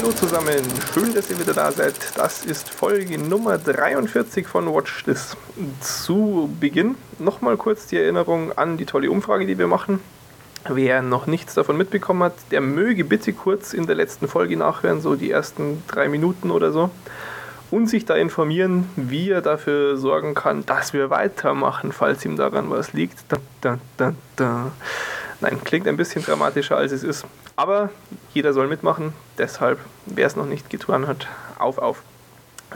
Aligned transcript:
Hallo 0.00 0.12
zusammen, 0.12 0.64
schön, 0.94 1.12
dass 1.12 1.28
ihr 1.28 1.38
wieder 1.38 1.52
da 1.52 1.70
seid. 1.70 1.94
Das 2.16 2.46
ist 2.46 2.70
Folge 2.70 3.18
Nummer 3.18 3.58
43 3.58 4.46
von 4.46 4.72
Watch 4.72 5.04
This. 5.04 5.36
Zu 5.82 6.48
Beginn 6.58 6.94
nochmal 7.18 7.58
kurz 7.58 7.86
die 7.86 7.98
Erinnerung 7.98 8.56
an 8.56 8.78
die 8.78 8.86
tolle 8.86 9.10
Umfrage, 9.10 9.44
die 9.44 9.58
wir 9.58 9.66
machen. 9.66 10.00
Wer 10.66 11.02
noch 11.02 11.26
nichts 11.26 11.52
davon 11.52 11.76
mitbekommen 11.76 12.22
hat, 12.22 12.32
der 12.50 12.62
möge 12.62 13.04
bitte 13.04 13.34
kurz 13.34 13.74
in 13.74 13.86
der 13.86 13.94
letzten 13.94 14.26
Folge 14.26 14.56
nachhören, 14.56 15.02
so 15.02 15.16
die 15.16 15.30
ersten 15.30 15.82
drei 15.86 16.08
Minuten 16.08 16.50
oder 16.50 16.72
so, 16.72 16.88
und 17.70 17.86
sich 17.86 18.06
da 18.06 18.14
informieren, 18.14 18.88
wie 18.96 19.28
er 19.28 19.42
dafür 19.42 19.98
sorgen 19.98 20.34
kann, 20.34 20.64
dass 20.64 20.94
wir 20.94 21.10
weitermachen, 21.10 21.92
falls 21.92 22.24
ihm 22.24 22.38
daran 22.38 22.70
was 22.70 22.94
liegt. 22.94 23.18
Da, 23.28 23.36
da, 23.60 23.78
da, 23.98 24.14
da. 24.36 24.72
Nein, 25.40 25.62
klingt 25.64 25.88
ein 25.88 25.96
bisschen 25.96 26.22
dramatischer 26.22 26.76
als 26.76 26.92
es 26.92 27.02
ist. 27.02 27.24
Aber 27.56 27.90
jeder 28.34 28.52
soll 28.52 28.68
mitmachen. 28.68 29.12
Deshalb, 29.38 29.78
wer 30.06 30.26
es 30.26 30.36
noch 30.36 30.46
nicht 30.46 30.70
getan 30.70 31.06
hat, 31.06 31.28
auf, 31.58 31.78
auf. 31.78 32.02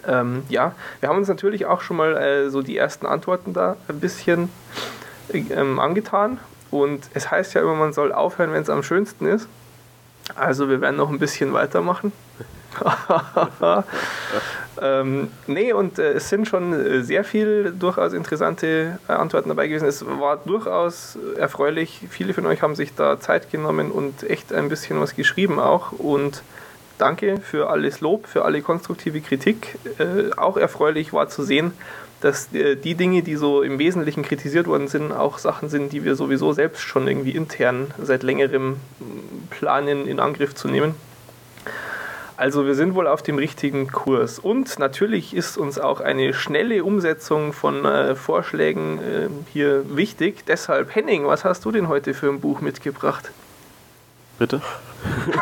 Ähm, 0.07 0.43
ja, 0.49 0.75
wir 1.01 1.09
haben 1.09 1.19
uns 1.19 1.29
natürlich 1.29 1.67
auch 1.67 1.81
schon 1.81 1.97
mal 1.97 2.17
äh, 2.17 2.51
so 2.51 2.63
die 2.63 2.77
ersten 2.77 3.07
Antworten 3.07 3.53
da 3.53 3.77
ein 3.89 4.01
bisschen 4.01 4.49
ähm, 5.33 5.79
angetan. 5.79 6.39
Und 6.71 7.09
es 7.15 7.31
heißt 7.31 7.55
ja 7.55 7.61
immer, 7.61 7.75
man 7.75 7.93
soll 7.93 8.13
aufhören, 8.13 8.53
wenn 8.53 8.63
es 8.63 8.71
am 8.71 8.83
schönsten 8.83 9.27
ist. 9.27 9.47
Also 10.35 10.69
wir 10.69 10.81
werden 10.81 10.97
noch 10.97 11.11
ein 11.11 11.19
bisschen 11.19 11.53
weitermachen. 11.53 12.13
ähm, 14.83 15.29
nee, 15.47 15.73
und 15.73 15.99
äh, 15.99 16.13
es 16.13 16.29
sind 16.29 16.49
schon 16.49 16.73
äh, 16.73 17.03
sehr 17.03 17.25
viele 17.25 17.73
durchaus 17.73 18.13
interessante 18.13 18.99
äh, 19.09 19.13
Antworten 19.13 19.49
dabei 19.49 19.69
gewesen. 19.69 19.89
Es 19.89 20.05
war 20.07 20.37
durchaus 20.39 21.19
erfreulich. 21.37 22.01
Viele 22.11 22.35
von 22.35 22.47
euch 22.47 22.63
haben 22.63 22.75
sich 22.75 22.95
da 22.95 23.21
Zeit 23.21 23.51
genommen 23.51 23.91
und 23.91 24.29
echt 24.29 24.53
ein 24.53 24.69
bisschen 24.69 25.01
was 25.01 25.17
geschrieben 25.17 25.59
auch. 25.59 25.93
Und 25.93 26.43
danke 26.99 27.41
für 27.41 27.71
alles 27.71 28.01
Lob, 28.01 28.27
für 28.27 28.45
alle 28.45 28.63
konstruktive 28.63 29.21
Kritik. 29.21 29.79
Äh, 29.99 30.33
auch 30.37 30.57
erfreulich 30.57 31.13
war 31.13 31.29
zu 31.29 31.43
sehen, 31.43 31.73
dass 32.21 32.53
äh, 32.55 32.77
die 32.77 32.95
Dinge, 32.95 33.23
die 33.23 33.37
so 33.37 33.63
im 33.63 33.79
Wesentlichen 33.79 34.23
kritisiert 34.23 34.67
worden 34.67 34.89
sind, 34.89 35.13
auch 35.13 35.39
Sachen 35.39 35.69
sind, 35.69 35.93
die 35.93 36.05
wir 36.05 36.17
sowieso 36.17 36.53
selbst 36.53 36.81
schon 36.81 37.07
irgendwie 37.07 37.33
intern 37.33 37.93
seit 38.03 38.23
längerem 38.23 38.77
planen, 39.51 40.07
in 40.07 40.21
Angriff 40.21 40.55
zu 40.55 40.69
nehmen. 40.69 40.95
Also 42.37 42.67
wir 42.67 42.75
sind 42.75 42.97
wohl 42.97 43.07
auf 43.07 43.23
dem 43.23 43.39
richtigen 43.39 43.93
Kurs. 43.93 44.41
Und 44.41 44.79
natürlich 44.79 45.35
ist 45.35 45.57
uns 45.57 45.79
auch 45.79 46.01
eine 46.01 46.35
schnelle 46.35 46.83
Umsetzung 46.83 47.53
von 47.53 47.85
äh, 47.85 48.17
Vorschlägen 48.17 48.99
äh, 48.99 49.29
hier 49.53 49.97
wichtig. 49.97 50.45
Deshalb, 50.47 50.95
Henning, 50.95 51.27
was 51.27 51.45
hast 51.45 51.65
du 51.65 51.71
denn 51.71 51.89
heute 51.89 52.13
für 52.13 52.29
ein 52.29 52.41
Buch 52.41 52.61
mitgebracht? 52.61 53.31
Bitte? 54.39 54.61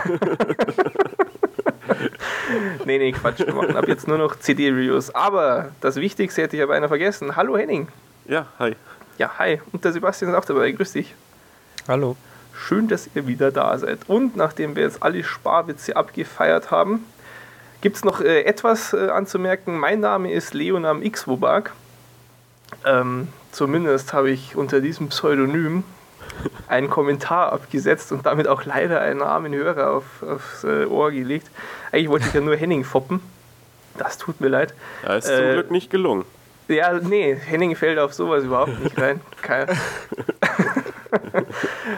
nee, 2.85 2.99
nee, 2.99 3.13
Quatsch. 3.13 3.39
Wir 3.39 3.55
machen 3.55 3.75
ab 3.75 3.89
jetzt 3.89 4.07
nur 4.07 4.19
noch 4.19 4.39
CD-Reviews. 4.39 5.15
Aber 5.15 5.71
das 5.81 5.97
Wichtigste 5.97 6.43
hätte 6.43 6.57
ich 6.57 6.63
aber 6.63 6.75
einer 6.75 6.89
vergessen. 6.89 7.37
Hallo 7.37 7.57
Henning. 7.57 7.89
Ja, 8.27 8.47
hi. 8.59 8.77
Ja, 9.17 9.31
hi. 9.39 9.63
Und 9.73 9.83
der 9.83 9.93
Sebastian 9.93 10.31
ist 10.31 10.37
auch 10.37 10.45
dabei. 10.45 10.71
Grüß 10.73 10.93
dich. 10.93 11.15
Hallo. 11.89 12.17
Schön, 12.63 12.87
dass 12.87 13.09
ihr 13.15 13.27
wieder 13.27 13.51
da 13.51 13.77
seid. 13.77 14.09
Und 14.09 14.37
nachdem 14.37 14.77
wir 14.77 14.85
jetzt 14.85 15.03
alle 15.03 15.25
Sparwitze 15.25 15.97
abgefeiert 15.97 16.71
haben, 16.71 17.05
gibt 17.81 17.97
es 17.97 18.05
noch 18.05 18.21
äh, 18.21 18.43
etwas 18.43 18.93
äh, 18.93 19.09
anzumerken. 19.09 19.77
Mein 19.79 19.99
Name 19.99 20.33
ist 20.33 20.55
Leonam 20.55 21.03
Xwobag. 21.03 21.73
Ähm, 22.87 23.29
zumindest 23.51 24.13
habe 24.13 24.31
ich 24.31 24.55
unter 24.55 24.81
diesem 24.81 25.09
Pseudonym 25.09 25.83
einen 26.69 26.89
Kommentar 26.89 27.53
abgesetzt 27.53 28.13
und 28.13 28.27
damit 28.27 28.47
auch 28.47 28.65
leider 28.65 29.01
einen 29.01 29.23
armen 29.23 29.53
Hörer 29.53 29.91
auf, 29.91 30.05
aufs 30.23 30.63
äh, 30.63 30.87
Ohr 30.87 31.11
gelegt. 31.11 31.51
Eigentlich 31.91 32.11
wollte 32.11 32.27
ich 32.29 32.35
ja 32.35 32.41
nur 32.41 32.55
Henning 32.55 32.85
foppen. 32.85 33.21
Das 33.99 34.19
tut 34.19 34.41
mir 34.41 34.49
leid. 34.49 34.73
Ja, 35.03 35.17
ist 35.17 35.27
zum 35.27 35.35
Äh, 35.35 35.53
Glück 35.55 35.71
nicht 35.73 35.91
gelungen. 35.91 36.25
Ja, 36.69 36.93
nee, 36.93 37.35
Henning 37.35 37.75
fällt 37.75 37.99
auf 37.99 38.15
sowas 38.15 38.45
überhaupt 38.45 38.79
nicht 38.81 38.97
rein. 38.99 39.21
Kein 39.43 39.67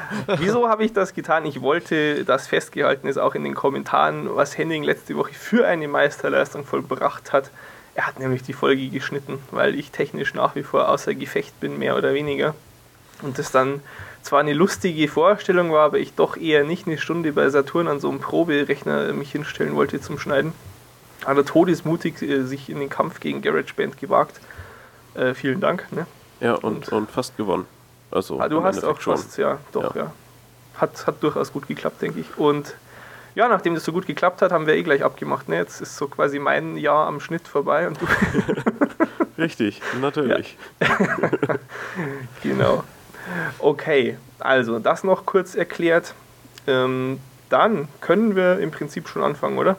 Wieso 0.39 0.69
habe 0.69 0.85
ich 0.85 0.93
das 0.93 1.15
getan? 1.15 1.45
Ich 1.47 1.61
wollte, 1.61 2.25
dass 2.25 2.47
festgehalten 2.47 3.07
ist, 3.07 3.19
auch 3.19 3.35
in 3.35 3.45
den 3.45 3.55
Kommentaren, 3.55 4.35
was 4.35 4.57
Henning 4.57 4.83
letzte 4.83 5.17
Woche 5.17 5.35
für 5.35 5.67
eine 5.67 5.89
Meisterleistung 5.89 6.65
vollbracht 6.65 7.33
hat. 7.33 7.51
Er 7.95 8.07
hat 8.07 8.19
nämlich 8.19 8.43
die 8.43 8.53
Folge 8.53 8.89
geschnitten, 8.89 9.39
weil 9.51 9.75
ich 9.75 9.91
technisch 9.91 10.35
nach 10.35 10.55
wie 10.57 10.63
vor 10.63 10.89
außer 10.89 11.15
Gefecht 11.15 11.59
bin, 11.61 11.79
mehr 11.79 11.97
oder 11.97 12.15
weniger. 12.15 12.55
Und 13.23 13.39
das 13.39 13.53
dann 13.53 13.81
zwar 14.23 14.41
eine 14.41 14.53
lustige 14.53 15.07
Vorstellung 15.07 15.71
war, 15.71 15.85
aber 15.85 15.99
ich 15.99 16.15
doch 16.15 16.37
eher 16.37 16.65
nicht 16.65 16.87
eine 16.87 16.99
Stunde 16.99 17.33
bei 17.33 17.49
Saturn 17.51 17.89
an 17.89 18.01
so 18.01 18.11
einem 18.11 18.21
Proberechner 18.21 19.13
mich 19.13 19.33
hinstellen 19.33 19.77
wollte 19.77 20.01
zum 20.01 20.19
Schneiden. 20.19 20.53
Hat 21.25 21.37
er 21.37 21.45
todesmutig 21.45 22.21
äh, 22.23 22.43
sich 22.43 22.69
in 22.69 22.81
den 22.81 22.91
Kampf 22.91 23.21
gegen 23.21 23.43
GarageBand 23.43 23.99
gewagt. 23.99 24.41
Äh, 25.15 25.35
vielen 25.35 25.61
Dank. 25.61 25.87
Ne? 25.93 26.07
Ja, 26.41 26.55
und, 26.55 26.89
und 26.89 27.11
fast 27.11 27.37
gewonnen. 27.37 27.67
Also, 28.15 28.41
Ah, 28.41 28.49
du 28.49 28.63
hast 28.63 28.79
auch 28.79 28.83
Endeffekt 28.83 29.03
schon. 29.03 29.17
fast, 29.17 29.37
ja, 29.39 29.59
doch, 29.73 29.95
ja. 29.95 30.05
Ja. 30.05 30.13
Hat, 30.77 31.07
hat 31.07 31.23
durchaus 31.23 31.53
gut 31.53 31.69
geklappt, 31.69 32.01
denke 32.01 32.21
ich. 32.21 32.39
Und 32.39 32.75
ja, 33.35 33.49
nachdem 33.49 33.75
das 33.75 33.85
so 33.85 33.93
gut 33.93 34.07
geklappt 34.07 34.41
hat, 34.43 34.53
haben 34.53 34.67
wir 34.67 34.75
eh 34.75 34.83
gleich 34.83 35.03
abgemacht. 35.05 35.49
Ne? 35.49 35.57
Jetzt 35.57 35.81
ist 35.81 35.97
so 35.97 36.07
quasi 36.09 36.39
mein 36.39 36.77
Jahr 36.77 37.07
am 37.07 37.21
Schnitt 37.21 37.47
vorbei 37.49 37.87
und 37.89 38.01
du, 38.01 38.07
Richtig, 39.39 39.83
natürlich. 40.01 40.57
genau. 42.43 42.85
Okay, 43.59 44.17
also 44.39 44.79
das 44.79 45.05
noch 45.05 45.27
kurz 45.27 45.55
erklärt. 45.55 46.15
Ähm, 46.67 47.19
dann 47.49 47.89
können 48.01 48.37
wir 48.37 48.59
im 48.59 48.71
Prinzip 48.71 49.09
schon 49.09 49.23
anfangen, 49.23 49.59
oder? 49.59 49.77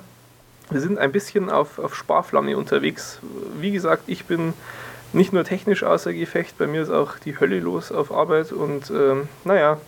Wir 0.69 0.81
sind 0.81 0.97
ein 0.97 1.11
bisschen 1.11 1.49
auf, 1.49 1.77
auf 1.79 1.95
Sparflamme 1.95 2.57
unterwegs. 2.57 3.19
Wie 3.59 3.71
gesagt, 3.71 4.03
ich 4.07 4.25
bin 4.25 4.53
nicht 5.15 5.33
nur 5.33 5.43
technisch 5.43 5.83
außer 5.83 6.13
Gefecht, 6.13 6.57
bei 6.57 6.67
mir 6.67 6.81
ist 6.81 6.91
auch 6.91 7.17
die 7.17 7.39
Hölle 7.39 7.59
los 7.59 7.91
auf 7.91 8.11
Arbeit 8.11 8.51
und 8.51 8.91
ähm, 8.91 9.27
naja, 9.43 9.79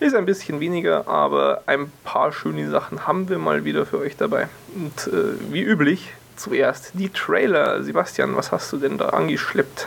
ist 0.00 0.14
ein 0.14 0.26
bisschen 0.26 0.60
weniger, 0.60 1.08
aber 1.08 1.62
ein 1.66 1.90
paar 2.02 2.32
schöne 2.32 2.68
Sachen 2.68 3.06
haben 3.06 3.28
wir 3.28 3.38
mal 3.38 3.64
wieder 3.64 3.86
für 3.86 3.98
euch 3.98 4.16
dabei. 4.16 4.48
Und 4.74 5.12
äh, 5.12 5.52
wie 5.52 5.62
üblich, 5.62 6.12
zuerst 6.36 6.90
die 6.94 7.08
Trailer. 7.10 7.82
Sebastian, 7.82 8.36
was 8.36 8.50
hast 8.52 8.72
du 8.72 8.78
denn 8.78 8.98
da 8.98 9.10
angeschleppt? 9.10 9.86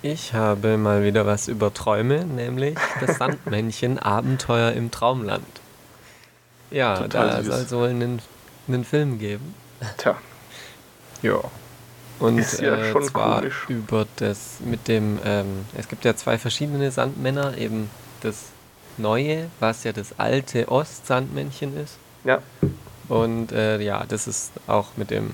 Ich 0.00 0.32
habe 0.32 0.76
mal 0.76 1.02
wieder 1.02 1.26
was 1.26 1.48
über 1.48 1.74
Träume, 1.74 2.24
nämlich 2.24 2.78
das 3.00 3.16
Sandmännchen 3.18 3.98
Abenteuer 3.98 4.72
im 4.72 4.90
Traumland. 4.90 5.44
Ja, 6.70 6.96
Total 6.96 7.28
da 7.28 7.42
soll 7.42 7.60
es 7.60 7.72
wohl 7.72 7.88
einen, 7.88 8.20
einen 8.68 8.84
Film 8.84 9.18
geben. 9.18 9.54
Tja, 9.96 10.16
Ja. 11.22 11.40
Und 12.20 12.38
Ist 12.38 12.60
ja 12.60 12.74
äh, 12.76 12.90
schon 12.92 13.04
zwar 13.04 13.40
komisch. 13.40 13.64
über 13.68 14.06
das 14.16 14.56
mit 14.64 14.88
dem, 14.88 15.18
ähm, 15.24 15.64
es 15.76 15.88
gibt 15.88 16.04
ja 16.04 16.16
zwei 16.16 16.36
verschiedene 16.38 16.90
Sandmänner, 16.90 17.56
eben 17.56 17.88
das 18.22 18.46
neue, 18.96 19.46
was 19.60 19.84
ja 19.84 19.92
das 19.92 20.18
alte 20.18 20.68
Ostsandmännchen 20.68 21.76
ist. 21.76 21.94
ja, 22.24 22.42
Und 23.08 23.52
äh, 23.52 23.80
ja, 23.80 24.04
das 24.08 24.26
ist 24.26 24.50
auch 24.66 24.88
mit 24.96 25.10
dem 25.10 25.30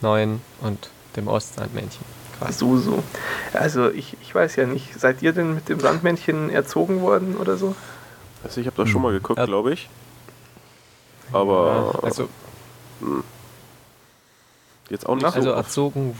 neuen 0.00 0.40
und 0.62 0.88
dem 1.16 1.28
Ostsandmännchen. 1.28 2.04
Quasi. 2.38 2.58
so, 2.58 2.78
so. 2.78 3.02
Also 3.52 3.90
ich, 3.90 4.16
ich 4.22 4.34
weiß 4.34 4.56
ja 4.56 4.66
nicht, 4.66 4.98
seid 4.98 5.20
ihr 5.22 5.32
denn 5.32 5.54
mit 5.54 5.68
dem 5.68 5.78
Sandmännchen 5.78 6.48
erzogen 6.50 7.02
worden 7.02 7.36
oder 7.36 7.56
so? 7.58 7.76
Also 8.42 8.60
ich 8.60 8.66
habe 8.66 8.76
das 8.76 8.88
schon 8.88 9.02
mal 9.02 9.12
geguckt, 9.12 9.38
Ja. 9.38 9.44
glaube 9.46 9.72
ich. 9.74 9.88
Aber 11.32 11.92
Ja, 11.94 12.00
also, 12.04 12.28
jetzt 14.90 15.06
auch 15.08 15.14
nicht 15.14 15.28
so. 15.28 15.34
also 15.34 15.50
oft. 15.54 15.66
erzogen, 15.66 16.16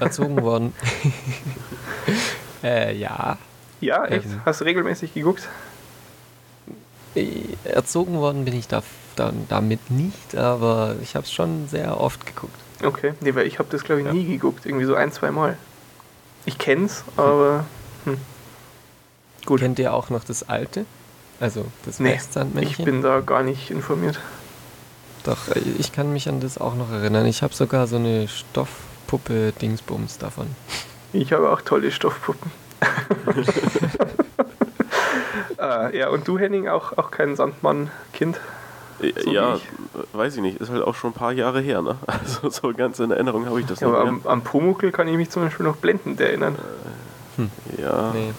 erzogen 0.00 0.42
worden. 0.42 0.74
äh, 2.62 2.96
ja. 2.96 3.38
Ja, 3.80 4.04
echt? 4.06 4.26
Ähm. 4.26 4.40
Hast 4.44 4.60
du 4.60 4.64
regelmäßig 4.64 5.14
geguckt? 5.14 5.48
Äh, 7.14 7.30
Erzogen 7.64 8.14
worden 8.18 8.44
bin 8.44 8.54
ich 8.54 8.68
da, 8.68 8.82
da, 9.16 9.32
damit 9.48 9.90
nicht, 9.90 10.36
aber 10.36 10.96
ich 11.02 11.14
habe 11.16 11.24
es 11.24 11.32
schon 11.32 11.68
sehr 11.68 12.00
oft 12.00 12.26
geguckt. 12.26 12.54
Okay, 12.82 13.12
nee, 13.20 13.34
weil 13.34 13.46
ich 13.46 13.58
habe 13.58 13.68
das 13.70 13.84
glaube 13.84 14.00
ich 14.00 14.06
Ja. 14.06 14.12
nie 14.12 14.24
geguckt, 14.24 14.64
irgendwie 14.64 14.86
so 14.86 14.94
ein, 14.94 15.12
zwei 15.12 15.30
Mal. 15.30 15.56
Ich 16.46 16.56
kenn's, 16.58 17.04
aber 17.16 17.64
hm. 18.04 18.16
gut. 19.44 19.60
Kennt 19.60 19.78
ihr 19.78 19.92
auch 19.92 20.08
noch 20.08 20.24
das 20.24 20.48
alte? 20.48 20.86
Also 21.40 21.66
das 21.84 22.00
Nee, 22.00 22.12
Westsandmännchen? 22.14 22.78
Ich 22.78 22.84
bin 22.84 23.02
da 23.02 23.20
gar 23.20 23.42
nicht 23.42 23.70
informiert. 23.70 24.18
Doch, 25.24 25.48
äh, 25.54 25.60
ich 25.78 25.92
kann 25.92 26.12
mich 26.12 26.28
an 26.28 26.40
das 26.40 26.58
auch 26.58 26.74
noch 26.74 26.90
erinnern. 26.90 27.26
Ich 27.26 27.42
habe 27.42 27.54
sogar 27.54 27.86
so 27.86 27.96
eine 27.96 28.28
Stoffpuppe 28.28 29.52
Dingsbums 29.60 30.18
davon. 30.18 30.46
Ich 31.12 31.32
habe 31.32 31.50
auch 31.50 31.60
tolle 31.60 31.90
Stoffpuppen. 31.90 32.50
ah, 35.58 35.88
ja, 35.92 36.08
und 36.08 36.26
du, 36.26 36.38
Henning, 36.38 36.68
auch, 36.68 36.96
auch 36.96 37.10
kein 37.10 37.36
Sandmann-Kind? 37.36 38.38
Äh, 39.00 39.12
so 39.22 39.30
ja, 39.32 39.56
ich. 39.56 39.62
weiß 40.12 40.36
ich 40.36 40.42
nicht. 40.42 40.60
Ist 40.60 40.70
halt 40.70 40.82
auch 40.82 40.94
schon 40.94 41.10
ein 41.10 41.14
paar 41.14 41.32
Jahre 41.32 41.60
her, 41.60 41.82
ne? 41.82 41.96
Also 42.06 42.50
so 42.50 42.72
ganz 42.74 42.98
in 42.98 43.10
Erinnerung 43.10 43.46
habe 43.46 43.60
ich 43.60 43.66
das 43.66 43.80
Ja, 43.80 43.88
nicht 43.88 43.96
aber 43.96 44.04
mehr. 44.10 44.20
am, 44.24 44.26
am 44.26 44.42
Pumuckl 44.42 44.92
kann 44.92 45.08
ich 45.08 45.16
mich 45.16 45.30
zum 45.30 45.42
Beispiel 45.42 45.66
noch 45.66 45.76
blendend 45.76 46.20
erinnern. 46.20 46.56
Ja. 47.78 48.10
Nee. 48.14 48.32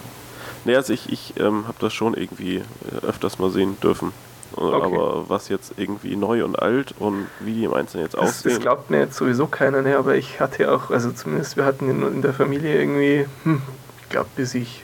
Nee, 0.63 0.75
also 0.75 0.93
ich, 0.93 1.11
ich 1.11 1.33
ähm, 1.39 1.65
habe 1.67 1.77
das 1.79 1.91
schon 1.93 2.13
irgendwie 2.13 2.57
äh, 2.57 3.05
öfters 3.05 3.39
mal 3.39 3.49
sehen 3.49 3.77
dürfen. 3.81 4.11
Okay. 4.55 4.85
Aber 4.85 5.29
was 5.29 5.49
jetzt 5.49 5.73
irgendwie 5.77 6.15
neu 6.15 6.43
und 6.43 6.59
alt 6.59 6.93
und 6.99 7.27
wie 7.39 7.53
die 7.53 7.63
im 7.63 7.73
Einzelnen 7.73 8.05
jetzt 8.05 8.15
das, 8.15 8.21
aussehen. 8.21 8.55
Das 8.55 8.61
glaubt 8.61 8.89
mir 8.89 8.99
jetzt 8.99 9.15
sowieso 9.15 9.47
keiner, 9.47 9.81
ne? 9.81 9.97
aber 9.97 10.15
ich 10.15 10.39
hatte 10.39 10.71
auch, 10.71 10.91
also 10.91 11.11
zumindest 11.11 11.57
wir 11.57 11.65
hatten 11.65 11.89
in, 11.89 12.01
in 12.01 12.21
der 12.21 12.33
Familie 12.33 12.79
irgendwie, 12.79 13.25
hm, 13.43 13.61
ich 14.01 14.09
glaube 14.09 14.29
bis 14.35 14.53
ich 14.53 14.83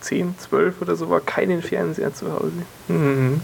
10, 0.00 0.38
12 0.38 0.82
oder 0.82 0.94
so 0.94 1.10
war, 1.10 1.20
keinen 1.20 1.62
Fernseher 1.62 2.14
zu 2.14 2.32
Hause. 2.32 2.52
Mhm. 2.88 3.40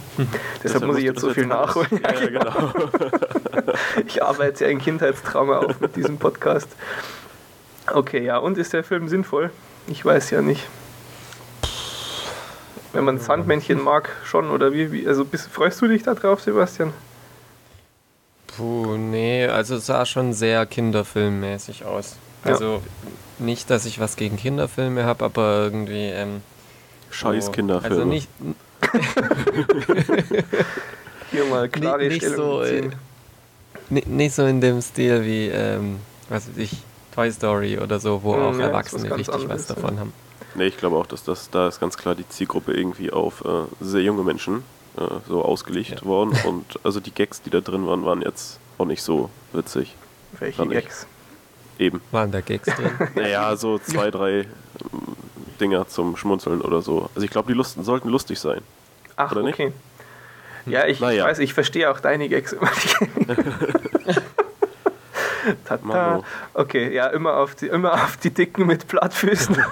Deshalb 0.63 0.87
muss 0.87 0.99
ich 0.99 1.05
jetzt 1.05 1.21
so 1.21 1.31
viel 1.31 1.47
nachholen. 1.47 2.01
Ja, 2.03 2.13
ja, 2.13 2.27
genau. 2.27 2.73
ich 4.07 4.23
arbeite 4.23 4.65
ja 4.65 4.71
ein 4.71 4.79
Kindheitstrauma 4.79 5.59
auf 5.59 5.81
mit 5.81 5.97
diesem 5.97 6.19
Podcast. 6.19 6.69
Okay, 7.93 8.25
ja, 8.25 8.39
und 8.39 8.59
ist 8.59 8.73
der 8.73 8.85
Film 8.85 9.09
sinnvoll? 9.09 9.51
Ich 9.89 10.05
weiß 10.05 10.31
ja 10.31 10.41
nicht. 10.41 10.69
Wenn 12.93 13.05
man 13.05 13.19
Sandmännchen 13.19 13.83
mag, 13.83 14.11
schon, 14.25 14.51
oder 14.51 14.73
wie? 14.73 14.93
wie 14.93 15.07
also 15.07 15.25
bist, 15.25 15.49
freust 15.49 15.81
du 15.81 15.89
dich 15.89 16.03
da 16.03 16.15
drauf, 16.15 16.43
Sebastian? 16.43 16.93
Puh, 18.57 18.97
nee, 18.99 19.47
also 19.47 19.77
es 19.77 19.87
sah 19.87 20.05
schon 20.05 20.35
sehr 20.35 20.67
kinderfilmmäßig 20.67 21.87
aus. 21.87 22.17
Also 22.45 22.75
ja. 22.75 22.81
nicht, 23.39 23.71
dass 23.71 23.87
ich 23.87 23.99
was 23.99 24.17
gegen 24.17 24.37
Kinderfilme 24.37 25.05
habe, 25.05 25.25
aber 25.25 25.61
irgendwie. 25.63 26.09
Ähm, 26.09 26.43
Scheiß 27.11 27.47
so, 27.47 27.53
Kinderfilme. 27.53 27.97
Also 27.97 28.09
nicht. 28.09 28.29
Hier 31.31 31.45
mal 31.47 31.69
klare 31.69 32.09
nicht, 32.09 32.23
nicht 32.23 32.37
so, 32.37 32.63
äh, 32.63 32.91
nicht 33.89 34.35
so 34.35 34.45
in 34.45 34.61
dem 34.61 34.83
Stil 34.83 35.25
wie, 35.25 35.47
ähm, 35.47 36.01
was 36.29 36.49
weiß 36.49 36.57
ich, 36.59 36.83
Toy 37.15 37.31
Story 37.31 37.79
oder 37.79 38.01
so, 38.01 38.23
wo 38.23 38.35
mhm, 38.35 38.43
auch 38.43 38.59
Erwachsene 38.59 39.09
was 39.11 39.19
richtig 39.19 39.49
was 39.49 39.67
davon 39.67 39.95
ja. 39.95 40.01
haben. 40.01 40.13
Nee, 40.55 40.67
ich 40.67 40.77
glaube 40.77 40.97
auch, 40.97 41.07
dass 41.07 41.25
das 41.25 41.51
da 41.51 41.69
ist 41.69 41.81
ganz 41.81 41.97
klar 41.97 42.15
die 42.15 42.29
Zielgruppe 42.29 42.73
irgendwie 42.73 43.11
auf 43.11 43.45
äh, 43.45 43.65
sehr 43.81 44.03
junge 44.03 44.23
Menschen 44.23 44.65
äh, 44.97 45.03
so 45.29 45.43
ausgelegt 45.43 46.01
ja. 46.01 46.05
worden. 46.05 46.37
Und 46.47 46.79
also 46.85 47.01
die 47.01 47.13
Gags, 47.13 47.43
die 47.43 47.51
da 47.51 47.61
drin 47.61 47.87
waren, 47.87 48.05
waren 48.05 48.23
jetzt 48.23 48.59
auch 48.79 48.87
nicht 48.87 49.03
so 49.03 49.31
witzig. 49.53 49.95
Welche 50.39 50.67
Gags? 50.67 51.07
Eben. 51.79 52.01
Waren 52.11 52.31
da 52.31 52.41
Gags 52.41 52.75
drin? 52.75 52.91
naja, 53.15 53.57
so 53.57 53.79
zwei, 53.79 54.11
drei 54.11 54.41
ähm, 54.41 54.47
Dinger 55.61 55.89
zum 55.89 56.17
Schmunzeln 56.17 56.61
oder 56.61 56.83
so. 56.83 57.09
Also 57.15 57.25
ich 57.25 57.31
glaube, 57.31 57.51
die 57.51 57.57
Lust, 57.57 57.83
sollten 57.83 58.09
lustig 58.09 58.39
sein. 58.39 58.61
Ach, 59.17 59.33
oder 59.33 59.45
okay. 59.45 59.73
Ja, 60.67 60.87
ich, 60.87 61.01
naja. 61.01 61.25
ich 61.25 61.31
weiß, 61.31 61.39
ich 61.41 61.55
verstehe 61.55 61.91
auch 61.91 62.01
deine 62.01 62.29
Gags 62.29 62.53
immer 62.53 62.71
nicht. 62.71 62.97
Tata. 65.65 66.23
Okay, 66.55 66.93
ja, 66.95 67.09
immer 67.09 67.37
auf 67.37 67.55
die, 67.55 67.69
immer 67.69 67.95
auf 67.95 68.17
die 68.17 68.31
Dicken 68.31 68.67
mit 68.67 68.89
Plattfüßen. 68.89 69.57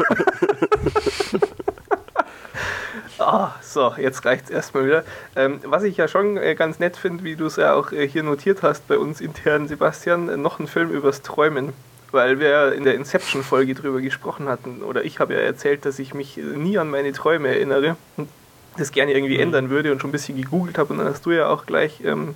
Ah, 3.22 3.54
so, 3.60 3.92
jetzt 3.98 4.24
reicht 4.24 4.44
es 4.44 4.50
erstmal 4.50 4.86
wieder. 4.86 5.04
Ähm, 5.36 5.60
was 5.64 5.82
ich 5.82 5.98
ja 5.98 6.08
schon 6.08 6.38
äh, 6.38 6.54
ganz 6.54 6.78
nett 6.78 6.96
finde, 6.96 7.22
wie 7.22 7.36
du 7.36 7.46
es 7.46 7.56
ja 7.56 7.74
auch 7.74 7.92
äh, 7.92 8.08
hier 8.08 8.22
notiert 8.22 8.62
hast 8.62 8.88
bei 8.88 8.96
uns 8.96 9.20
intern, 9.20 9.68
Sebastian, 9.68 10.30
äh, 10.30 10.38
noch 10.38 10.58
ein 10.58 10.66
Film 10.66 10.90
übers 10.90 11.20
Träumen. 11.20 11.74
Weil 12.12 12.40
wir 12.40 12.72
in 12.72 12.84
der 12.84 12.94
Inception-Folge 12.94 13.74
drüber 13.74 14.00
gesprochen 14.00 14.48
hatten, 14.48 14.82
oder 14.82 15.04
ich 15.04 15.20
habe 15.20 15.34
ja 15.34 15.40
erzählt, 15.40 15.84
dass 15.84 15.98
ich 15.98 16.14
mich 16.14 16.38
nie 16.38 16.78
an 16.78 16.88
meine 16.88 17.12
Träume 17.12 17.48
erinnere 17.48 17.96
und 18.16 18.30
das 18.78 18.90
gerne 18.90 19.12
irgendwie 19.12 19.36
mhm. 19.36 19.42
ändern 19.42 19.70
würde 19.70 19.92
und 19.92 20.00
schon 20.00 20.08
ein 20.08 20.12
bisschen 20.12 20.36
gegoogelt 20.36 20.78
habe. 20.78 20.92
Und 20.92 21.00
dann 21.00 21.08
hast 21.08 21.26
du 21.26 21.30
ja 21.30 21.48
auch 21.48 21.66
gleich 21.66 22.00
ähm, 22.02 22.34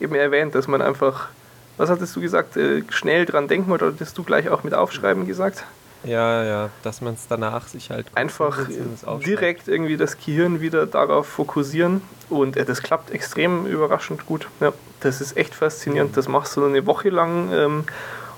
eben 0.00 0.14
erwähnt, 0.14 0.54
dass 0.54 0.66
man 0.66 0.80
einfach 0.80 1.28
was 1.76 1.90
hattest 1.90 2.14
du 2.16 2.20
gesagt? 2.20 2.56
Äh, 2.56 2.82
schnell 2.90 3.26
dran 3.26 3.48
denken 3.48 3.70
oder 3.72 3.86
hattest 3.86 4.16
du 4.18 4.22
gleich 4.22 4.48
auch 4.48 4.64
mit 4.64 4.74
Aufschreiben 4.74 5.26
gesagt? 5.26 5.64
Ja, 6.04 6.42
ja, 6.42 6.70
dass 6.82 7.00
man 7.00 7.14
es 7.14 7.28
danach 7.28 7.68
sich 7.68 7.90
halt 7.90 8.06
einfach 8.14 8.58
direkt 9.24 9.68
irgendwie 9.68 9.96
das 9.96 10.18
Gehirn 10.18 10.60
wieder 10.60 10.86
darauf 10.86 11.28
fokussieren 11.28 12.02
und 12.28 12.56
äh, 12.56 12.64
das 12.64 12.82
klappt 12.82 13.10
extrem 13.12 13.66
überraschend 13.66 14.26
gut. 14.26 14.48
Ja, 14.60 14.72
das 15.00 15.20
ist 15.20 15.36
echt 15.36 15.54
faszinierend. 15.54 16.16
Das 16.16 16.28
machst 16.28 16.56
du 16.56 16.64
eine 16.64 16.86
Woche 16.86 17.10
lang 17.10 17.52
ähm, 17.52 17.84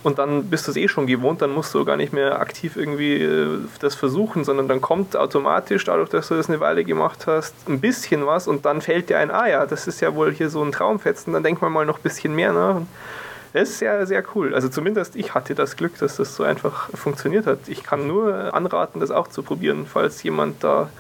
und 0.03 0.19
dann 0.19 0.51
bist 0.51 0.67
du 0.67 0.73
es 0.73 0.77
eh 0.77 0.89
schon 0.89 1.07
gewohnt, 1.07 1.41
dann 1.41 1.53
musst 1.53 1.73
du 1.73 1.83
gar 1.87 1.97
nicht 1.97 2.13
mehr 2.13 2.39
aktiv 2.39 2.77
irgendwie 2.77 3.23
äh, 3.23 3.59
das 3.81 3.95
versuchen, 3.95 4.45
sondern 4.45 4.69
dann 4.69 4.83
kommt 4.83 5.17
automatisch, 5.17 5.85
dadurch, 5.85 6.11
dass 6.11 6.29
du 6.29 6.35
das 6.35 6.51
eine 6.51 6.61
Weile 6.61 6.85
gemacht 6.85 7.27
hast, 7.27 7.55
ein 7.67 7.81
bisschen 7.81 8.27
was 8.27 8.47
und 8.47 8.67
dann 8.67 8.83
fällt 8.83 9.09
dir 9.09 9.19
ein, 9.19 9.31
ah 9.31 9.49
ja, 9.49 9.65
das 9.65 9.87
ist 9.87 10.03
ja 10.03 10.15
wohl 10.15 10.33
hier 10.35 10.51
so 10.51 10.63
ein 10.63 10.73
Traumfetzen, 10.73 11.33
dann 11.33 11.43
denk 11.43 11.63
mal 11.63 11.71
mal 11.71 11.87
noch 11.87 11.99
ein 11.99 12.03
bisschen 12.03 12.35
mehr 12.35 12.53
nach. 12.53 12.83
Das 13.55 13.71
ist 13.71 13.79
sehr, 13.79 14.05
sehr 14.05 14.25
cool. 14.35 14.53
Also 14.53 14.69
zumindest 14.69 15.15
ich 15.15 15.33
hatte 15.33 15.55
das 15.55 15.77
Glück, 15.77 15.97
dass 16.01 16.17
das 16.17 16.35
so 16.35 16.43
einfach 16.43 16.91
funktioniert 16.91 17.47
hat. 17.47 17.69
Ich 17.69 17.85
kann 17.85 18.09
nur 18.09 18.53
anraten, 18.53 18.99
das 18.99 19.13
auch 19.13 19.29
zu 19.29 19.45
probieren, 19.45 19.87
falls 19.87 20.21
jemand 20.25 20.65
da 20.65 20.91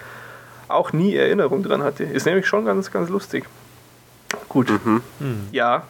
auch 0.68 0.92
nie 0.92 1.16
Erinnerung 1.16 1.64
dran 1.64 1.82
hatte. 1.82 2.04
Ist 2.04 2.26
nämlich 2.26 2.46
schon 2.46 2.64
ganz, 2.64 2.92
ganz 2.92 3.08
lustig. 3.08 3.44
Gut. 4.48 4.70
Mhm. 4.70 5.02
Hm. 5.18 5.48
Ja. 5.50 5.82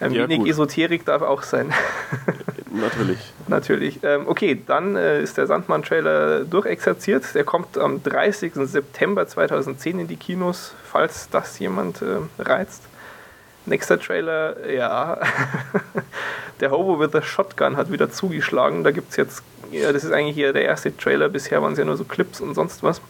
Ein 0.00 0.12
ja, 0.12 0.22
wenig 0.22 0.38
gut. 0.38 0.48
Esoterik 0.48 1.04
darf 1.04 1.20
auch 1.20 1.42
sein. 1.42 1.74
Natürlich. 2.72 3.18
Natürlich. 3.46 4.00
Ähm, 4.02 4.26
okay, 4.26 4.62
dann 4.66 4.96
äh, 4.96 5.22
ist 5.22 5.36
der 5.36 5.46
Sandmann-Trailer 5.46 6.44
durchexerziert. 6.44 7.34
Der 7.34 7.44
kommt 7.44 7.76
am 7.76 8.02
30. 8.02 8.54
September 8.54 9.26
2010 9.26 9.98
in 10.00 10.08
die 10.08 10.16
Kinos, 10.16 10.72
falls 10.90 11.28
das 11.28 11.58
jemand 11.58 12.00
äh, 12.00 12.16
reizt. 12.38 12.82
Nächster 13.66 13.98
Trailer, 13.98 14.68
ja. 14.70 15.18
der 16.60 16.70
Hobo 16.70 17.00
with 17.00 17.10
the 17.12 17.22
Shotgun 17.22 17.76
hat 17.76 17.90
wieder 17.90 18.10
zugeschlagen. 18.10 18.84
Da 18.84 18.90
gibt 18.90 19.10
es 19.10 19.16
jetzt, 19.16 19.42
ja, 19.70 19.92
das 19.92 20.04
ist 20.04 20.12
eigentlich 20.12 20.34
hier 20.34 20.52
der 20.52 20.64
erste 20.64 20.94
Trailer. 20.96 21.28
Bisher 21.30 21.62
waren 21.62 21.72
es 21.72 21.78
ja 21.78 21.84
nur 21.84 21.96
so 21.96 22.04
Clips 22.04 22.40
und 22.40 22.54
sonst 22.54 22.82
was. 22.82 23.00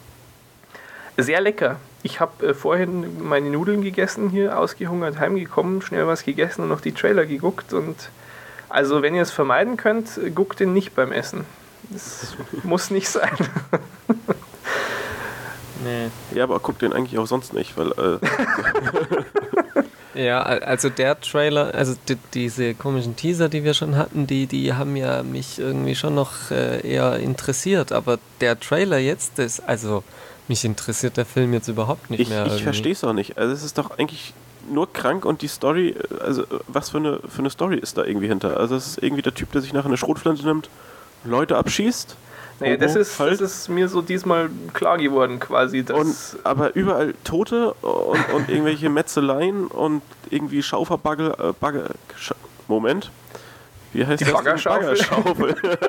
Sehr 1.17 1.41
lecker. 1.41 1.77
Ich 2.03 2.19
habe 2.19 2.47
äh, 2.47 2.53
vorhin 2.53 3.27
meine 3.27 3.49
Nudeln 3.49 3.81
gegessen, 3.81 4.29
hier 4.29 4.57
ausgehungert 4.57 5.19
heimgekommen, 5.19 5.81
schnell 5.81 6.07
was 6.07 6.23
gegessen 6.23 6.63
und 6.63 6.69
noch 6.69 6.81
die 6.81 6.93
Trailer 6.93 7.25
geguckt. 7.25 7.73
Und 7.73 8.09
also, 8.69 9.01
wenn 9.01 9.15
ihr 9.15 9.21
es 9.21 9.31
vermeiden 9.31 9.75
könnt, 9.75 10.19
guckt 10.33 10.59
den 10.59 10.73
nicht 10.73 10.95
beim 10.95 11.11
Essen. 11.11 11.45
Das 11.89 12.35
muss 12.63 12.91
nicht 12.91 13.09
sein. 13.09 13.35
nee. 15.83 16.09
Ja, 16.33 16.43
aber 16.45 16.59
guckt 16.59 16.81
den 16.81 16.93
eigentlich 16.93 17.19
auch 17.19 17.27
sonst 17.27 17.53
nicht, 17.53 17.77
weil. 17.77 17.91
Äh, 17.91 18.19
Ja, 20.15 20.41
also 20.41 20.89
der 20.89 21.19
Trailer, 21.19 21.73
also 21.75 21.95
die, 22.07 22.17
diese 22.33 22.73
komischen 22.73 23.15
Teaser, 23.15 23.49
die 23.49 23.63
wir 23.63 23.73
schon 23.73 23.97
hatten, 23.97 24.27
die, 24.27 24.47
die 24.47 24.73
haben 24.73 24.95
ja 24.95 25.23
mich 25.23 25.59
irgendwie 25.59 25.95
schon 25.95 26.15
noch 26.15 26.51
äh, 26.51 26.87
eher 26.87 27.17
interessiert. 27.17 27.91
Aber 27.91 28.19
der 28.39 28.59
Trailer 28.59 28.97
jetzt, 28.97 29.33
das, 29.37 29.59
also 29.59 30.03
mich 30.47 30.63
interessiert 30.63 31.17
der 31.17 31.25
Film 31.25 31.53
jetzt 31.53 31.67
überhaupt 31.67 32.09
nicht 32.09 32.21
ich, 32.21 32.29
mehr. 32.29 32.45
Ich 32.47 32.63
verstehe 32.63 32.93
es 32.93 33.03
auch 33.03 33.13
nicht. 33.13 33.37
Also 33.37 33.53
es 33.53 33.63
ist 33.63 33.77
doch 33.77 33.97
eigentlich 33.97 34.33
nur 34.71 34.91
krank 34.91 35.25
und 35.25 35.41
die 35.41 35.47
Story, 35.47 35.95
also 36.21 36.45
was 36.67 36.91
für 36.91 36.97
eine, 36.97 37.19
für 37.27 37.39
eine 37.39 37.49
Story 37.49 37.77
ist 37.77 37.97
da 37.97 38.03
irgendwie 38.03 38.27
hinter? 38.27 38.57
Also 38.57 38.75
es 38.75 38.87
ist 38.87 39.03
irgendwie 39.03 39.21
der 39.21 39.33
Typ, 39.33 39.51
der 39.51 39.61
sich 39.61 39.73
nachher 39.73 39.87
eine 39.87 39.97
Schrotflinte 39.97 40.45
nimmt, 40.45 40.69
Leute 41.23 41.57
abschießt 41.57 42.15
naja, 42.59 42.77
das 42.77 42.95
ist, 42.95 43.19
das 43.19 43.41
ist 43.41 43.69
mir 43.69 43.87
so 43.87 44.01
diesmal 44.01 44.49
klar 44.73 44.97
geworden 44.97 45.39
quasi. 45.39 45.83
und, 45.91 46.15
aber 46.43 46.75
überall 46.75 47.13
Tote 47.23 47.73
und, 47.73 48.33
und 48.33 48.49
irgendwelche 48.49 48.89
Metzeleien 48.89 49.67
und 49.67 50.01
irgendwie 50.29 50.63
Schauferbagge. 50.63 51.35
Äh, 51.37 51.53
Bagge, 51.59 51.89
Scha 52.17 52.35
Moment. 52.67 53.11
Wie 53.93 54.05
heißt 54.05 54.21
Die 54.21 54.25
das? 54.25 54.33
Baggerschaufel. 54.33 54.97
Baggerschaufel. 54.97 55.55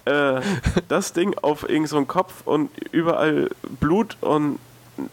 äh, 0.04 0.40
das 0.88 1.12
Ding 1.12 1.34
auf 1.40 1.62
irgendeinen 1.62 1.86
so 1.86 2.04
Kopf 2.04 2.42
und 2.44 2.70
überall 2.92 3.50
Blut 3.80 4.16
und 4.20 4.58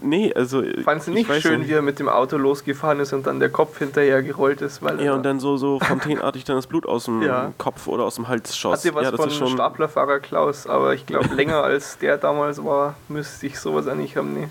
nee, 0.01 0.33
also. 0.33 0.63
Fandest 0.83 1.07
du 1.07 1.11
nicht 1.11 1.41
schön, 1.41 1.59
nicht. 1.59 1.69
wie 1.69 1.73
er 1.73 1.81
mit 1.81 1.99
dem 1.99 2.09
Auto 2.09 2.37
losgefahren 2.37 2.99
ist 2.99 3.13
und 3.13 3.27
dann 3.27 3.39
der 3.39 3.49
Kopf 3.49 3.77
hinterher 3.79 4.21
gerollt 4.23 4.61
ist? 4.61 4.81
Weil 4.81 5.01
ja, 5.01 5.13
und 5.13 5.23
dann 5.23 5.39
so, 5.39 5.57
so 5.57 5.79
fontänenartig 5.79 6.43
dann 6.43 6.55
das 6.55 6.67
Blut 6.67 6.85
aus 6.85 7.05
dem 7.05 7.21
ja. 7.21 7.53
Kopf 7.57 7.87
oder 7.87 8.03
aus 8.03 8.15
dem 8.15 8.27
Hals 8.27 8.57
schoss. 8.57 8.79
Hat 8.79 8.83
dir 8.83 8.95
was 8.95 9.03
ja, 9.03 9.11
das 9.11 9.19
von 9.19 9.29
ist 9.29 9.35
schon 9.35 9.49
Staplerfahrer 9.49 10.19
Klaus, 10.19 10.67
aber 10.67 10.93
ich 10.93 11.05
glaube, 11.05 11.27
länger 11.35 11.63
als 11.63 11.97
der 11.97 12.17
damals 12.17 12.63
war, 12.63 12.95
müsste 13.07 13.47
ich 13.47 13.59
sowas 13.59 13.87
eigentlich 13.87 14.17
haben, 14.17 14.33
nee. 14.33 14.47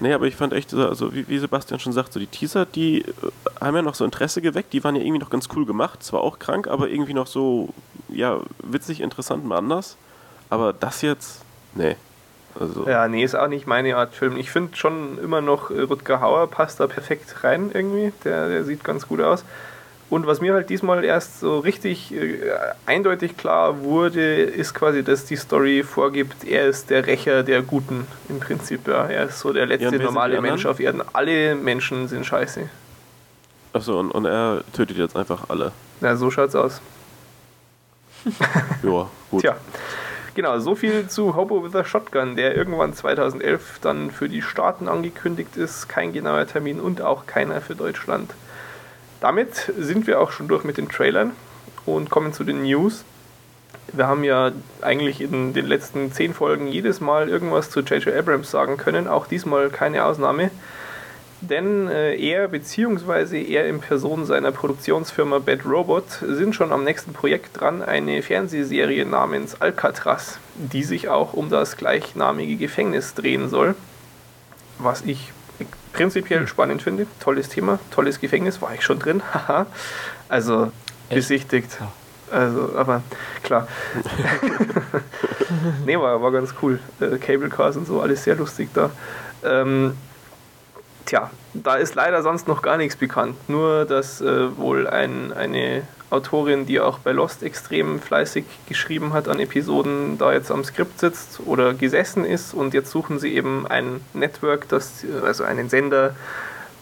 Nee, 0.00 0.12
aber 0.12 0.26
ich 0.26 0.36
fand 0.36 0.52
echt, 0.52 0.72
also 0.74 1.12
wie, 1.12 1.28
wie, 1.28 1.38
Sebastian 1.38 1.80
schon 1.80 1.92
sagt, 1.92 2.12
so 2.12 2.20
die 2.20 2.28
Teaser, 2.28 2.66
die 2.66 3.00
äh, 3.00 3.04
haben 3.60 3.74
ja 3.74 3.82
noch 3.82 3.96
so 3.96 4.04
Interesse 4.04 4.40
geweckt, 4.40 4.72
die 4.72 4.84
waren 4.84 4.94
ja 4.94 5.02
irgendwie 5.02 5.18
noch 5.18 5.30
ganz 5.30 5.48
cool 5.56 5.66
gemacht, 5.66 6.02
zwar 6.04 6.20
auch 6.20 6.38
krank, 6.38 6.68
aber 6.68 6.88
irgendwie 6.88 7.14
noch 7.14 7.26
so, 7.26 7.70
ja, 8.08 8.38
witzig, 8.62 9.00
interessant, 9.00 9.44
mal 9.44 9.58
anders. 9.58 9.96
Aber 10.50 10.72
das 10.72 11.02
jetzt, 11.02 11.42
nee. 11.74 11.96
Also 12.58 12.88
ja, 12.88 13.06
nee, 13.08 13.22
ist 13.22 13.36
auch 13.36 13.48
nicht 13.48 13.66
meine 13.66 13.96
Art 13.96 14.14
Film. 14.14 14.36
Ich 14.36 14.50
finde 14.50 14.76
schon 14.76 15.18
immer 15.22 15.40
noch, 15.40 15.70
äh, 15.70 15.82
Rutger 15.82 16.20
Hauer 16.20 16.48
passt 16.48 16.80
da 16.80 16.86
perfekt 16.86 17.44
rein 17.44 17.70
irgendwie. 17.72 18.12
Der, 18.24 18.48
der 18.48 18.64
sieht 18.64 18.84
ganz 18.84 19.06
gut 19.06 19.20
aus. 19.20 19.44
Und 20.10 20.26
was 20.26 20.40
mir 20.40 20.54
halt 20.54 20.70
diesmal 20.70 21.04
erst 21.04 21.40
so 21.40 21.58
richtig 21.58 22.14
äh, 22.14 22.50
eindeutig 22.86 23.36
klar 23.36 23.82
wurde, 23.82 24.42
ist 24.42 24.74
quasi, 24.74 25.04
dass 25.04 25.26
die 25.26 25.36
Story 25.36 25.82
vorgibt, 25.82 26.44
er 26.44 26.66
ist 26.66 26.88
der 26.88 27.06
Rächer 27.06 27.42
der 27.42 27.60
Guten 27.62 28.06
im 28.28 28.40
Prinzip. 28.40 28.88
Ja. 28.88 29.04
Er 29.04 29.24
ist 29.24 29.40
so 29.40 29.52
der 29.52 29.66
letzte 29.66 29.96
ja, 29.96 30.02
normale 30.02 30.40
Mensch 30.40 30.64
auf 30.64 30.80
Erden. 30.80 31.02
Alle 31.12 31.54
Menschen 31.54 32.08
sind 32.08 32.24
scheiße. 32.24 32.68
Achso, 33.74 34.00
und, 34.00 34.10
und 34.10 34.24
er 34.24 34.62
tötet 34.72 34.96
jetzt 34.96 35.14
einfach 35.14 35.50
alle. 35.50 35.72
Ja, 36.00 36.16
so 36.16 36.30
schaut's 36.30 36.54
aus. 36.54 36.80
ja, 38.82 39.06
gut. 39.30 39.42
Tja. 39.42 39.56
Genau, 40.34 40.58
so 40.60 40.74
viel 40.74 41.08
zu 41.08 41.34
Hobo 41.34 41.64
with 41.64 41.74
a 41.74 41.84
Shotgun, 41.84 42.36
der 42.36 42.56
irgendwann 42.56 42.94
2011 42.94 43.78
dann 43.80 44.10
für 44.10 44.28
die 44.28 44.42
Staaten 44.42 44.88
angekündigt 44.88 45.56
ist. 45.56 45.88
Kein 45.88 46.12
genauer 46.12 46.46
Termin 46.46 46.80
und 46.80 47.02
auch 47.02 47.26
keiner 47.26 47.60
für 47.60 47.74
Deutschland. 47.74 48.32
Damit 49.20 49.72
sind 49.76 50.06
wir 50.06 50.20
auch 50.20 50.30
schon 50.30 50.46
durch 50.46 50.64
mit 50.64 50.76
den 50.76 50.88
Trailern 50.88 51.32
und 51.86 52.10
kommen 52.10 52.32
zu 52.32 52.44
den 52.44 52.62
News. 52.62 53.04
Wir 53.92 54.06
haben 54.06 54.22
ja 54.22 54.52
eigentlich 54.82 55.20
in 55.20 55.54
den 55.54 55.66
letzten 55.66 56.12
zehn 56.12 56.34
Folgen 56.34 56.68
jedes 56.68 57.00
Mal 57.00 57.28
irgendwas 57.28 57.70
zu 57.70 57.80
J.J. 57.80 58.14
Abrams 58.14 58.50
sagen 58.50 58.76
können, 58.76 59.08
auch 59.08 59.26
diesmal 59.26 59.70
keine 59.70 60.04
Ausnahme. 60.04 60.50
Denn 61.40 61.88
äh, 61.88 62.16
er 62.16 62.48
bzw. 62.48 63.42
er 63.44 63.68
in 63.68 63.80
Person 63.80 64.26
seiner 64.26 64.50
Produktionsfirma 64.50 65.38
Bad 65.38 65.64
Robot 65.64 66.04
sind 66.20 66.54
schon 66.54 66.72
am 66.72 66.82
nächsten 66.82 67.12
Projekt 67.12 67.60
dran, 67.60 67.80
eine 67.80 68.22
Fernsehserie 68.22 69.04
namens 69.04 69.60
Alcatraz, 69.60 70.38
die 70.56 70.82
sich 70.82 71.08
auch 71.08 71.34
um 71.34 71.48
das 71.48 71.76
gleichnamige 71.76 72.56
Gefängnis 72.56 73.14
drehen 73.14 73.48
soll. 73.48 73.76
Was 74.78 75.02
ich 75.02 75.32
prinzipiell 75.92 76.46
spannend 76.46 76.82
finde. 76.82 77.06
Tolles 77.20 77.48
Thema, 77.48 77.78
tolles 77.90 78.20
Gefängnis, 78.20 78.60
war 78.60 78.74
ich 78.74 78.82
schon 78.82 78.98
drin. 78.98 79.22
Haha. 79.34 79.66
also 80.28 80.72
besichtigt. 81.08 81.78
Also, 82.30 82.76
aber 82.76 83.02
klar. 83.42 83.68
nee, 85.86 85.96
war, 85.96 86.20
war 86.20 86.30
ganz 86.30 86.54
cool. 86.62 86.78
Äh, 87.00 87.16
Cable 87.18 87.48
Cars 87.48 87.76
und 87.76 87.86
so, 87.86 88.00
alles 88.00 88.24
sehr 88.24 88.34
lustig 88.34 88.68
da. 88.74 88.90
Ähm, 89.42 89.94
tja, 91.08 91.30
da 91.54 91.76
ist 91.76 91.94
leider 91.94 92.22
sonst 92.22 92.46
noch 92.46 92.62
gar 92.62 92.76
nichts 92.76 92.96
bekannt. 92.96 93.36
Nur, 93.48 93.84
dass 93.84 94.20
äh, 94.20 94.56
wohl 94.56 94.86
ein, 94.86 95.32
eine 95.32 95.82
Autorin, 96.10 96.66
die 96.66 96.80
auch 96.80 96.98
bei 96.98 97.12
Lost 97.12 97.42
extrem 97.42 98.00
fleißig 98.00 98.44
geschrieben 98.68 99.12
hat 99.12 99.28
an 99.28 99.40
Episoden, 99.40 100.18
da 100.18 100.32
jetzt 100.32 100.50
am 100.50 100.64
Skript 100.64 101.00
sitzt 101.00 101.40
oder 101.44 101.74
gesessen 101.74 102.24
ist 102.24 102.54
und 102.54 102.74
jetzt 102.74 102.90
suchen 102.90 103.18
sie 103.18 103.34
eben 103.34 103.66
ein 103.66 104.00
Network, 104.14 104.68
das, 104.68 105.04
also 105.24 105.44
einen 105.44 105.68
Sender, 105.68 106.14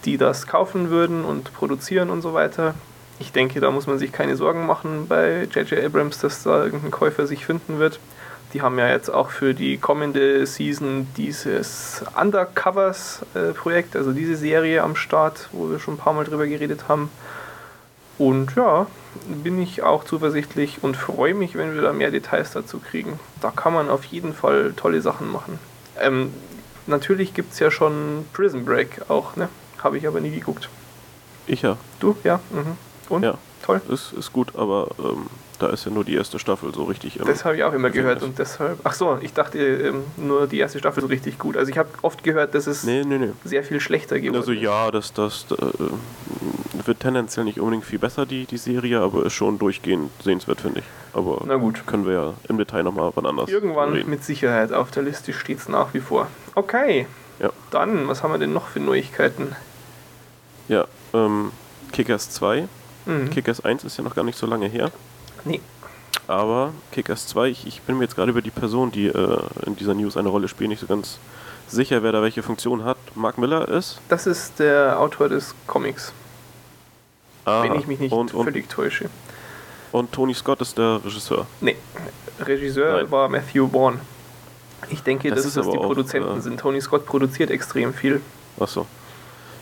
die 0.04 0.18
das 0.18 0.46
kaufen 0.46 0.90
würden 0.90 1.24
und 1.24 1.52
produzieren 1.54 2.10
und 2.10 2.22
so 2.22 2.34
weiter. 2.34 2.74
Ich 3.18 3.32
denke, 3.32 3.60
da 3.60 3.70
muss 3.70 3.86
man 3.86 3.98
sich 3.98 4.12
keine 4.12 4.36
Sorgen 4.36 4.66
machen 4.66 5.06
bei 5.08 5.48
J.J. 5.52 5.84
Abrams, 5.84 6.18
dass 6.18 6.42
da 6.42 6.64
irgendein 6.64 6.90
Käufer 6.90 7.26
sich 7.26 7.46
finden 7.46 7.78
wird. 7.78 7.98
Die 8.56 8.62
haben 8.62 8.78
ja 8.78 8.88
jetzt 8.88 9.10
auch 9.10 9.28
für 9.28 9.52
die 9.52 9.76
kommende 9.76 10.46
Season 10.46 11.06
dieses 11.18 12.02
Undercovers-Projekt, 12.18 13.94
äh, 13.94 13.98
also 13.98 14.12
diese 14.12 14.34
Serie 14.34 14.82
am 14.82 14.96
Start, 14.96 15.50
wo 15.52 15.68
wir 15.68 15.78
schon 15.78 15.92
ein 15.92 15.98
paar 15.98 16.14
Mal 16.14 16.24
drüber 16.24 16.46
geredet 16.46 16.88
haben. 16.88 17.10
Und 18.16 18.56
ja, 18.56 18.86
bin 19.26 19.60
ich 19.60 19.82
auch 19.82 20.04
zuversichtlich 20.04 20.78
und 20.80 20.96
freue 20.96 21.34
mich, 21.34 21.54
wenn 21.54 21.74
wir 21.74 21.82
da 21.82 21.92
mehr 21.92 22.10
Details 22.10 22.52
dazu 22.52 22.78
kriegen. 22.78 23.20
Da 23.42 23.50
kann 23.50 23.74
man 23.74 23.90
auf 23.90 24.04
jeden 24.06 24.32
Fall 24.32 24.72
tolle 24.74 25.02
Sachen 25.02 25.30
machen. 25.30 25.58
Ähm, 26.00 26.32
natürlich 26.86 27.34
gibt 27.34 27.52
es 27.52 27.58
ja 27.58 27.70
schon 27.70 28.24
Prison 28.32 28.64
Break 28.64 29.10
auch, 29.10 29.36
ne? 29.36 29.50
Habe 29.84 29.98
ich 29.98 30.08
aber 30.08 30.22
nie 30.22 30.30
geguckt. 30.30 30.70
Ich 31.46 31.60
ja. 31.60 31.76
Du? 32.00 32.16
Ja. 32.24 32.40
Mhm. 32.50 32.78
Und? 33.10 33.22
Ja. 33.22 33.36
Toll. 33.66 33.82
Ist, 33.90 34.14
ist 34.14 34.32
gut, 34.32 34.56
aber 34.56 34.88
ähm, 34.98 35.26
da 35.58 35.68
ist 35.68 35.84
ja 35.84 35.90
nur 35.90 36.04
die 36.04 36.14
erste 36.14 36.38
Staffel 36.38 36.72
so 36.74 36.84
richtig. 36.84 37.18
das 37.24 37.44
habe 37.44 37.56
ich 37.56 37.64
auch 37.64 37.72
immer 37.72 37.90
gehört 37.90 38.22
und 38.22 38.38
deshalb. 38.38 38.78
Ach 38.84 38.92
so, 38.92 39.18
ich 39.20 39.32
dachte 39.32 39.58
ähm, 39.58 40.04
nur 40.16 40.46
die 40.46 40.58
erste 40.58 40.78
Staffel 40.78 41.02
so 41.02 41.06
richtig 41.08 41.38
gut. 41.38 41.56
Also 41.56 41.70
ich 41.70 41.78
habe 41.78 41.88
oft 42.02 42.22
gehört, 42.22 42.54
dass 42.54 42.66
es 42.66 42.84
nee, 42.84 43.04
nee, 43.04 43.18
nee. 43.18 43.30
sehr 43.44 43.62
viel 43.64 43.80
schlechter 43.80 44.18
geworden 44.20 44.36
Also 44.36 44.52
ja, 44.52 44.90
das, 44.90 45.12
das 45.12 45.46
äh, 45.52 46.86
wird 46.86 47.00
tendenziell 47.00 47.44
nicht 47.44 47.60
unbedingt 47.60 47.84
viel 47.84 47.98
besser, 47.98 48.26
die, 48.26 48.44
die 48.46 48.58
Serie, 48.58 49.00
aber 49.00 49.26
ist 49.26 49.32
schon 49.32 49.58
durchgehend 49.58 50.10
sehenswert, 50.22 50.60
finde 50.60 50.80
ich. 50.80 50.86
Aber 51.12 51.42
Na 51.46 51.56
gut. 51.56 51.86
können 51.86 52.06
wir 52.06 52.12
ja 52.12 52.34
im 52.48 52.58
Detail 52.58 52.82
nochmal 52.82 53.10
wann 53.14 53.26
anders 53.26 53.48
Irgendwann 53.48 53.92
reden. 53.92 54.10
mit 54.10 54.24
Sicherheit 54.24 54.72
auf 54.72 54.90
der 54.90 55.02
Liste 55.02 55.32
steht 55.32 55.58
es 55.58 55.68
nach 55.68 55.94
wie 55.94 56.00
vor. 56.00 56.28
Okay. 56.54 57.06
Ja. 57.38 57.50
Dann, 57.70 58.08
was 58.08 58.22
haben 58.22 58.32
wir 58.32 58.38
denn 58.38 58.52
noch 58.52 58.68
für 58.68 58.80
Neuigkeiten? 58.80 59.54
Ja, 60.68 60.86
ähm, 61.12 61.52
Kickers 61.92 62.30
2. 62.30 62.68
Mhm. 63.06 63.30
Kickers 63.30 63.64
1 63.64 63.84
ist 63.84 63.96
ja 63.98 64.04
noch 64.04 64.14
gar 64.14 64.24
nicht 64.24 64.38
so 64.38 64.46
lange 64.46 64.66
her. 64.66 64.90
Nee. 65.46 65.60
Aber 66.26 66.72
Kickers 66.90 67.26
2, 67.28 67.48
ich, 67.48 67.66
ich 67.66 67.82
bin 67.82 67.98
mir 67.98 68.04
jetzt 68.04 68.16
gerade 68.16 68.30
über 68.30 68.42
die 68.42 68.50
Person, 68.50 68.90
die 68.90 69.06
äh, 69.06 69.38
in 69.64 69.76
dieser 69.76 69.94
News 69.94 70.16
eine 70.16 70.28
Rolle 70.28 70.48
spielt, 70.48 70.70
nicht 70.70 70.80
so 70.80 70.86
ganz 70.86 71.18
sicher, 71.68 72.02
wer 72.02 72.12
da 72.12 72.20
welche 72.20 72.42
Funktion 72.42 72.84
hat. 72.84 72.96
Mark 73.14 73.38
Miller 73.38 73.68
ist? 73.68 74.00
Das 74.08 74.26
ist 74.26 74.58
der 74.58 74.98
Autor 75.00 75.28
des 75.28 75.54
Comics. 75.66 76.12
Ah, 77.44 77.62
wenn 77.62 77.76
ich 77.76 77.86
mich 77.86 78.00
nicht 78.00 78.12
und, 78.12 78.32
völlig 78.32 78.64
und, 78.64 78.72
täusche. 78.72 79.08
Und 79.92 80.10
Tony 80.10 80.34
Scott 80.34 80.60
ist 80.60 80.76
der 80.76 81.00
Regisseur? 81.04 81.46
Nee, 81.60 81.76
Regisseur 82.40 83.02
Nein. 83.02 83.10
war 83.10 83.28
Matthew 83.28 83.68
Bourne. 83.68 84.00
Ich 84.90 85.02
denke, 85.02 85.30
das 85.30 85.44
dass 85.44 85.54
das 85.54 85.70
die 85.70 85.78
auch, 85.78 85.86
Produzenten 85.86 86.38
äh, 86.38 86.40
sind. 86.40 86.58
Tony 86.58 86.80
Scott 86.80 87.06
produziert 87.06 87.50
extrem 87.50 87.94
viel. 87.94 88.20
Achso. 88.58 88.86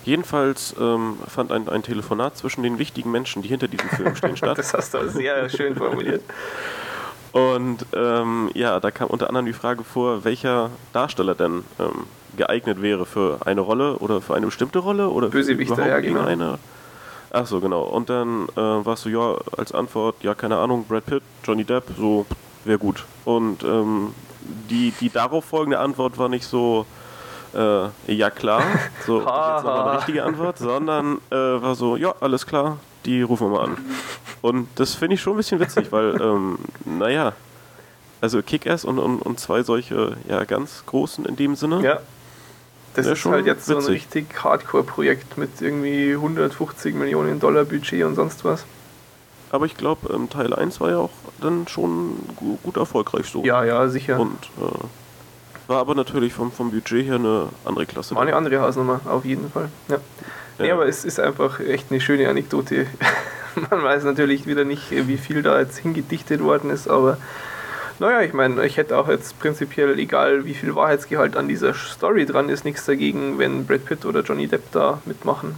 Jedenfalls 0.05 0.75
ähm, 0.79 1.17
fand 1.27 1.51
ein, 1.51 1.69
ein 1.69 1.83
Telefonat 1.83 2.37
zwischen 2.37 2.63
den 2.63 2.79
wichtigen 2.79 3.11
Menschen, 3.11 3.43
die 3.43 3.49
hinter 3.49 3.69
diesem 3.69 3.89
Film 3.89 4.15
stehen, 4.15 4.37
statt. 4.37 4.59
das 4.59 4.75
hast 4.75 4.95
du 4.95 5.09
sehr 5.09 5.49
schön 5.49 5.75
formuliert. 5.75 6.23
Und 7.33 7.87
ähm, 7.95 8.51
ja, 8.55 8.79
da 8.79 8.91
kam 8.91 9.09
unter 9.09 9.29
anderem 9.29 9.47
die 9.47 9.53
Frage 9.53 9.83
vor, 9.83 10.25
welcher 10.25 10.71
Darsteller 10.93 11.35
denn 11.35 11.65
ähm, 11.81 12.05
geeignet 12.37 12.81
wäre 12.81 13.07
für 13.07 13.39
eine 13.45 13.61
Rolle 13.61 13.97
oder 13.97 14.21
für 14.21 14.35
eine 14.35 14.47
bestimmte 14.47 14.79
Rolle 14.79 15.09
oder 15.09 15.29
Bösewichter, 15.29 15.89
ja, 15.89 15.99
genau. 16.01 16.21
eine. 16.21 16.59
Ach 17.31 17.47
so, 17.47 17.61
genau. 17.61 17.83
Und 17.83 18.11
dann 18.11 18.49
äh, 18.51 18.61
warst 18.61 19.07
du 19.07 19.09
ja 19.09 19.37
als 19.57 19.73
Antwort, 19.73 20.17
ja, 20.23 20.35
keine 20.35 20.59
Ahnung, 20.59 20.85
Brad 20.87 21.07
Pitt, 21.07 21.23
Johnny 21.43 21.65
Depp, 21.65 21.85
so 21.99 22.27
wäre 22.65 22.79
gut. 22.79 23.05
Und 23.25 23.65
ähm, 23.65 24.15
die, 24.71 24.93
die 25.01 25.11
darauf 25.11 25.45
folgende 25.45 25.81
Antwort 25.81 26.19
war 26.19 26.29
nicht 26.29 26.47
so, 26.47 26.87
äh, 27.55 28.15
ja 28.15 28.31
klar, 28.31 28.63
so 29.07 29.19
jetzt 29.19 29.27
nochmal 29.27 29.89
eine 29.89 29.99
richtige 29.99 30.25
Antwort, 30.25 30.59
sondern 30.59 31.19
äh, 31.31 31.35
war 31.37 31.75
so, 31.75 31.97
ja, 31.97 32.15
alles 32.21 32.47
klar, 32.47 32.79
die 33.05 33.23
rufen 33.23 33.51
wir 33.51 33.59
mal 33.59 33.65
an. 33.65 33.77
Und 34.43 34.69
das 34.75 34.95
finde 34.95 35.15
ich 35.15 35.23
schon 35.23 35.35
ein 35.35 35.37
bisschen 35.37 35.61
witzig, 35.61 35.91
weil, 35.91 36.21
ähm, 36.21 36.59
naja, 36.85 37.33
also 38.21 38.43
Kick-Ass 38.43 38.85
und, 38.85 38.99
und, 38.99 39.21
und 39.21 39.41
zwei 39.41 39.63
solche, 39.63 40.17
ja, 40.29 40.45
ganz 40.45 40.85
großen 40.87 41.25
in 41.27 41.37
dem 41.37 41.57
Sinne. 41.57 41.83
Ja. 41.83 42.01
Das 42.95 43.07
ist 43.07 43.25
halt 43.25 43.45
jetzt 43.45 43.69
witzig. 43.69 43.83
so 43.83 43.89
ein 43.89 43.93
richtig 43.93 44.45
Hardcore-Projekt 44.45 45.37
mit 45.37 45.61
irgendwie 45.61 46.13
150 46.13 46.95
Millionen 46.95 47.41
Dollar 47.41 47.65
Budget 47.65 48.05
und 48.05 48.15
sonst 48.15 48.45
was. 48.45 48.65
Aber 49.51 49.67
ich 49.67 49.77
glaube, 49.77 50.13
ähm, 50.13 50.31
Teil 50.31 50.55
1 50.55 50.81
war 50.81 50.91
ja 50.91 50.99
auch 50.99 51.11
dann 51.41 51.67
schon 51.69 52.17
gut, 52.37 52.63
gut 52.63 52.77
erfolgreich 52.77 53.27
so. 53.27 53.45
Ja, 53.45 53.65
ja, 53.65 53.89
sicher. 53.89 54.19
Und 54.19 54.39
äh, 54.61 54.85
war 55.67 55.79
aber 55.79 55.95
natürlich 55.95 56.33
vom, 56.33 56.53
vom 56.53 56.71
Budget 56.71 57.07
her 57.07 57.17
eine 57.17 57.49
andere 57.65 57.87
Klasse. 57.87 58.15
War 58.15 58.23
eine 58.23 58.37
andere 58.37 58.61
Hausnummer, 58.61 59.01
auf 59.05 59.25
jeden 59.25 59.51
Fall. 59.51 59.69
Ja. 59.89 59.97
ja. 59.97 60.01
Nee, 60.59 60.71
aber 60.71 60.87
es 60.87 61.05
ist 61.05 61.19
einfach 61.21 61.61
echt 61.61 61.91
eine 61.91 62.01
schöne 62.01 62.29
Anekdote. 62.29 62.87
Man 63.71 63.83
weiß 63.83 64.05
natürlich 64.05 64.47
wieder 64.47 64.65
nicht, 64.65 64.91
wie 64.91 65.17
viel 65.17 65.43
da 65.43 65.61
jetzt 65.61 65.79
hingedichtet 65.79 66.43
worden 66.43 66.71
ist, 66.71 66.89
aber 66.89 67.19
naja, 68.01 68.23
ich 68.23 68.33
meine, 68.33 68.67
ich 68.67 68.77
hätte 68.77 68.99
auch 68.99 69.09
jetzt 69.09 69.39
prinzipiell, 69.39 69.99
egal 69.99 70.45
wie 70.45 70.55
viel 70.55 70.75
Wahrheitsgehalt 70.75 71.37
an 71.37 71.47
dieser 71.47 71.75
Story 71.75 72.27
dran 72.27 72.49
ist, 72.49 72.65
nichts 72.65 72.85
dagegen, 72.87 73.39
wenn 73.39 73.67
Brad 73.67 73.85
Pitt 73.85 74.05
oder 74.05 74.23
Johnny 74.23 74.49
Depp 74.49 74.73
da 74.73 75.01
mitmachen. 75.05 75.57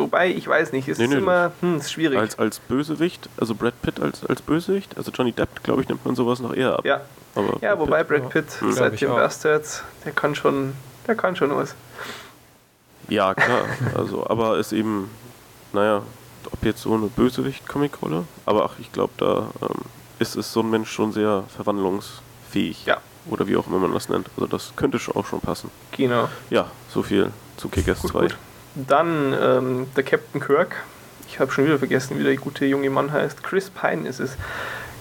Wobei, 0.00 0.30
ich 0.30 0.48
weiß 0.48 0.72
nicht, 0.72 0.88
es 0.88 0.96
nee, 0.96 1.04
ist 1.04 1.10
nee, 1.10 1.18
immer 1.18 1.52
hm, 1.60 1.76
ist 1.76 1.92
schwierig. 1.92 2.18
Als, 2.18 2.38
als 2.38 2.58
Bösewicht, 2.58 3.28
also 3.36 3.54
Brad 3.54 3.80
Pitt 3.82 4.00
als, 4.00 4.24
als 4.24 4.40
Bösewicht, 4.40 4.96
also 4.96 5.10
Johnny 5.10 5.32
Depp, 5.32 5.62
glaube 5.62 5.82
ich, 5.82 5.88
nimmt 5.88 6.06
man 6.06 6.16
sowas 6.16 6.40
noch 6.40 6.54
eher 6.54 6.78
ab. 6.78 6.86
Ja, 6.86 7.02
aber 7.34 7.58
ja 7.60 7.78
wobei 7.78 8.02
Pitt, 8.02 8.22
Brad 8.22 8.30
Pitt 8.30 8.46
ja. 8.62 8.72
seit 8.72 8.98
dem 8.98 9.10
Bastards, 9.10 9.84
der 10.06 10.12
kann 10.12 10.34
schon, 10.34 10.72
der 11.06 11.16
kann 11.16 11.36
schon 11.36 11.54
was. 11.54 11.74
Ja, 13.08 13.34
klar, 13.34 13.64
also, 13.94 14.26
aber 14.26 14.56
ist 14.56 14.72
eben, 14.72 15.10
naja, 15.74 16.02
ob 16.50 16.64
jetzt 16.64 16.80
so 16.80 16.94
eine 16.94 17.08
Bösewicht-Comic-Rolle, 17.08 18.24
aber 18.46 18.64
ach, 18.64 18.78
ich 18.78 18.90
glaube, 18.92 19.12
da 19.18 19.50
ähm, 19.60 19.82
ist, 20.18 20.34
ist 20.34 20.50
so 20.50 20.60
ein 20.60 20.70
Mensch 20.70 20.90
schon 20.90 21.12
sehr 21.12 21.44
verwandlungsfähig. 21.54 22.86
Ja. 22.86 22.96
Oder 23.28 23.46
wie 23.46 23.56
auch 23.58 23.66
immer 23.66 23.78
man 23.78 23.92
das 23.92 24.08
nennt. 24.08 24.30
Also 24.36 24.46
das 24.46 24.72
könnte 24.76 24.98
schon 24.98 25.14
auch 25.14 25.26
schon 25.26 25.40
passen. 25.40 25.70
Genau. 25.92 26.30
Ja, 26.48 26.70
so 26.88 27.02
viel 27.02 27.30
zu 27.58 27.68
Kickers 27.68 28.00
2. 28.00 28.20
Gut. 28.20 28.38
Dann 28.74 29.34
ähm, 29.40 29.86
der 29.96 30.04
Captain 30.04 30.40
Kirk. 30.40 30.76
Ich 31.28 31.38
habe 31.40 31.50
schon 31.52 31.64
wieder 31.64 31.78
vergessen, 31.78 32.18
wie 32.18 32.24
der 32.24 32.36
gute 32.36 32.64
junge 32.66 32.90
Mann 32.90 33.12
heißt. 33.12 33.42
Chris 33.42 33.70
Pine 33.70 34.08
ist 34.08 34.20
es. 34.20 34.36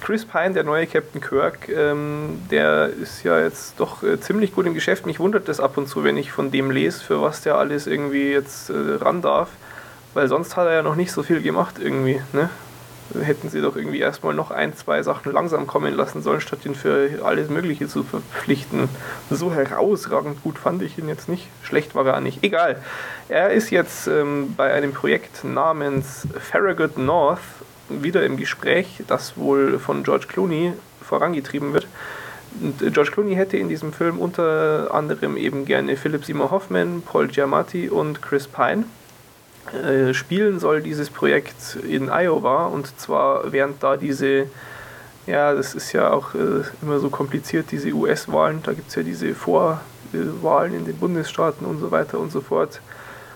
Chris 0.01 0.25
Pine, 0.25 0.53
der 0.53 0.63
neue 0.63 0.87
Captain 0.87 1.21
Kirk, 1.21 1.67
ähm, 1.69 2.41
der 2.49 2.87
ist 2.87 3.23
ja 3.23 3.39
jetzt 3.39 3.79
doch 3.79 4.01
äh, 4.01 4.19
ziemlich 4.19 4.53
gut 4.55 4.65
im 4.65 4.73
Geschäft. 4.73 5.05
Mich 5.05 5.19
wundert 5.19 5.47
das 5.47 5.59
ab 5.59 5.77
und 5.77 5.87
zu, 5.87 6.03
wenn 6.03 6.17
ich 6.17 6.31
von 6.31 6.51
dem 6.51 6.71
lese, 6.71 7.03
für 7.03 7.21
was 7.21 7.41
der 7.41 7.57
alles 7.57 7.85
irgendwie 7.85 8.31
jetzt 8.31 8.69
äh, 8.69 8.73
ran 9.01 9.21
darf. 9.21 9.49
Weil 10.13 10.27
sonst 10.27 10.55
hat 10.55 10.67
er 10.67 10.73
ja 10.73 10.83
noch 10.83 10.95
nicht 10.95 11.11
so 11.11 11.21
viel 11.21 11.41
gemacht 11.41 11.75
irgendwie. 11.79 12.21
Ne? 12.33 12.49
Hätten 13.21 13.49
sie 13.49 13.61
doch 13.61 13.75
irgendwie 13.75 13.99
erstmal 13.99 14.33
noch 14.33 14.51
ein, 14.51 14.75
zwei 14.75 15.01
Sachen 15.03 15.31
langsam 15.31 15.67
kommen 15.67 15.93
lassen 15.93 16.21
sollen, 16.21 16.41
statt 16.41 16.65
ihn 16.65 16.75
für 16.75 17.09
alles 17.23 17.49
Mögliche 17.49 17.87
zu 17.87 18.03
verpflichten. 18.03 18.89
So 19.29 19.53
herausragend 19.53 20.43
gut 20.43 20.57
fand 20.57 20.81
ich 20.81 20.97
ihn 20.97 21.07
jetzt 21.07 21.29
nicht. 21.29 21.47
Schlecht 21.63 21.95
war 21.95 22.05
er 22.05 22.17
auch 22.17 22.21
nicht. 22.21 22.43
Egal. 22.43 22.81
Er 23.27 23.51
ist 23.51 23.69
jetzt 23.69 24.07
ähm, 24.07 24.53
bei 24.55 24.73
einem 24.73 24.93
Projekt 24.93 25.43
namens 25.43 26.27
Farragut 26.39 26.97
North 26.97 27.39
wieder 27.89 28.23
im 28.23 28.37
Gespräch, 28.37 29.03
das 29.07 29.37
wohl 29.37 29.79
von 29.79 30.03
George 30.03 30.27
Clooney 30.27 30.73
vorangetrieben 31.01 31.73
wird. 31.73 31.87
Und 32.61 32.81
äh, 32.81 32.91
George 32.91 33.11
Clooney 33.11 33.35
hätte 33.35 33.57
in 33.57 33.69
diesem 33.69 33.93
Film 33.93 34.19
unter 34.19 34.89
anderem 34.93 35.37
eben 35.37 35.65
gerne 35.65 35.97
Philip 35.97 36.23
Seymour 36.25 36.51
Hoffman, 36.51 37.01
Paul 37.05 37.27
Giamatti 37.27 37.89
und 37.89 38.21
Chris 38.21 38.47
Pine. 38.47 38.85
Äh, 39.73 40.13
spielen 40.13 40.59
soll 40.59 40.81
dieses 40.81 41.09
Projekt 41.09 41.77
in 41.87 42.09
Iowa 42.09 42.65
und 42.65 42.99
zwar 42.99 43.51
während 43.51 43.83
da 43.83 43.97
diese, 43.97 44.47
ja, 45.27 45.53
das 45.53 45.75
ist 45.75 45.91
ja 45.93 46.11
auch 46.11 46.33
äh, 46.33 46.63
immer 46.81 46.99
so 46.99 47.09
kompliziert, 47.09 47.67
diese 47.71 47.91
US-Wahlen, 47.91 48.63
da 48.63 48.73
gibt 48.73 48.89
es 48.89 48.95
ja 48.95 49.03
diese 49.03 49.35
Vorwahlen 49.35 50.73
in 50.73 50.85
den 50.85 50.97
Bundesstaaten 50.97 51.65
und 51.67 51.79
so 51.79 51.91
weiter 51.91 52.19
und 52.19 52.31
so 52.31 52.41
fort. 52.41 52.81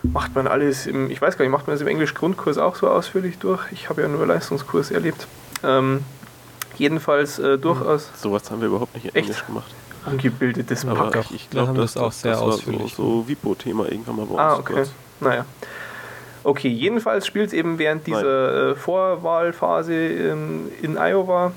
Macht 0.01 0.35
man 0.35 0.47
alles 0.47 0.87
im, 0.87 1.09
ich 1.11 1.21
weiß 1.21 1.37
gar 1.37 1.45
nicht, 1.45 1.51
macht 1.51 1.67
man 1.67 1.75
das 1.75 1.81
im 1.81 1.87
Englisch-Grundkurs 1.87 2.57
auch 2.57 2.75
so 2.75 2.89
ausführlich 2.89 3.37
durch? 3.37 3.61
Ich 3.71 3.89
habe 3.89 4.01
ja 4.01 4.07
nur 4.07 4.25
Leistungskurs 4.25 4.91
erlebt. 4.91 5.27
Ähm, 5.63 6.03
jedenfalls 6.77 7.39
äh, 7.39 7.57
durchaus. 7.57 8.09
Sowas 8.15 8.49
haben 8.51 8.59
wir 8.59 8.67
überhaupt 8.67 8.93
nicht 8.95 9.05
in 9.05 9.15
Echt? 9.15 9.29
Englisch 9.29 9.45
gemacht. 9.45 9.73
Ungebildetes 10.05 10.85
Aber 10.85 11.09
Pack. 11.09 11.25
ich, 11.29 11.35
ich 11.35 11.49
glaube, 11.49 11.73
das 11.79 11.95
auch 11.95 12.11
sehr 12.11 12.31
das 12.31 12.41
war 12.41 12.47
ausführlich 12.47 12.93
so, 12.95 13.21
so 13.21 13.27
Vipo-Thema 13.27 13.89
irgendwann 13.89 14.17
mal 14.17 14.25
bei 14.25 14.31
uns. 14.31 14.39
Ah, 14.39 14.55
okay. 14.55 14.73
kurz. 14.73 14.91
Naja. 15.21 15.45
Okay, 16.43 16.67
jedenfalls 16.67 17.25
spielt 17.25 17.47
es 17.47 17.53
eben 17.53 17.79
während 17.79 18.05
dieser 18.05 18.71
äh, 18.71 18.75
Vorwahlphase 18.75 19.93
ähm, 19.93 20.71
in 20.81 20.97
Iowa. 20.97 21.53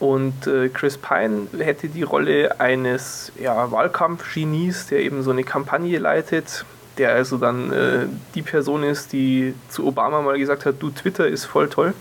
Und 0.00 0.46
äh, 0.46 0.68
Chris 0.68 0.98
Pine 0.98 1.46
hätte 1.58 1.88
die 1.88 2.02
Rolle 2.02 2.60
eines 2.60 3.32
ja, 3.40 3.70
Wahlkampfgenies, 3.70 4.88
der 4.88 5.00
eben 5.00 5.22
so 5.22 5.30
eine 5.30 5.44
Kampagne 5.44 5.98
leitet, 5.98 6.64
der 6.98 7.14
also 7.14 7.38
dann 7.38 7.72
äh, 7.72 8.06
die 8.34 8.42
Person 8.42 8.82
ist, 8.82 9.12
die 9.12 9.54
zu 9.68 9.86
Obama 9.86 10.20
mal 10.20 10.38
gesagt 10.38 10.66
hat, 10.66 10.76
du 10.80 10.90
Twitter 10.90 11.26
ist 11.26 11.44
voll 11.44 11.68
toll. 11.68 11.94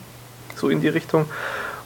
So 0.56 0.70
in 0.70 0.82
die 0.82 0.90
Richtung. 0.90 1.26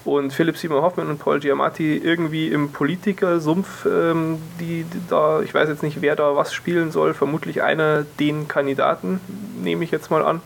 Und 0.08 0.32
Philip 0.32 0.56
Seymour 0.56 0.84
Hoffman 0.84 1.10
und 1.10 1.20
Paul 1.20 1.42
Giamatti 1.42 1.98
irgendwie 1.98 2.48
im 2.48 2.72
Politikersumpf, 2.72 3.86
ähm, 3.86 4.38
die, 4.58 4.86
da, 5.10 5.42
ich 5.42 5.54
weiß 5.54 5.68
jetzt 5.68 5.84
nicht, 5.84 6.02
wer 6.02 6.16
da 6.16 6.34
was 6.34 6.54
spielen 6.54 6.92
soll, 6.92 7.14
vermutlich 7.14 7.62
einer 7.62 8.06
den 8.18 8.48
Kandidaten, 8.48 9.20
nehme 9.62 9.84
ich 9.84 9.92
jetzt 9.92 10.10
mal 10.10 10.24
an. 10.24 10.40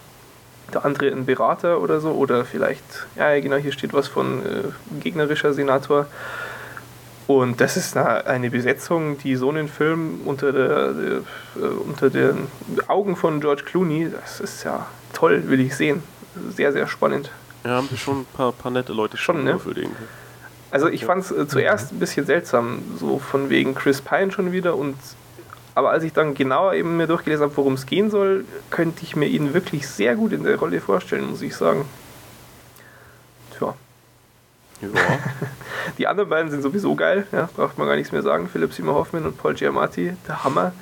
Der 0.74 0.84
andere 0.84 1.12
ein 1.12 1.28
Berater 1.28 1.80
oder 1.80 2.00
so, 2.00 2.10
oder 2.10 2.44
vielleicht, 2.44 3.06
ja 3.16 3.40
genau, 3.40 3.58
hier 3.58 3.72
steht 3.72 3.94
was 3.94 4.08
von 4.08 4.40
äh, 4.40 5.00
gegnerischer 5.00 5.54
Senator. 5.54 6.08
Und 7.28 7.62
das 7.62 7.78
ist 7.78 7.96
eine, 7.96 8.26
eine 8.26 8.50
Besetzung, 8.50 9.20
die 9.20 9.36
so 9.36 9.50
einen 9.50 9.68
Film 9.68 10.22
unter, 10.26 10.52
der, 10.54 11.22
äh, 11.56 11.66
unter 11.88 12.10
den 12.10 12.48
Augen 12.88 13.16
von 13.16 13.40
George 13.42 13.62
Clooney, 13.64 14.10
das 14.10 14.40
ist 14.40 14.64
ja 14.64 14.88
toll, 15.14 15.44
will 15.50 15.60
ich 15.60 15.76
sehen. 15.76 16.02
Sehr, 16.50 16.72
sehr 16.72 16.88
spannend. 16.88 17.30
Ja, 17.64 17.72
haben 17.72 17.90
wir 17.90 17.98
schon 17.98 18.22
ein 18.22 18.26
paar, 18.34 18.52
paar 18.52 18.72
nette 18.72 18.94
Leute 18.94 19.18
Schon, 19.18 19.44
ne? 19.44 19.60
für 19.60 19.70
irgendwie. 19.70 20.04
Also 20.72 20.88
ich 20.88 21.06
fand 21.06 21.24
es 21.24 21.32
äh, 21.32 21.48
zuerst 21.48 21.92
ein 21.92 22.00
bisschen 22.00 22.26
seltsam, 22.26 22.82
so 22.98 23.20
von 23.20 23.50
wegen 23.50 23.76
Chris 23.76 24.02
Pine 24.02 24.32
schon 24.32 24.52
wieder 24.52 24.76
und 24.76 24.96
aber 25.74 25.92
als 25.92 26.04
ich 26.04 26.12
dann 26.12 26.34
genauer 26.34 26.74
eben 26.74 26.98
mir 26.98 27.08
durchgelesen 27.08 27.46
habe, 27.46 27.56
worum 27.56 27.74
es 27.74 27.86
gehen 27.86 28.12
soll, 28.12 28.46
könnte 28.70 29.04
ich 29.04 29.16
mir 29.16 29.28
ihn 29.28 29.54
wirklich 29.54 29.88
sehr 29.88 30.16
gut 30.16 30.34
in 30.34 30.44
der 30.44 30.58
Rolle 30.58 30.82
vorstellen, 30.82 31.30
muss 31.30 31.42
ich 31.42 31.56
sagen. 31.56 31.86
Tja, 33.58 33.74
Ja. 34.82 34.90
die 35.98 36.08
anderen 36.08 36.30
beiden 36.30 36.52
sind 36.52 36.62
sowieso 36.62 36.96
geil, 36.96 37.26
ja, 37.32 37.50
braucht 37.56 37.78
man 37.78 37.88
gar 37.88 37.96
nichts 37.96 38.12
mehr 38.12 38.22
sagen. 38.22 38.50
Philipp 38.52 38.74
Seymour 38.74 38.96
Hoffman 38.96 39.26
und 39.26 39.38
Paul 39.38 39.54
Giamatti, 39.54 40.14
der 40.28 40.44
Hammer. 40.44 40.74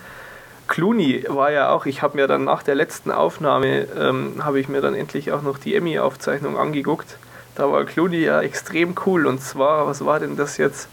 Clooney 0.70 1.26
war 1.28 1.52
ja 1.52 1.72
auch, 1.72 1.88
ich 1.88 2.04
habe 2.04 2.16
mir 2.16 2.28
dann 2.28 2.44
nach 2.44 2.62
der 2.62 2.76
letzten 2.76 3.12
Aufnahme, 3.12 3.88
ähm, 4.00 4.46
habe 4.46 4.60
ich 4.60 4.70
mir 4.70 4.82
dann 4.82 4.94
endlich 4.94 5.32
auch 5.32 5.42
noch 5.42 5.58
die 5.58 5.76
Emmy-Aufzeichnung 5.76 6.58
angeguckt. 6.58 7.18
Da 7.56 7.72
war 7.72 7.84
Clooney 7.86 8.20
ja 8.20 8.40
extrem 8.42 8.94
cool 9.06 9.26
und 9.26 9.42
zwar, 9.42 9.88
was 9.88 10.06
war 10.06 10.20
denn 10.20 10.38
das 10.38 10.58
jetzt? 10.58 10.88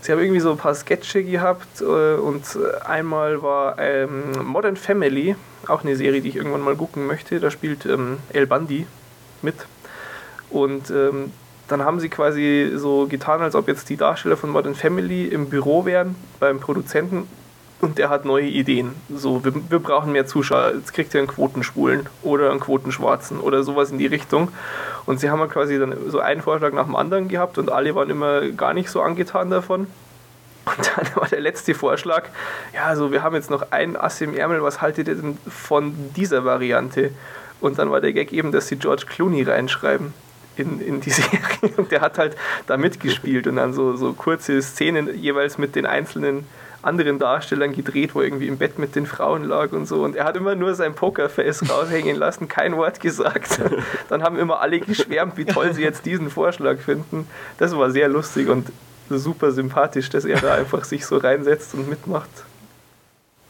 Sie 0.00 0.10
haben 0.10 0.18
irgendwie 0.18 0.40
so 0.40 0.50
ein 0.50 0.56
paar 0.56 0.74
Sketche 0.74 1.22
gehabt 1.22 1.80
äh, 1.80 1.84
und 1.84 2.42
einmal 2.84 3.42
war 3.42 3.78
ähm, 3.78 4.44
Modern 4.44 4.76
Family, 4.76 5.36
auch 5.68 5.84
eine 5.84 5.94
Serie, 5.94 6.20
die 6.20 6.30
ich 6.30 6.36
irgendwann 6.36 6.62
mal 6.62 6.74
gucken 6.74 7.06
möchte. 7.06 7.38
Da 7.38 7.52
spielt 7.52 7.86
ähm, 7.86 8.18
El 8.32 8.48
Bundy 8.48 8.86
mit. 9.40 9.54
Und 10.50 10.90
ähm, 10.90 11.32
dann 11.68 11.84
haben 11.84 12.00
sie 12.00 12.08
quasi 12.08 12.72
so 12.74 13.06
getan, 13.06 13.40
als 13.40 13.54
ob 13.54 13.68
jetzt 13.68 13.88
die 13.88 13.96
Darsteller 13.96 14.36
von 14.36 14.50
Modern 14.50 14.74
Family 14.74 15.26
im 15.26 15.48
Büro 15.48 15.84
wären 15.84 16.16
beim 16.40 16.58
Produzenten 16.58 17.28
und 17.82 17.98
der 17.98 18.10
hat 18.10 18.24
neue 18.24 18.46
Ideen. 18.46 18.94
So, 19.10 19.44
wir, 19.44 19.52
wir 19.68 19.80
brauchen 19.80 20.12
mehr 20.12 20.24
Zuschauer. 20.24 20.72
Jetzt 20.76 20.94
kriegt 20.94 21.12
ihr 21.14 21.18
einen 21.18 21.28
Quotenschwulen 21.28 22.08
oder 22.22 22.50
einen 22.50 22.60
Quotenschwarzen 22.60 23.40
oder 23.40 23.64
sowas 23.64 23.90
in 23.90 23.98
die 23.98 24.06
Richtung. 24.06 24.48
Und 25.04 25.18
sie 25.18 25.30
haben 25.30 25.40
halt 25.40 25.50
quasi 25.50 25.78
dann 25.80 25.94
so 26.08 26.20
einen 26.20 26.42
Vorschlag 26.42 26.72
nach 26.72 26.84
dem 26.84 26.94
anderen 26.94 27.26
gehabt 27.26 27.58
und 27.58 27.70
alle 27.70 27.94
waren 27.96 28.08
immer 28.08 28.42
gar 28.50 28.72
nicht 28.72 28.88
so 28.88 29.02
angetan 29.02 29.50
davon. 29.50 29.88
Und 30.64 30.92
dann 30.96 31.08
war 31.16 31.26
der 31.28 31.40
letzte 31.40 31.74
Vorschlag, 31.74 32.26
ja, 32.72 32.84
also 32.84 33.10
wir 33.10 33.24
haben 33.24 33.34
jetzt 33.34 33.50
noch 33.50 33.72
ein 33.72 33.96
Ass 33.96 34.20
im 34.20 34.36
Ärmel, 34.36 34.62
was 34.62 34.80
haltet 34.80 35.08
ihr 35.08 35.16
denn 35.16 35.36
von 35.48 35.92
dieser 36.14 36.44
Variante? 36.44 37.10
Und 37.60 37.80
dann 37.80 37.90
war 37.90 38.00
der 38.00 38.12
Gag 38.12 38.32
eben, 38.32 38.52
dass 38.52 38.68
sie 38.68 38.76
George 38.76 39.06
Clooney 39.08 39.42
reinschreiben 39.42 40.14
in, 40.56 40.80
in 40.80 41.00
die 41.00 41.10
Serie. 41.10 41.74
Und 41.76 41.90
der 41.90 42.00
hat 42.00 42.16
halt 42.16 42.36
da 42.68 42.76
mitgespielt 42.76 43.48
und 43.48 43.56
dann 43.56 43.72
so, 43.72 43.96
so 43.96 44.12
kurze 44.12 44.62
Szenen 44.62 45.20
jeweils 45.20 45.58
mit 45.58 45.74
den 45.74 45.84
einzelnen 45.84 46.46
anderen 46.82 47.18
Darstellern 47.18 47.72
gedreht, 47.72 48.14
wo 48.14 48.20
er 48.20 48.26
irgendwie 48.26 48.48
im 48.48 48.58
Bett 48.58 48.78
mit 48.78 48.94
den 48.96 49.06
Frauen 49.06 49.44
lag 49.44 49.72
und 49.72 49.86
so. 49.86 50.02
Und 50.02 50.16
er 50.16 50.24
hat 50.24 50.36
immer 50.36 50.54
nur 50.54 50.74
sein 50.74 50.94
Pokerface 50.94 51.62
raushängen 51.70 52.16
lassen, 52.16 52.48
kein 52.48 52.76
Wort 52.76 53.00
gesagt. 53.00 53.60
Dann 54.08 54.22
haben 54.22 54.36
immer 54.38 54.60
alle 54.60 54.80
geschwärmt, 54.80 55.36
wie 55.36 55.44
toll 55.44 55.72
sie 55.74 55.82
jetzt 55.82 56.04
diesen 56.06 56.30
Vorschlag 56.30 56.78
finden. 56.78 57.28
Das 57.58 57.76
war 57.76 57.90
sehr 57.90 58.08
lustig 58.08 58.48
und 58.48 58.70
super 59.10 59.52
sympathisch, 59.52 60.10
dass 60.10 60.24
er 60.24 60.40
da 60.40 60.54
einfach 60.54 60.84
sich 60.84 61.04
so 61.06 61.18
reinsetzt 61.18 61.74
und 61.74 61.88
mitmacht. 61.88 62.30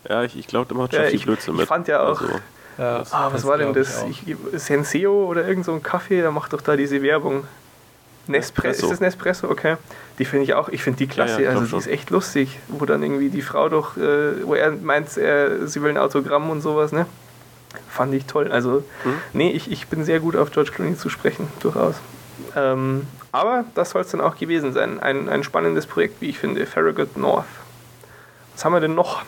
ja, 0.09 0.23
ich, 0.25 0.37
ich 0.39 0.47
glaube, 0.47 0.67
da 0.69 0.75
macht 0.75 0.93
schon 0.93 1.03
Ja, 1.03 1.09
viel 1.09 1.17
ich- 1.17 1.25
Blödsinn 1.25 1.55
ich 1.55 1.61
mit. 1.61 1.69
fand 1.69 1.89
ja 1.89 2.03
auch- 2.03 2.21
Also, 2.21 2.41
Ja, 2.79 3.03
Ah, 3.11 3.29
was 3.33 3.47
war 3.47 3.59
denn 3.59 3.73
das? 3.75 4.03
ich. 4.09 4.27
Ich, 4.27 4.37
Senseo 4.61 5.27
oder 5.27 5.47
irgend 5.47 5.65
so 5.67 5.73
ein 5.73 5.83
Kaffee, 5.83 6.21
der 6.23 6.31
macht 6.33 6.53
doch 6.55 6.63
da 6.63 6.75
diese 6.75 7.03
Werbung. 7.03 7.45
Nespresso. 8.27 8.87
Ist 8.87 8.93
das 8.93 9.01
Nespresso? 9.01 9.51
Okay. 9.51 9.77
Die 10.19 10.25
finde 10.25 10.45
ich 10.45 10.55
auch, 10.55 10.69
ich 10.69 10.83
finde 10.83 10.99
die 10.99 11.07
klasse, 11.09 11.43
Ja, 11.43 11.51
ja, 11.53 11.59
also 11.59 11.65
die 11.65 11.77
ist 11.77 11.89
echt 11.89 12.11
lustig, 12.11 12.59
wo 12.69 12.85
dann 12.85 13.03
irgendwie 13.03 13.31
die 13.31 13.43
Frau 13.43 13.69
doch, 13.69 13.97
äh, 13.97 14.47
wo 14.47 14.55
er 14.55 14.71
meint, 14.73 15.17
er, 15.17 15.67
sie 15.67 15.83
will 15.83 15.91
ein 15.91 15.99
Autogramm 15.99 16.49
und 16.51 16.61
sowas, 16.61 16.93
ne? 16.93 17.07
Fand 17.89 18.15
ich 18.15 18.27
toll. 18.27 18.53
Also, 18.53 18.85
Hm? 19.03 19.15
nee, 19.33 19.51
ich, 19.51 19.71
ich 19.73 19.89
bin 19.89 20.05
sehr 20.05 20.21
gut 20.21 20.37
auf 20.37 20.51
George 20.53 20.71
Clooney 20.73 20.97
zu 20.97 21.09
sprechen, 21.09 21.49
durchaus. 21.61 21.97
Ähm, 22.55 23.07
aber 23.33 23.65
das 23.75 23.91
soll 23.91 24.03
es 24.03 24.11
dann 24.11 24.21
auch 24.21 24.37
gewesen 24.37 24.73
sein. 24.73 25.01
Ein, 25.01 25.29
ein 25.29 25.43
spannendes 25.43 25.87
Projekt, 25.87 26.21
wie 26.21 26.29
ich 26.29 26.39
finde, 26.39 26.67
Farragut 26.67 27.17
North. 27.17 27.47
Was 28.55 28.65
haben 28.65 28.73
wir 28.75 28.81
denn 28.81 28.95
noch? 28.95 29.23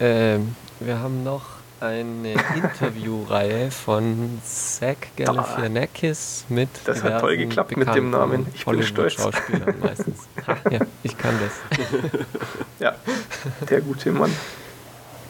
Ähm, 0.00 0.56
wir 0.80 0.98
haben 0.98 1.22
noch 1.22 1.44
eine 1.84 2.32
Interviewreihe 2.32 3.70
von 3.70 4.40
Zach 4.44 4.96
Galifianakis 5.16 6.44
mit 6.48 6.68
Das 6.84 7.02
hat 7.02 7.20
toll 7.20 7.36
geklappt 7.36 7.76
mit 7.76 7.94
dem 7.94 8.10
Namen. 8.10 8.46
Ich 8.54 8.64
bin 8.64 8.82
stolz. 8.82 9.18
Hollywood-Schauspielern 9.18 9.74
meistens. 9.80 10.20
Ja, 10.70 10.80
ich 11.02 11.16
kann 11.16 11.34
das. 11.40 11.80
Ja, 12.80 12.96
der 13.70 13.80
gute 13.80 14.10
Mann. 14.10 14.34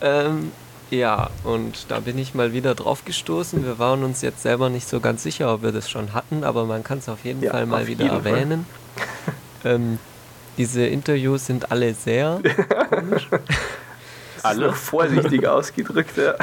Ähm, 0.01 0.51
ja, 0.91 1.31
und 1.45 1.87
da 1.91 2.01
bin 2.01 2.19
ich 2.19 2.35
mal 2.35 2.53
wieder 2.53 2.75
drauf 2.75 3.05
gestoßen. 3.05 3.65
Wir 3.65 3.79
waren 3.79 4.03
uns 4.03 4.23
jetzt 4.23 4.43
selber 4.43 4.71
nicht 4.71 4.89
so 4.89 5.01
ganz 5.01 5.23
sicher, 5.23 5.53
ob 5.53 5.63
wir 5.63 5.71
das 5.73 5.89
schon 5.91 6.15
hatten, 6.15 6.43
aber 6.43 6.65
man 6.65 6.83
kann 6.83 6.99
es 6.99 7.09
auf 7.09 7.25
jeden 7.25 7.43
Ja, 7.43 7.53
Fall 7.53 7.67
mal 7.67 7.87
wieder 7.87 8.07
erwähnen. 8.07 8.67
ähm, 9.65 9.99
diese 10.57 10.87
Interviews 10.87 11.47
sind 11.47 11.71
alle 11.71 11.95
sehr 11.95 12.41
komisch. 12.91 13.29
Alle 14.45 14.73
vorsichtig 14.73 15.47
ausgedrückt, 15.49 16.17
ja. 16.17 16.35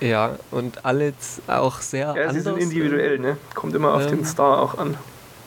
Ja, 0.00 0.36
und 0.50 0.84
alle 0.84 1.12
auch 1.46 1.80
sehr 1.80 2.06
Ja, 2.08 2.14
sie 2.14 2.20
anders. 2.38 2.44
sind 2.44 2.56
individuell, 2.58 3.18
ne? 3.18 3.36
Kommt 3.54 3.74
immer 3.74 3.94
auf 3.94 4.06
den 4.06 4.20
Ähm, 4.20 4.24
Star 4.24 4.60
auch 4.60 4.76
an. 4.78 4.96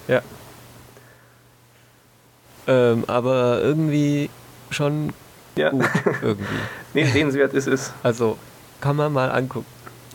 Ja. 0.07 0.21
Ähm, 2.67 3.03
aber 3.07 3.61
irgendwie 3.61 4.29
schon 4.71 5.13
Ja. 5.55 5.69
gut, 5.69 5.85
irgendwie. 6.21 6.45
Nee, 6.93 7.05
sehenswert 7.05 7.53
ist 7.53 7.67
es. 7.67 7.91
Also, 8.01 8.37
kann 8.81 8.95
man 8.95 9.11
mal 9.13 9.29
angucken. 9.31 9.65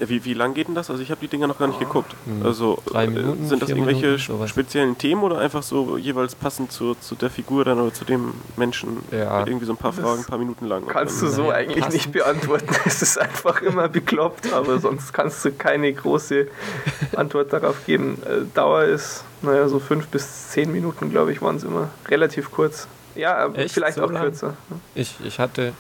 Wie, 0.01 0.25
wie 0.25 0.35
lang 0.35 0.55
geht 0.55 0.69
denn 0.69 0.75
das? 0.75 0.91
Also 0.91 1.03
ich 1.03 1.11
habe 1.11 1.21
die 1.21 1.29
Dinger 1.29 1.47
noch 1.47 1.59
gar 1.59 1.69
nicht 1.69 1.79
geguckt. 1.79 2.15
Hm, 2.25 2.45
Also 2.47 2.79
drei 2.87 3.05
äh, 3.05 3.09
Minuten, 3.09 3.47
sind 3.47 3.63
das 3.63 3.69
irgendwelche 3.69 4.17
Minuten, 4.19 4.49
speziellen 4.49 4.97
Themen 4.99 5.23
oder 5.23 5.39
einfach 5.39 5.63
so 5.63 5.97
jeweils 5.99 6.35
passend 6.35 6.73
zu, 6.73 6.95
zu 6.95 7.15
der 7.15 7.29
Figur 7.31 7.65
dann 7.65 7.79
oder 7.81 7.93
zu 7.93 8.05
dem 8.05 8.33
Menschen? 8.57 8.99
Ja. 9.13 9.41
Mit 9.41 9.49
irgendwie 9.49 9.67
so 9.67 9.73
ein 9.73 9.77
paar 9.77 9.93
Das 9.93 10.01
Fragen, 10.01 10.21
ein 10.21 10.25
paar 10.27 10.39
Minuten 10.39 10.67
lang. 10.67 10.87
Kannst 10.87 11.21
du 11.23 11.29
so 11.29 11.43
Naja, 11.43 11.55
eigentlich 11.57 11.79
passend. 11.85 11.95
nicht 11.95 12.13
beantworten. 12.13 12.67
Es 12.87 13.03
ist 13.03 13.19
einfach 13.19 13.61
immer 13.63 13.89
bekloppt, 13.89 14.53
aber 14.53 14.79
sonst 14.81 15.13
kannst 15.13 15.45
du 15.45 15.53
keine 15.53 15.93
große 15.93 16.49
Antwort 17.17 17.53
darauf 17.53 17.85
geben. 17.87 18.19
Äh, 18.25 18.45
Dauer 18.55 18.85
ist, 18.85 19.25
naja, 19.43 19.69
so 19.69 19.79
fünf 19.79 20.09
bis 20.09 20.49
zehn 20.51 20.73
Minuten, 20.73 21.11
glaube 21.11 21.33
ich, 21.33 21.43
waren 21.43 21.57
es 21.57 21.65
immer. 21.65 21.91
Relativ 22.09 22.51
kurz. 22.51 22.89
Ja, 23.15 23.37
aber 23.37 23.59
Echt? 23.59 23.75
vielleicht 23.75 23.97
So 23.99 24.05
auch 24.05 24.11
lang? 24.11 24.23
kürzer. 24.23 24.55
Ich, 24.95 25.17
ich 25.25 25.39
hatte 25.39 25.73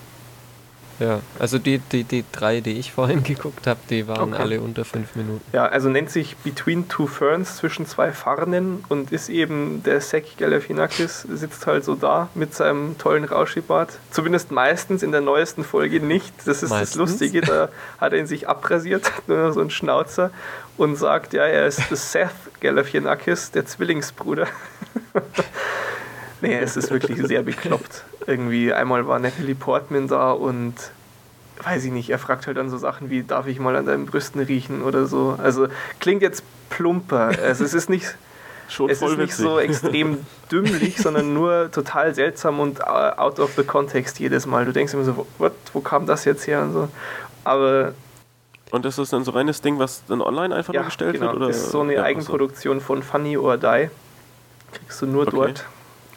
Ja, 1.00 1.20
also 1.38 1.58
die, 1.58 1.78
die, 1.78 2.04
die 2.04 2.24
drei, 2.30 2.60
die 2.60 2.78
ich 2.78 2.92
vorhin 2.92 3.24
geguckt 3.24 3.66
habe, 3.66 3.80
die 3.88 4.06
waren 4.06 4.34
okay. 4.34 4.42
alle 4.42 4.60
unter 4.60 4.84
fünf 4.84 5.16
Minuten. 5.16 5.42
Ja, 5.52 5.66
also 5.66 5.88
nennt 5.88 6.10
sich 6.10 6.36
Between 6.36 6.88
Two 6.88 7.06
Ferns, 7.06 7.56
zwischen 7.56 7.86
zwei 7.86 8.12
Farnen 8.12 8.84
und 8.88 9.10
ist 9.10 9.30
eben 9.30 9.82
der 9.82 10.02
Sek 10.02 10.36
Galifianakis, 10.36 11.22
sitzt 11.22 11.66
halt 11.66 11.84
so 11.84 11.94
da 11.94 12.28
mit 12.34 12.54
seinem 12.54 12.98
tollen 12.98 13.24
Rauschibart. 13.24 13.98
Zumindest 14.10 14.50
meistens 14.50 15.02
in 15.02 15.10
der 15.10 15.22
neuesten 15.22 15.64
Folge 15.64 16.00
nicht. 16.00 16.34
Das 16.44 16.62
ist 16.62 16.70
meistens. 16.70 16.90
das 16.90 16.96
Lustige, 16.96 17.40
da 17.40 17.70
hat 17.98 18.12
er 18.12 18.18
ihn 18.18 18.26
sich 18.26 18.48
abrasiert, 18.48 19.10
nur 19.26 19.52
so 19.52 19.60
ein 19.60 19.70
Schnauzer 19.70 20.30
und 20.76 20.96
sagt, 20.96 21.32
ja, 21.32 21.44
er 21.44 21.66
ist 21.66 21.80
Seth 21.90 22.30
Galifianakis, 22.60 23.50
der 23.52 23.64
Zwillingsbruder. 23.64 24.46
nee, 26.42 26.58
es 26.58 26.76
ist 26.76 26.90
wirklich 26.90 27.26
sehr 27.26 27.42
bekloppt. 27.42 28.04
Irgendwie 28.30 28.72
einmal 28.72 29.06
war 29.06 29.18
Natalie 29.18 29.54
Portman 29.54 30.08
da 30.08 30.30
und 30.32 30.74
weiß 31.62 31.84
ich 31.84 31.92
nicht, 31.92 32.10
er 32.10 32.18
fragt 32.18 32.46
halt 32.46 32.56
dann 32.56 32.70
so 32.70 32.78
Sachen 32.78 33.10
wie, 33.10 33.22
darf 33.22 33.46
ich 33.46 33.58
mal 33.58 33.76
an 33.76 33.86
deinen 33.86 34.06
Brüsten 34.06 34.40
riechen 34.40 34.82
oder 34.82 35.06
so. 35.06 35.36
Also 35.42 35.66
klingt 35.98 36.22
jetzt 36.22 36.42
plumper. 36.70 37.32
Also 37.42 37.64
es 37.64 37.74
ist 37.74 37.90
nicht, 37.90 38.16
Schon 38.68 38.88
es 38.88 39.02
ist 39.02 39.18
nicht 39.18 39.34
so 39.34 39.58
extrem 39.58 40.24
dümmlich, 40.50 40.96
sondern 41.02 41.34
nur 41.34 41.70
total 41.72 42.14
seltsam 42.14 42.60
und 42.60 42.86
out 42.86 43.40
of 43.40 43.54
the 43.56 43.64
context 43.64 44.20
jedes 44.20 44.46
Mal. 44.46 44.64
Du 44.64 44.72
denkst 44.72 44.94
immer 44.94 45.04
so, 45.04 45.26
what, 45.38 45.52
wo 45.72 45.80
kam 45.80 46.06
das 46.06 46.24
jetzt 46.24 46.46
her 46.46 46.62
und 46.62 46.72
so. 46.72 46.88
Aber 47.42 47.94
und 48.70 48.86
ist 48.86 48.98
das 48.98 49.10
dann 49.10 49.24
so 49.24 49.32
reines 49.32 49.60
Ding, 49.62 49.80
was 49.80 50.04
dann 50.06 50.22
online 50.22 50.54
einfach 50.54 50.72
ja, 50.72 50.80
nur 50.80 50.86
gestellt 50.86 51.14
genau. 51.14 51.26
wird? 51.26 51.36
Oder? 51.36 51.46
Das 51.48 51.56
ist 51.56 51.70
so 51.72 51.80
eine 51.80 51.94
ja, 51.94 52.04
Eigenproduktion 52.04 52.80
von 52.80 53.02
Funny 53.02 53.36
or 53.36 53.56
Die. 53.56 53.90
Kriegst 54.72 55.02
du 55.02 55.06
nur 55.06 55.22
okay. 55.22 55.36
dort. 55.36 55.64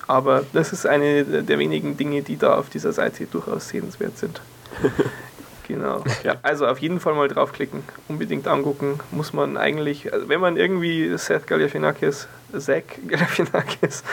Aber 0.07 0.43
das 0.53 0.73
ist 0.73 0.85
eine 0.85 1.23
der 1.23 1.59
wenigen 1.59 1.97
Dinge, 1.97 2.21
die 2.21 2.37
da 2.37 2.57
auf 2.57 2.69
dieser 2.69 2.91
Seite 2.93 3.25
durchaus 3.25 3.69
sehenswert 3.69 4.17
sind. 4.17 4.41
genau. 5.67 6.03
Ja, 6.23 6.35
also 6.41 6.67
auf 6.67 6.79
jeden 6.79 6.99
Fall 6.99 7.13
mal 7.13 7.27
draufklicken, 7.27 7.83
unbedingt 8.07 8.47
angucken. 8.47 8.99
Muss 9.11 9.33
man 9.33 9.57
eigentlich, 9.57 10.11
also 10.11 10.27
wenn 10.29 10.41
man 10.41 10.57
irgendwie 10.57 11.17
Seth 11.17 11.47
Galifianakis, 11.47 12.27
Zach 12.57 12.83
Galifianakis, 13.07 14.03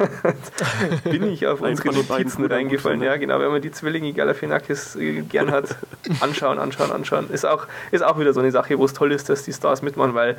bin 1.04 1.24
ich 1.32 1.46
auf 1.46 1.60
Nein, 1.60 1.72
unsere 1.72 1.94
Notizen 1.94 2.44
reingefallen. 2.44 3.02
Ja, 3.02 3.16
genau. 3.16 3.40
Wenn 3.40 3.50
man 3.50 3.62
die 3.62 3.72
Zwillinge 3.72 4.12
Galifianakis 4.12 4.96
äh, 4.96 5.22
gern 5.22 5.50
hat, 5.50 5.76
anschauen, 6.20 6.58
anschauen, 6.58 6.92
anschauen. 6.92 7.30
Ist 7.30 7.46
auch, 7.46 7.66
ist 7.90 8.02
auch 8.02 8.18
wieder 8.18 8.32
so 8.32 8.40
eine 8.40 8.50
Sache, 8.50 8.78
wo 8.78 8.84
es 8.84 8.92
toll 8.92 9.12
ist, 9.12 9.28
dass 9.28 9.42
die 9.42 9.52
Stars 9.52 9.82
mitmachen, 9.82 10.14
weil 10.14 10.36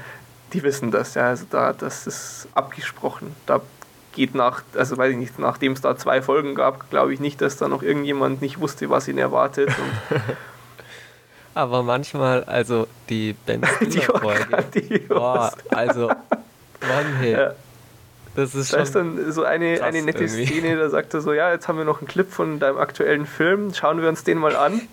die 0.54 0.64
wissen 0.64 0.92
das. 0.92 1.16
Ja, 1.16 1.30
also 1.30 1.46
da, 1.50 1.74
das 1.74 2.08
ist 2.08 2.48
abgesprochen. 2.54 3.36
Da 3.46 3.62
geht 4.14 4.36
nach, 4.36 4.64
also 4.76 4.98
weiß 4.98 5.12
ich 5.12 5.18
nicht, 5.18 5.40
nachdem 5.40 5.74
es 5.74 5.82
da 5.82 5.96
zwei 5.98 6.22
Folgen 6.22 6.56
gab, 6.56 6.90
glaube 6.90 7.14
ich 7.14 7.20
nicht, 7.20 7.42
dass 7.42 7.58
da 7.58 7.68
noch 7.68 7.84
irgendjemand 7.84 8.42
nicht 8.42 8.60
wusste, 8.60 8.90
was 8.90 9.08
ihn 9.08 9.18
erwartet. 9.18 9.70
Aber 11.54 11.84
manchmal, 11.84 12.44
also 12.46 12.88
die 13.10 13.34
Ben 13.46 13.62
Stiller-Folge, 13.76 15.00
boah, 15.10 15.52
also, 15.70 16.08
Mann, 16.08 17.16
hey. 17.20 17.34
Ja. 17.34 17.54
Das 18.36 18.56
ist 18.56 18.74
da 18.74 18.78
ist 18.78 18.96
dann 18.96 19.32
so 19.32 19.44
eine, 19.44 19.84
eine 19.84 20.02
nette 20.02 20.24
irgendwie. 20.24 20.46
Szene, 20.46 20.78
da 20.78 20.90
sagt 20.90 21.14
er 21.14 21.22
so, 21.22 21.34
ja, 21.34 21.52
jetzt 21.52 21.68
haben 21.68 21.78
wir 21.78 21.86
noch 21.86 22.00
einen 22.00 22.08
Clip 22.08 22.32
von 22.32 22.60
deinem 22.60 22.78
aktuellen 22.78 23.26
Film, 23.26 23.74
schauen 23.74 24.02
wir 24.02 24.10
uns 24.10 24.24
den 24.24 24.38
mal 24.38 24.56
an. 24.56 24.82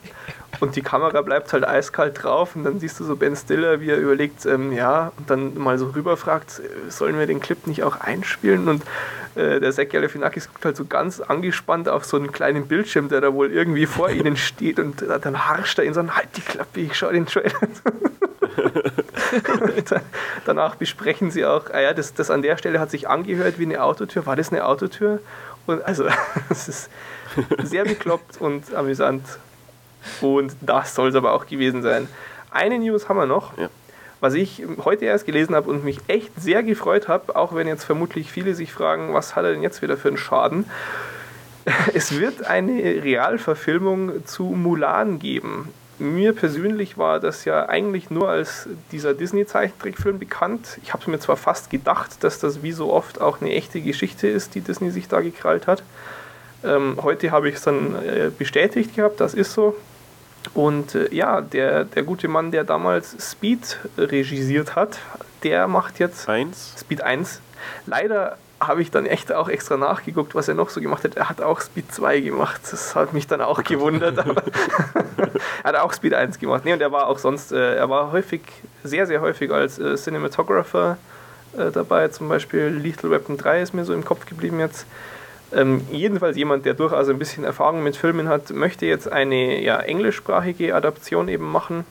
Und 0.61 0.77
die 0.77 0.83
Kamera 0.83 1.21
bleibt 1.23 1.53
halt 1.53 1.69
eiskalt 1.69 2.23
drauf 2.23 2.57
und 2.57 2.65
dann 2.65 2.81
siehst 2.81 2.99
du 2.99 3.05
so 3.05 3.17
Ben 3.17 3.37
Stiller, 3.37 3.81
wie 3.81 3.91
er 3.91 3.99
überlegt, 3.99 4.47
ähm, 4.47 4.73
ja, 4.73 5.13
und 5.17 5.31
dann 5.31 5.57
mal 5.57 5.79
so 5.79 5.89
rüberfragt, 5.91 6.61
äh, 6.61 6.91
sollen 6.91 7.19
wir 7.19 7.27
den 7.27 7.39
Clip 7.39 7.67
nicht 7.67 7.85
auch 7.85 8.01
einspielen? 8.01 8.67
Und 8.67 8.83
äh, 9.35 9.61
der 9.61 9.71
Zack 9.73 9.91
Galifianakis 9.91 10.49
guckt 10.49 10.65
halt 10.65 10.77
so 10.77 10.87
ganz 10.87 11.21
angespannt 11.21 11.89
auf 11.89 12.05
so 12.05 12.17
einen 12.17 12.33
kleinen 12.33 12.67
Bildschirm, 12.67 13.09
der 13.09 13.21
da 13.21 13.33
wohl 13.35 13.53
irgendwie 13.53 13.87
vor 13.87 14.11
ihnen 14.11 14.37
steht 14.37 14.81
und 14.81 15.03
dann 15.03 15.47
harscht 15.47 15.79
er 15.79 15.85
ihn 15.85 15.95
so, 15.95 16.01
halt 16.01 16.29
die 16.37 16.41
Klappe, 16.41 16.81
ich 16.81 16.97
schau 16.97 17.13
den 17.13 17.27
Trailer. 17.27 17.53
danach 20.45 20.77
besprechen 20.77 21.31
sie 21.31 21.45
auch, 21.45 21.71
ah 21.71 21.81
ja, 21.81 21.95
das, 21.95 22.15
das 22.15 22.31
an 22.31 22.43
der 22.43 22.57
Stelle 22.57 22.81
hat 22.81 22.91
sich 22.91 23.09
angehört 23.09 23.59
wie 23.59 23.65
eine 23.65 23.83
Autotür. 23.83 24.27
War 24.27 24.37
das 24.37 24.51
eine 24.51 24.65
Autotür? 24.65 25.21
Und 25.67 25.85
also, 25.85 26.07
es 26.51 26.69
ist 26.69 26.91
sehr 27.63 27.85
bekloppt 27.85 28.41
und 28.41 28.75
amüsant. 28.75 29.25
Und 30.21 30.57
das 30.61 30.95
soll 30.95 31.09
es 31.09 31.15
aber 31.15 31.33
auch 31.33 31.47
gewesen 31.47 31.83
sein. 31.83 32.09
Eine 32.51 32.79
News 32.79 33.09
haben 33.09 33.17
wir 33.17 33.27
noch. 33.27 33.57
Ja. 33.59 33.69
Was 34.21 34.35
ich 34.35 34.65
heute 34.85 35.05
erst 35.05 35.27
gelesen 35.27 35.55
habe 35.55 35.71
und 35.71 35.85
mich 35.85 35.99
echt 36.09 36.33
sehr 36.41 36.63
gefreut 36.63 37.07
habe, 37.07 37.37
auch 37.37 37.55
wenn 37.55 37.69
jetzt 37.69 37.85
vermutlich 37.85 38.33
viele 38.33 38.55
sich 38.55 38.73
fragen, 38.73 39.15
was 39.15 39.37
hat 39.37 39.45
er 39.45 39.53
denn 39.53 39.63
jetzt 39.63 39.81
wieder 39.81 39.97
für 39.97 40.09
einen 40.09 40.17
Schaden? 40.17 40.65
Es 41.93 42.19
wird 42.19 42.47
eine 42.47 43.03
Realverfilmung 43.05 44.25
zu 44.27 44.45
Mulan 44.45 45.19
geben. 45.19 45.69
Mir 45.99 46.33
persönlich 46.33 46.97
war 46.97 47.19
das 47.19 47.45
ja 47.45 47.69
eigentlich 47.69 48.09
nur 48.11 48.29
als 48.29 48.69
dieser 48.93 49.15
Disney-Zeichentrickfilm 49.15 50.19
bekannt. 50.19 50.79
Ich 50.83 50.93
habe 50.93 51.11
mir 51.11 51.19
zwar 51.19 51.37
fast 51.37 51.71
gedacht, 51.71 52.23
dass 52.23 52.39
das 52.39 52.63
wie 52.63 52.73
so 52.73 52.93
oft 52.93 53.21
auch 53.21 53.41
eine 53.41 53.53
echte 53.53 53.81
Geschichte 53.81 54.29
ist, 54.29 54.55
die 54.55 54.61
Disney 54.61 54.91
sich 54.91 55.09
da 55.09 55.21
gekrallt 55.21 55.67
hat. 55.67 55.83
Ähm, 56.65 56.99
heute 57.03 57.31
habe 57.31 57.49
ich 57.49 57.57
es 57.57 57.63
dann 57.63 57.95
äh, 57.97 58.31
bestätigt 58.37 58.95
gehabt, 58.95 59.21
das 59.21 59.35
ist 59.35 59.53
so. 59.53 59.77
Und 60.55 60.95
äh, 60.95 61.13
ja, 61.15 61.41
der, 61.41 61.85
der 61.85 62.03
gute 62.05 62.29
Mann, 62.29 62.53
der 62.53 62.65
damals 62.65 63.17
Speed 63.31 63.79
regisiert 63.97 64.77
hat, 64.77 64.99
der 65.43 65.69
macht 65.69 65.99
jetzt 65.99 66.29
eins. 66.29 66.75
Speed 66.79 67.03
1. 67.03 67.41
Leider 67.87 68.39
habe 68.61 68.83
ich 68.83 68.91
dann 68.91 69.07
echt 69.07 69.33
auch 69.33 69.49
extra 69.49 69.77
nachgeguckt, 69.77 70.35
was 70.35 70.49
er 70.49 70.55
noch 70.55 70.69
so 70.69 70.81
gemacht 70.81 71.05
hat. 71.05 71.17
Er 71.17 71.29
hat 71.29 71.41
auch 71.41 71.61
Speed 71.61 71.93
2 71.93 72.21
gemacht. 72.21 72.61
Das 72.71 72.95
hat 72.95 73.13
mich 73.13 73.27
dann 73.27 73.41
auch 73.41 73.63
gewundert. 73.63 74.19
er 75.63 75.65
hat 75.65 75.77
auch 75.77 75.93
Speed 75.93 76.15
1 76.15 76.39
gemacht. 76.39 76.65
Nee, 76.65 76.73
und 76.73 76.81
er 76.81 76.91
war 76.91 77.07
auch 77.07 77.19
sonst, 77.19 77.53
äh, 77.53 77.77
er 77.77 77.89
war 77.89 78.13
häufig, 78.13 78.43
sehr, 78.83 79.07
sehr 79.07 79.21
häufig 79.21 79.51
als 79.53 79.79
äh, 79.79 79.97
Cinematographer 79.97 80.99
äh, 81.57 81.71
dabei. 81.71 82.09
Zum 82.09 82.29
Beispiel 82.29 82.67
Lethal 82.69 83.11
Weapon 83.11 83.37
3 83.37 83.63
ist 83.63 83.75
mir 83.75 83.85
so 83.85 83.95
im 83.95 84.05
Kopf 84.05 84.27
geblieben 84.27 84.59
jetzt. 84.59 84.87
Ähm, 85.53 85.87
jedenfalls 85.91 86.37
jemand, 86.37 86.67
der 86.67 86.75
durchaus 86.75 87.09
ein 87.09 87.19
bisschen 87.19 87.45
Erfahrung 87.45 87.83
mit 87.83 87.97
Filmen 87.97 88.29
hat, 88.29 88.51
möchte 88.51 88.87
jetzt 88.87 89.11
eine 89.11 89.63
ja, 89.63 89.79
englischsprachige 89.79 90.75
Adaption 90.75 91.29
eben 91.29 91.51
machen 91.51 91.85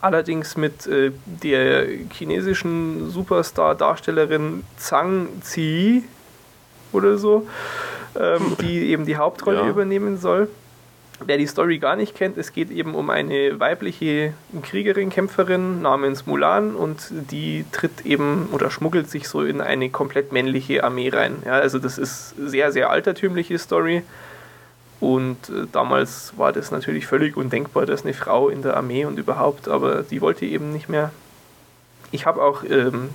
allerdings 0.00 0.56
mit 0.56 0.86
äh, 0.86 1.12
der 1.24 1.86
chinesischen 2.12 3.10
Superstar-Darstellerin 3.10 4.64
Zhang 4.76 5.28
Zi 5.42 6.04
oder 6.92 7.18
so, 7.18 7.46
ähm, 8.18 8.56
die 8.60 8.90
eben 8.90 9.06
die 9.06 9.16
Hauptrolle 9.16 9.60
ja. 9.60 9.68
übernehmen 9.68 10.18
soll. 10.18 10.48
Wer 11.24 11.38
die 11.38 11.46
Story 11.46 11.78
gar 11.78 11.94
nicht 11.94 12.16
kennt, 12.16 12.36
es 12.36 12.52
geht 12.52 12.70
eben 12.70 12.96
um 12.96 13.08
eine 13.08 13.60
weibliche 13.60 14.34
Kriegerin, 14.62 15.08
Kämpferin 15.08 15.80
namens 15.80 16.26
Mulan 16.26 16.74
und 16.74 17.12
die 17.30 17.64
tritt 17.70 18.04
eben 18.04 18.48
oder 18.50 18.72
schmuggelt 18.72 19.08
sich 19.08 19.28
so 19.28 19.42
in 19.42 19.60
eine 19.60 19.88
komplett 19.90 20.32
männliche 20.32 20.82
Armee 20.82 21.10
rein. 21.10 21.36
Ja, 21.44 21.52
also 21.52 21.78
das 21.78 21.96
ist 21.96 22.34
sehr, 22.44 22.72
sehr 22.72 22.90
altertümliche 22.90 23.56
Story 23.58 24.02
und 25.02 25.48
äh, 25.48 25.66
damals 25.72 26.32
war 26.36 26.52
das 26.52 26.70
natürlich 26.70 27.08
völlig 27.08 27.36
undenkbar, 27.36 27.86
dass 27.86 28.04
eine 28.04 28.14
Frau 28.14 28.48
in 28.48 28.62
der 28.62 28.76
Armee 28.76 29.04
und 29.04 29.18
überhaupt, 29.18 29.66
aber 29.66 30.04
die 30.04 30.20
wollte 30.20 30.46
eben 30.46 30.72
nicht 30.72 30.88
mehr. 30.88 31.10
Ich 32.12 32.24
habe 32.24 32.40
auch, 32.40 32.62
ähm, 32.62 33.08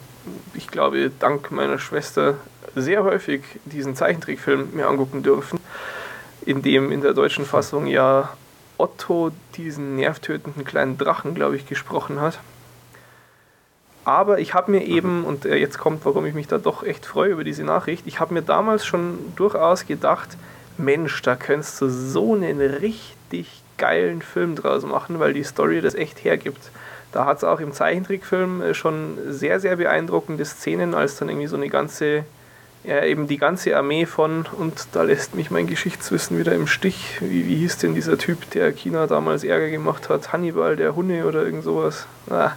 ich 0.54 0.67
glaube, 0.67 1.10
dank 1.17 1.50
meiner 1.50 1.80
Schwester 1.80 2.34
sehr 2.76 3.06
häufig 3.06 3.41
diesen 3.63 3.95
Zeichentrickfilm 3.95 4.71
mir 4.73 4.89
angucken 4.89 5.23
dürfen, 5.23 5.62
in 6.45 6.62
dem 6.62 6.91
in 6.91 7.00
der 7.00 7.13
deutschen 7.13 7.45
Fassung 7.45 7.88
ja 7.88 8.32
Otto 8.78 9.32
diesen 9.56 9.95
nervtötenden 9.95 10.65
kleinen 10.65 10.97
Drachen, 10.97 11.36
glaube 11.36 11.56
ich, 11.56 11.67
gesprochen 11.67 12.19
hat. 12.19 12.41
Aber 14.04 14.39
ich 14.39 14.54
habe 14.54 14.71
mir 14.71 14.84
eben, 14.84 15.23
und 15.23 15.45
äh, 15.45 15.56
jetzt 15.56 15.78
kommt, 15.78 16.04
warum 16.04 16.26
ich 16.26 16.34
mich 16.34 16.47
da 16.47 16.58
doch 16.58 16.84
echt 16.84 17.06
freue 17.06 17.32
über 17.32 17.45
diese 17.45 17.63
Nachricht, 17.63 18.06
ich 18.08 18.19
habe 18.19 18.34
mir 18.34 18.41
damals 18.41 18.86
schon 18.86 19.19
durchaus 19.38 19.86
gedacht, 19.86 20.36
Mensch, 20.77 21.21
da 21.21 21.35
könntest 21.35 21.81
du 21.81 21.89
so 21.89 22.33
einen 22.33 22.61
richtig 22.61 23.61
geilen 23.77 24.21
Film 24.21 24.55
draus 24.55 24.83
machen, 24.83 25.19
weil 25.19 25.33
die 25.33 25.43
Story 25.43 25.81
das 25.81 25.95
echt 25.95 26.23
hergibt. 26.23 26.71
Da 27.11 27.25
hat 27.25 27.37
es 27.37 27.43
auch 27.43 27.59
im 27.59 27.71
Zeichentrickfilm 27.71 28.61
äh, 28.61 28.73
schon 28.73 29.17
sehr, 29.29 29.59
sehr 29.59 29.77
beeindruckende 29.77 30.45
Szenen, 30.45 30.93
als 30.93 31.17
dann 31.17 31.29
irgendwie 31.29 31.47
so 31.47 31.55
eine 31.55 31.69
ganze, 31.69 32.25
ja, 32.83 33.03
eben 33.03 33.27
die 33.27 33.37
ganze 33.37 33.75
Armee 33.77 34.05
von, 34.05 34.45
und 34.57 34.87
da 34.91 35.03
lässt 35.03 35.35
mich 35.35 35.51
mein 35.51 35.67
Geschichtswissen 35.67 36.37
wieder 36.37 36.53
im 36.53 36.67
Stich. 36.67 37.17
Wie, 37.21 37.47
wie 37.47 37.55
hieß 37.55 37.77
denn 37.77 37.95
dieser 37.95 38.17
Typ, 38.17 38.49
der 38.51 38.71
China 38.71 39.07
damals 39.07 39.43
Ärger 39.43 39.69
gemacht 39.69 40.09
hat? 40.09 40.33
Hannibal, 40.33 40.75
der 40.75 40.95
Hunde 40.95 41.25
oder 41.25 41.43
irgend 41.43 41.63
sowas? 41.63 42.07
Ah, 42.29 42.51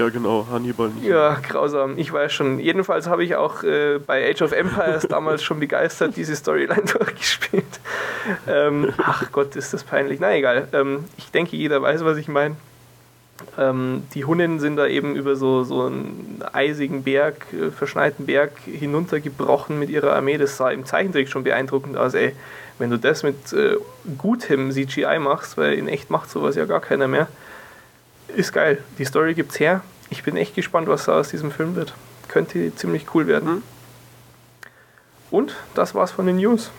ja, 0.00 0.08
genau, 0.08 0.46
Hannibal 0.50 0.88
nicht. 0.88 1.06
Ja, 1.06 1.34
grausam. 1.46 1.98
Ich 1.98 2.10
weiß 2.10 2.32
schon. 2.32 2.58
Jedenfalls 2.58 3.06
habe 3.06 3.22
ich 3.22 3.36
auch 3.36 3.62
äh, 3.62 3.98
bei 3.98 4.30
Age 4.30 4.40
of 4.40 4.52
Empires 4.52 5.06
damals 5.08 5.42
schon 5.42 5.60
begeistert 5.60 6.16
diese 6.16 6.34
Storyline 6.34 6.82
durchgespielt. 6.98 7.80
Ähm, 8.48 8.94
ach 8.96 9.30
Gott, 9.30 9.56
ist 9.56 9.74
das 9.74 9.84
peinlich. 9.84 10.18
Na 10.18 10.34
egal. 10.34 10.68
Ähm, 10.72 11.04
ich 11.18 11.30
denke, 11.30 11.54
jeder 11.54 11.82
weiß, 11.82 12.02
was 12.02 12.16
ich 12.16 12.28
meine. 12.28 12.56
Ähm, 13.58 14.04
die 14.14 14.24
Hunnen 14.24 14.58
sind 14.58 14.76
da 14.76 14.86
eben 14.86 15.16
über 15.16 15.36
so, 15.36 15.64
so 15.64 15.82
einen 15.82 16.42
eisigen 16.50 17.02
Berg, 17.02 17.46
äh, 17.52 17.70
verschneiten 17.70 18.24
Berg 18.24 18.52
hinuntergebrochen 18.64 19.78
mit 19.78 19.90
ihrer 19.90 20.14
Armee. 20.14 20.38
Das 20.38 20.56
sah 20.56 20.70
im 20.70 20.86
Zeichentrick 20.86 21.28
schon 21.28 21.44
beeindruckend 21.44 21.98
aus. 21.98 22.14
Ey, 22.14 22.34
wenn 22.78 22.88
du 22.88 22.98
das 22.98 23.22
mit 23.22 23.52
äh, 23.52 23.76
gutem 24.16 24.70
CGI 24.70 25.18
machst, 25.18 25.58
weil 25.58 25.74
in 25.74 25.88
echt 25.88 26.08
macht 26.08 26.30
sowas 26.30 26.56
ja 26.56 26.64
gar 26.64 26.80
keiner 26.80 27.06
mehr, 27.06 27.28
ist 28.34 28.54
geil. 28.54 28.78
Die 28.96 29.04
Story 29.04 29.34
gibt's 29.34 29.60
her. 29.60 29.82
Ich 30.10 30.22
bin 30.22 30.36
echt 30.36 30.54
gespannt, 30.54 30.88
was 30.88 31.04
da 31.04 31.18
aus 31.18 31.28
diesem 31.30 31.50
Film 31.52 31.76
wird. 31.76 31.94
Könnte 32.28 32.74
ziemlich 32.74 33.06
cool 33.14 33.26
werden. 33.26 33.48
Mhm. 33.56 33.62
Und 35.30 35.54
das 35.74 35.94
war's 35.94 36.10
von 36.10 36.26
den 36.26 36.36
News. 36.36 36.70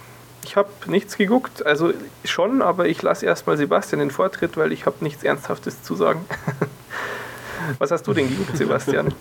Ich 0.43 0.55
habe 0.55 0.69
nichts 0.87 1.17
geguckt, 1.17 1.65
also 1.65 1.93
schon, 2.25 2.61
aber 2.61 2.87
ich 2.87 3.01
lasse 3.01 3.25
erstmal 3.25 3.57
Sebastian 3.57 3.99
den 3.99 4.11
Vortritt, 4.11 4.57
weil 4.57 4.71
ich 4.71 4.85
habe 4.85 4.97
nichts 5.01 5.23
Ernsthaftes 5.23 5.83
zu 5.83 5.95
sagen. 5.95 6.25
Was 7.79 7.91
hast 7.91 8.07
du 8.07 8.13
denn 8.13 8.27
geguckt, 8.27 8.57
Sebastian? 8.57 9.13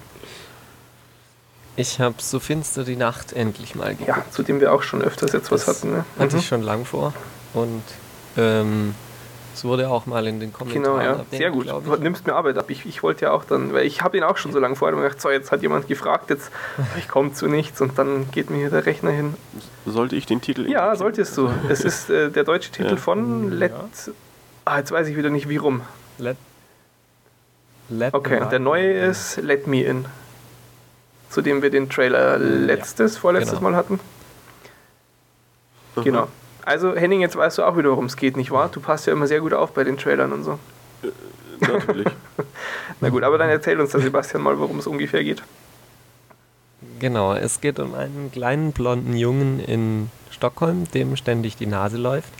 Ich 1.76 2.00
habe 2.00 2.16
so 2.18 2.40
finster 2.40 2.84
die 2.84 2.96
Nacht 2.96 3.32
endlich 3.34 3.74
mal 3.74 3.90
geguckt. 3.90 4.08
Ja, 4.08 4.24
zu 4.30 4.42
dem 4.42 4.60
wir 4.60 4.72
auch 4.72 4.82
schon 4.82 5.02
öfters 5.02 5.32
jetzt 5.32 5.50
was 5.52 5.66
Das 5.66 5.76
hatten. 5.78 5.92
Ne? 5.92 6.04
Hatte 6.18 6.34
Mhm. 6.34 6.40
ich 6.40 6.46
schon 6.48 6.62
lang 6.62 6.84
vor. 6.84 7.12
Und 7.54 7.82
ähm, 8.36 8.94
es 9.54 9.64
wurde 9.64 9.88
auch 9.88 10.06
mal 10.06 10.26
in 10.26 10.40
den 10.40 10.52
Kommentaren 10.52 10.84
Genau, 10.84 10.96
ja. 10.98 11.12
erwähnt, 11.12 11.30
Sehr 11.30 11.50
gut. 11.50 11.68
Du 11.68 11.94
ich. 11.94 12.00
nimmst 12.00 12.26
mir 12.26 12.34
Arbeit 12.34 12.56
ab. 12.58 12.70
Ich, 12.70 12.86
ich 12.86 13.02
wollte 13.02 13.26
ja 13.26 13.32
auch 13.32 13.44
dann, 13.44 13.72
weil 13.72 13.86
ich 13.86 14.02
habe 14.02 14.16
ihn 14.16 14.22
auch 14.22 14.36
schon 14.36 14.52
so 14.52 14.58
lange 14.58 14.76
vorher 14.76 14.96
und 14.96 15.02
gedacht, 15.02 15.20
so, 15.20 15.30
jetzt 15.30 15.50
hat 15.52 15.62
jemand 15.62 15.88
gefragt, 15.88 16.30
jetzt 16.30 16.50
ich 16.98 17.08
komme 17.08 17.32
zu 17.32 17.46
nichts 17.46 17.80
und 17.80 17.98
dann 17.98 18.30
geht 18.30 18.50
mir 18.50 18.58
hier 18.58 18.70
der 18.70 18.86
Rechner 18.86 19.10
hin. 19.10 19.34
Sollte 19.86 20.16
ich 20.16 20.26
den 20.26 20.40
Titel 20.40 20.68
Ja, 20.70 20.94
solltest 20.96 21.36
du. 21.36 21.50
Es 21.68 21.80
ist 21.84 22.10
äh, 22.10 22.30
der 22.30 22.44
deutsche 22.44 22.70
Titel 22.70 22.90
Ja. 22.90 22.96
von 22.96 23.50
Let. 23.50 23.72
Ah, 24.64 24.78
jetzt 24.78 24.92
weiß 24.92 25.08
ich 25.08 25.16
wieder 25.16 25.30
nicht, 25.30 25.48
wie 25.48 25.56
rum. 25.56 25.82
Let, 26.18 26.36
let 27.88 28.14
Okay, 28.14 28.36
the 28.38 28.42
und 28.44 28.52
der 28.52 28.58
neue 28.60 28.92
ist 28.92 29.36
Let 29.38 29.66
Me 29.66 29.82
In. 29.82 30.04
Zu 31.30 31.42
dem 31.42 31.62
wir 31.62 31.70
den 31.70 31.88
Trailer 31.88 32.38
letztes, 32.38 33.16
vorletztes 33.16 33.58
genau. 33.58 33.70
Mal 33.70 33.76
hatten. 33.76 34.00
Mhm. 35.96 36.02
Genau. 36.04 36.28
Also 36.64 36.94
Henning, 36.94 37.20
jetzt 37.20 37.36
weißt 37.36 37.58
du 37.58 37.64
auch 37.64 37.76
wieder, 37.76 37.90
worum 37.90 38.06
es 38.06 38.16
geht, 38.16 38.36
nicht 38.36 38.50
wahr? 38.50 38.68
Du 38.72 38.80
passt 38.80 39.06
ja 39.06 39.12
immer 39.12 39.26
sehr 39.26 39.40
gut 39.40 39.54
auf 39.54 39.72
bei 39.72 39.84
den 39.84 39.96
Trailern 39.96 40.32
und 40.32 40.44
so. 40.44 40.58
Natürlich. 41.60 42.06
Na 43.00 43.08
gut, 43.08 43.22
aber 43.22 43.38
dann 43.38 43.48
erzähl 43.48 43.80
uns 43.80 43.92
da 43.92 43.98
Sebastian 43.98 44.42
mal, 44.42 44.58
worum 44.58 44.78
es 44.78 44.86
ungefähr 44.86 45.22
geht. 45.22 45.42
Genau, 46.98 47.34
es 47.34 47.60
geht 47.60 47.78
um 47.78 47.94
einen 47.94 48.30
kleinen 48.32 48.72
blonden 48.72 49.16
Jungen 49.16 49.60
in 49.60 50.10
Stockholm, 50.30 50.90
dem 50.92 51.16
ständig 51.16 51.56
die 51.56 51.66
Nase 51.66 51.96
läuft 51.96 52.32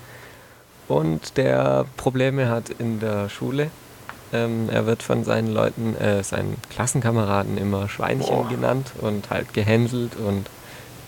und 0.88 1.36
der 1.36 1.86
Probleme 1.96 2.48
hat 2.48 2.70
in 2.70 3.00
der 3.00 3.28
Schule. 3.28 3.70
Ähm, 4.32 4.68
er 4.70 4.86
wird 4.86 5.02
von 5.02 5.24
seinen 5.24 5.52
Leuten, 5.52 5.96
äh, 5.96 6.22
seinen 6.22 6.56
Klassenkameraden 6.70 7.58
immer 7.58 7.88
Schweinchen 7.88 8.36
Boah. 8.36 8.48
genannt 8.48 8.92
und 9.00 9.30
halt 9.30 9.52
gehänselt 9.54 10.16
und 10.16 10.46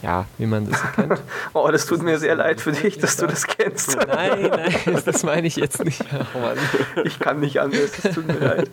ja, 0.03 0.27
wie 0.39 0.47
man 0.47 0.69
das 0.71 0.81
so 0.81 0.87
kennt. 0.95 1.21
Oh, 1.55 1.69
das 1.71 1.87
tut 1.87 2.03
mir 2.03 2.19
sehr 2.19 2.35
leid 2.35 2.61
für 2.61 2.73
dich, 2.73 2.99
dass 2.99 3.17
du 3.17 3.27
das 3.27 3.47
kennst. 3.47 3.97
nein, 4.09 4.51
nein, 4.51 5.03
das 5.05 5.23
meine 5.23 5.47
ich 5.47 5.57
jetzt 5.57 5.85
nicht. 5.85 6.05
Oh 6.35 6.39
Mann. 6.41 6.59
Ich 7.05 7.19
kann 7.19 7.41
nicht 7.41 7.61
anders, 7.61 7.91
es 8.03 8.15
tut 8.15 8.27
mir 8.27 8.39
leid. 8.39 8.71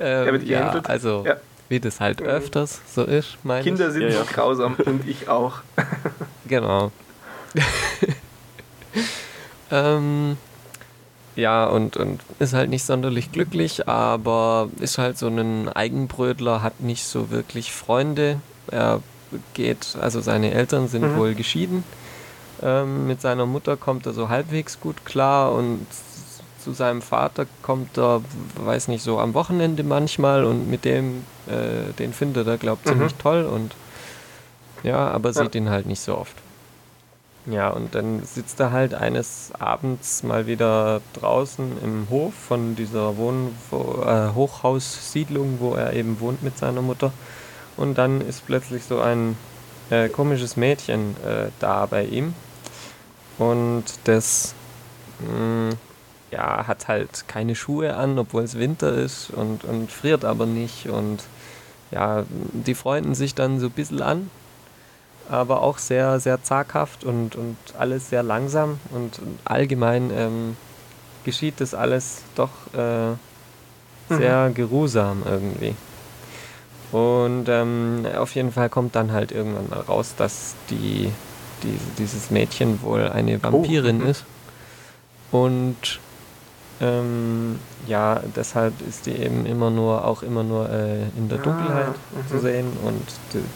Ähm, 0.00 0.44
ja, 0.44 0.80
also 0.84 1.24
Ja. 1.26 1.36
wie 1.68 1.80
das 1.80 2.00
halt 2.00 2.20
Mhm. 2.20 2.26
öfters 2.26 2.80
so 2.92 3.04
ist, 3.04 3.38
meine 3.44 3.62
Kinder 3.62 3.86
ich. 3.88 3.92
sind 3.92 4.02
Ja, 4.02 4.08
ja. 4.08 4.22
grausam 4.24 4.74
und 4.84 5.06
ich 5.08 5.28
auch. 5.28 5.58
Genau. 6.46 6.90
ähm, 9.70 10.36
ja, 11.36 11.66
und, 11.66 11.96
und 11.96 12.20
ist 12.38 12.52
halt 12.54 12.70
nicht 12.70 12.84
sonderlich 12.84 13.32
glücklich, 13.32 13.88
aber 13.88 14.68
ist 14.80 14.98
halt 14.98 15.16
so 15.18 15.28
ein 15.28 15.68
Eigenbrötler, 15.68 16.62
hat 16.62 16.80
nicht 16.80 17.04
so 17.04 17.30
wirklich 17.30 17.72
Freunde. 17.72 18.40
Er 18.70 19.00
geht, 19.54 19.96
also 20.00 20.20
seine 20.20 20.52
Eltern 20.52 20.88
sind 20.88 21.12
Mhm. 21.14 21.16
wohl 21.16 21.34
geschieden. 21.34 21.84
Ähm, 22.62 23.06
mit 23.06 23.20
seiner 23.20 23.46
Mutter 23.46 23.76
kommt 23.76 24.06
er 24.06 24.12
so 24.12 24.28
halbwegs 24.28 24.78
gut 24.80 25.04
klar 25.04 25.52
und 25.52 25.86
zu 26.62 26.72
seinem 26.72 27.02
Vater 27.02 27.46
kommt 27.62 27.98
er, 27.98 28.22
weiß 28.56 28.86
nicht, 28.88 29.02
so 29.02 29.18
am 29.18 29.34
Wochenende 29.34 29.82
manchmal 29.82 30.44
und 30.44 30.70
mit 30.70 30.84
dem, 30.84 31.24
äh, 31.48 31.92
den 31.98 32.12
findet 32.12 32.46
er, 32.46 32.56
glaubt 32.58 32.84
Mhm. 32.86 32.90
ziemlich 32.90 33.14
toll 33.16 33.44
und 33.46 33.72
ja, 34.84 35.08
aber 35.08 35.30
Ja. 35.30 35.42
sieht 35.42 35.54
ihn 35.56 35.70
halt 35.70 35.86
nicht 35.86 36.00
so 36.00 36.16
oft. 36.16 36.34
Ja, 37.46 37.70
und 37.70 37.96
dann 37.96 38.22
sitzt 38.24 38.60
er 38.60 38.70
halt 38.70 38.94
eines 38.94 39.50
Abends 39.58 40.22
mal 40.22 40.46
wieder 40.46 41.00
draußen 41.14 41.82
im 41.82 42.06
Hof 42.08 42.34
von 42.34 42.76
dieser 42.76 43.16
Wohn 43.16 43.56
wo, 43.70 44.04
äh, 44.06 44.32
Hochhaussiedlung, 44.32 45.58
wo 45.58 45.74
er 45.74 45.92
eben 45.92 46.20
wohnt 46.20 46.44
mit 46.44 46.56
seiner 46.56 46.82
Mutter. 46.82 47.12
Und 47.76 47.98
dann 47.98 48.20
ist 48.20 48.46
plötzlich 48.46 48.84
so 48.84 49.00
ein 49.00 49.36
äh, 49.90 50.08
komisches 50.08 50.56
Mädchen 50.56 51.16
äh, 51.24 51.48
da 51.58 51.86
bei 51.86 52.04
ihm. 52.04 52.34
Und 53.38 53.84
das 54.04 54.54
mh, 55.18 55.74
ja, 56.30 56.68
hat 56.68 56.86
halt 56.86 57.26
keine 57.26 57.56
Schuhe 57.56 57.96
an, 57.96 58.20
obwohl 58.20 58.44
es 58.44 58.56
Winter 58.56 58.94
ist 58.94 59.30
und, 59.30 59.64
und 59.64 59.90
friert 59.90 60.24
aber 60.24 60.46
nicht. 60.46 60.88
Und 60.88 61.24
ja, 61.90 62.24
die 62.52 62.76
freunden 62.76 63.16
sich 63.16 63.34
dann 63.34 63.58
so 63.58 63.66
ein 63.66 63.72
bisschen 63.72 64.00
an 64.00 64.30
aber 65.28 65.62
auch 65.62 65.78
sehr, 65.78 66.20
sehr 66.20 66.42
zaghaft 66.42 67.04
und, 67.04 67.36
und 67.36 67.56
alles 67.78 68.10
sehr 68.10 68.22
langsam 68.22 68.78
und 68.90 69.20
allgemein 69.44 70.10
ähm, 70.14 70.56
geschieht 71.24 71.60
das 71.60 71.74
alles 71.74 72.22
doch 72.34 72.50
äh, 72.74 73.14
sehr 74.08 74.50
geruhsam 74.54 75.22
irgendwie. 75.24 75.74
Und 76.92 77.46
ähm, 77.48 78.06
auf 78.16 78.34
jeden 78.34 78.52
Fall 78.52 78.68
kommt 78.68 78.94
dann 78.94 79.12
halt 79.12 79.32
irgendwann 79.32 79.70
mal 79.70 79.80
raus, 79.80 80.14
dass 80.16 80.54
die, 80.68 81.10
die, 81.62 81.78
dieses 81.98 82.30
Mädchen 82.30 82.82
wohl 82.82 83.08
eine 83.08 83.42
Vampirin 83.42 83.98
mhm. 83.98 84.06
ist. 84.06 84.24
Und 85.30 86.00
ähm, 86.80 87.58
ja, 87.86 88.20
deshalb 88.36 88.74
ist 88.88 89.06
die 89.06 89.12
eben 89.12 89.46
immer 89.46 89.70
nur, 89.70 90.04
auch 90.04 90.22
immer 90.22 90.42
nur 90.42 90.68
äh, 90.70 91.02
in 91.16 91.28
der 91.28 91.38
Ah, 91.40 91.42
Dunkelheit 91.42 91.86
mhm. 91.88 92.28
zu 92.28 92.38
sehen. 92.40 92.66
Und 92.84 93.06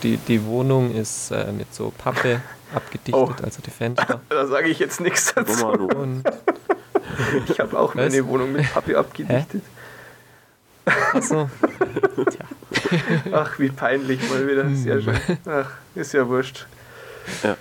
die, 0.02 0.16
die 0.18 0.44
Wohnung 0.44 0.92
ist 0.94 1.30
äh, 1.30 1.50
mit 1.52 1.74
so 1.74 1.92
Pappe 1.96 2.40
abgedichtet, 2.74 3.14
Oh. 3.14 3.32
also 3.42 3.62
die 3.64 3.70
Fenster. 3.70 4.20
Da 4.28 4.46
sage 4.46 4.68
ich 4.68 4.78
jetzt 4.78 5.00
nichts 5.00 5.32
dazu. 5.34 5.66
Und 5.68 6.22
Ich 7.48 7.60
habe 7.60 7.78
auch 7.78 7.94
Was? 7.94 8.10
meine 8.12 8.26
Wohnung 8.26 8.52
mit 8.52 8.72
Papi 8.72 8.94
abgedichtet. 8.94 9.62
achso, 11.14 11.48
Ach, 13.32 13.58
wie 13.58 13.70
peinlich 13.70 14.20
mal 14.30 14.46
wieder. 14.46 14.68
Sehr 14.74 15.00
schön. 15.00 15.16
Ach, 15.46 15.70
ist 15.94 16.12
ja 16.12 16.28
wurscht. 16.28 16.66
ja, 17.42 17.56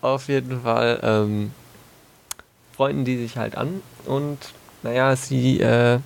auf 0.00 0.28
jeden 0.28 0.62
Fall 0.62 1.00
ähm, 1.02 1.52
freunden 2.74 3.04
die 3.04 3.18
sich 3.18 3.36
halt 3.36 3.56
an 3.56 3.80
und 4.06 4.38
naja, 4.82 5.14
sie 5.16 5.60
äh, 5.60 5.98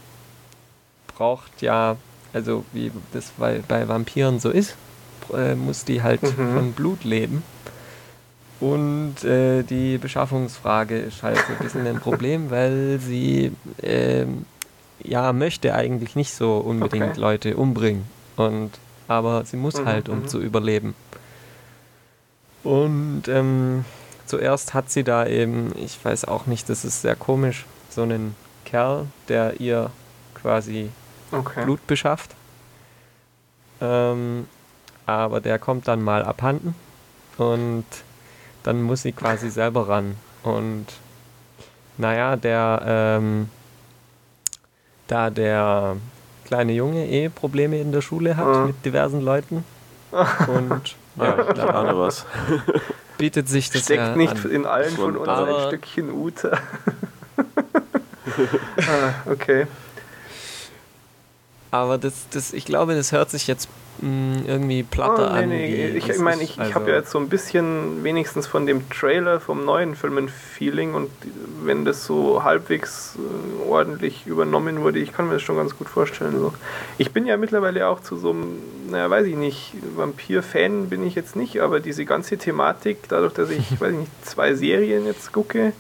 braucht 1.16 1.62
ja, 1.62 1.96
also 2.32 2.64
wie 2.72 2.92
das 3.12 3.32
bei, 3.36 3.60
bei 3.66 3.88
Vampiren 3.88 4.38
so 4.40 4.50
ist, 4.50 4.76
äh, 5.34 5.54
muss 5.54 5.84
die 5.84 6.02
halt 6.02 6.22
Mhm. 6.22 6.54
von 6.54 6.72
Blut 6.72 7.04
leben. 7.04 7.42
Und 8.60 9.22
äh, 9.24 9.62
die 9.62 9.98
Beschaffungsfrage 9.98 10.98
ist 10.98 11.22
halt 11.22 11.36
so 11.38 11.52
ein 11.52 11.58
bisschen 11.58 11.86
ein 11.86 12.00
Problem, 12.00 12.50
weil 12.50 12.98
sie 13.00 13.52
ähm, 13.82 14.46
ja 15.02 15.32
möchte 15.32 15.74
eigentlich 15.74 16.16
nicht 16.16 16.32
so 16.34 16.56
unbedingt 16.58 17.10
Okay. 17.12 17.20
Leute 17.20 17.56
umbringen. 17.56 18.04
Und 18.36 18.70
aber 19.06 19.44
sie 19.44 19.56
muss 19.56 19.74
Mhm, 19.76 19.84
halt, 19.86 20.08
um 20.08 20.18
mhm. 20.20 20.26
zu 20.28 20.40
überleben. 20.40 20.94
Und 22.64 23.28
ähm, 23.28 23.84
zuerst 24.26 24.74
hat 24.74 24.90
sie 24.90 25.04
da 25.04 25.26
eben, 25.26 25.72
ich 25.76 26.02
weiß 26.04 26.24
auch 26.26 26.46
nicht, 26.46 26.68
das 26.68 26.84
ist 26.84 27.02
sehr 27.02 27.16
komisch, 27.16 27.64
so 27.90 28.02
einen 28.02 28.34
Kerl, 28.64 29.06
der 29.28 29.60
ihr 29.60 29.90
quasi 30.34 30.90
Okay. 31.30 31.64
Blut 31.64 31.86
beschafft. 31.86 32.30
Ähm, 33.80 34.46
aber 35.06 35.40
der 35.40 35.58
kommt 35.58 35.86
dann 35.86 36.02
mal 36.02 36.24
abhanden 36.24 36.74
und 37.36 37.84
dann 38.62 38.82
muss 38.82 39.02
sie 39.02 39.12
quasi 39.12 39.50
selber 39.50 39.88
ran. 39.88 40.16
Und 40.42 40.86
naja, 41.98 42.36
der, 42.36 42.82
ähm, 42.86 43.48
da 45.06 45.30
der 45.30 45.96
kleine 46.44 46.72
Junge 46.72 47.06
eh 47.08 47.28
Probleme 47.28 47.78
in 47.78 47.92
der 47.92 48.00
Schule 48.00 48.36
hat 48.36 48.46
Ah. 48.46 48.64
mit 48.66 48.84
diversen 48.84 49.20
Leuten 49.20 49.64
und 50.48 50.96
ja, 51.18 51.52
da 51.52 51.66
ahne 51.70 51.98
was. 51.98 52.26
bietet 53.18 53.48
sich 53.48 53.70
das 53.70 53.82
Steckt 53.82 54.00
ja 54.00 54.16
nicht 54.16 54.44
an. 54.44 54.50
in 54.50 54.66
allen 54.66 54.94
von 54.94 55.16
uns 55.16 55.28
ein 55.28 55.66
Stückchen 55.66 56.12
Ute. 56.12 56.52
ah, 57.36 59.30
okay. 59.30 59.66
Aber 61.70 61.98
das, 61.98 62.28
das, 62.30 62.52
ich 62.52 62.64
glaube, 62.64 62.94
das 62.94 63.12
hört 63.12 63.30
sich 63.30 63.46
jetzt 63.46 63.68
mh, 64.00 64.42
irgendwie 64.46 64.82
platter 64.82 65.30
Oh, 65.32 65.34
nee, 65.36 65.42
an. 65.42 65.48
nee, 65.50 65.86
ich 65.98 66.18
meine, 66.18 66.42
ich, 66.42 66.52
ich 66.52 66.60
Also, 66.60 66.74
habe 66.74 66.90
ja 66.90 66.96
jetzt 66.96 67.10
so 67.10 67.18
ein 67.18 67.28
bisschen 67.28 68.04
wenigstens 68.04 68.46
von 68.46 68.64
dem 68.66 68.88
Trailer 68.90 69.38
vom 69.40 69.64
neuen 69.64 69.96
Film 69.96 70.16
ein 70.18 70.28
Feeling 70.28 70.94
und 70.94 71.10
wenn 71.62 71.84
das 71.84 72.04
so 72.06 72.42
halbwegs 72.44 73.16
äh, 73.18 73.68
ordentlich 73.68 74.26
übernommen 74.26 74.80
wurde, 74.80 74.98
ich 74.98 75.12
kann 75.12 75.26
mir 75.26 75.34
das 75.34 75.42
schon 75.42 75.56
ganz 75.56 75.76
gut 75.76 75.88
vorstellen. 75.88 76.38
So. 76.38 76.54
Ich 76.96 77.12
bin 77.12 77.26
ja 77.26 77.36
mittlerweile 77.36 77.86
auch 77.88 78.00
zu 78.00 78.16
so 78.16 78.30
einem, 78.30 78.58
naja, 78.88 79.10
weiß 79.10 79.26
ich 79.26 79.36
nicht, 79.36 79.72
Vampir-Fan 79.96 80.88
bin 80.88 81.06
ich 81.06 81.14
jetzt 81.14 81.36
nicht, 81.36 81.60
aber 81.60 81.80
diese 81.80 82.04
ganze 82.04 82.38
Thematik, 82.38 82.98
dadurch, 83.08 83.34
dass 83.34 83.50
ich, 83.50 83.72
weiß 83.80 83.92
ich 83.92 83.98
nicht, 83.98 84.26
zwei 84.26 84.54
Serien 84.54 85.04
jetzt 85.06 85.32
gucke, 85.32 85.72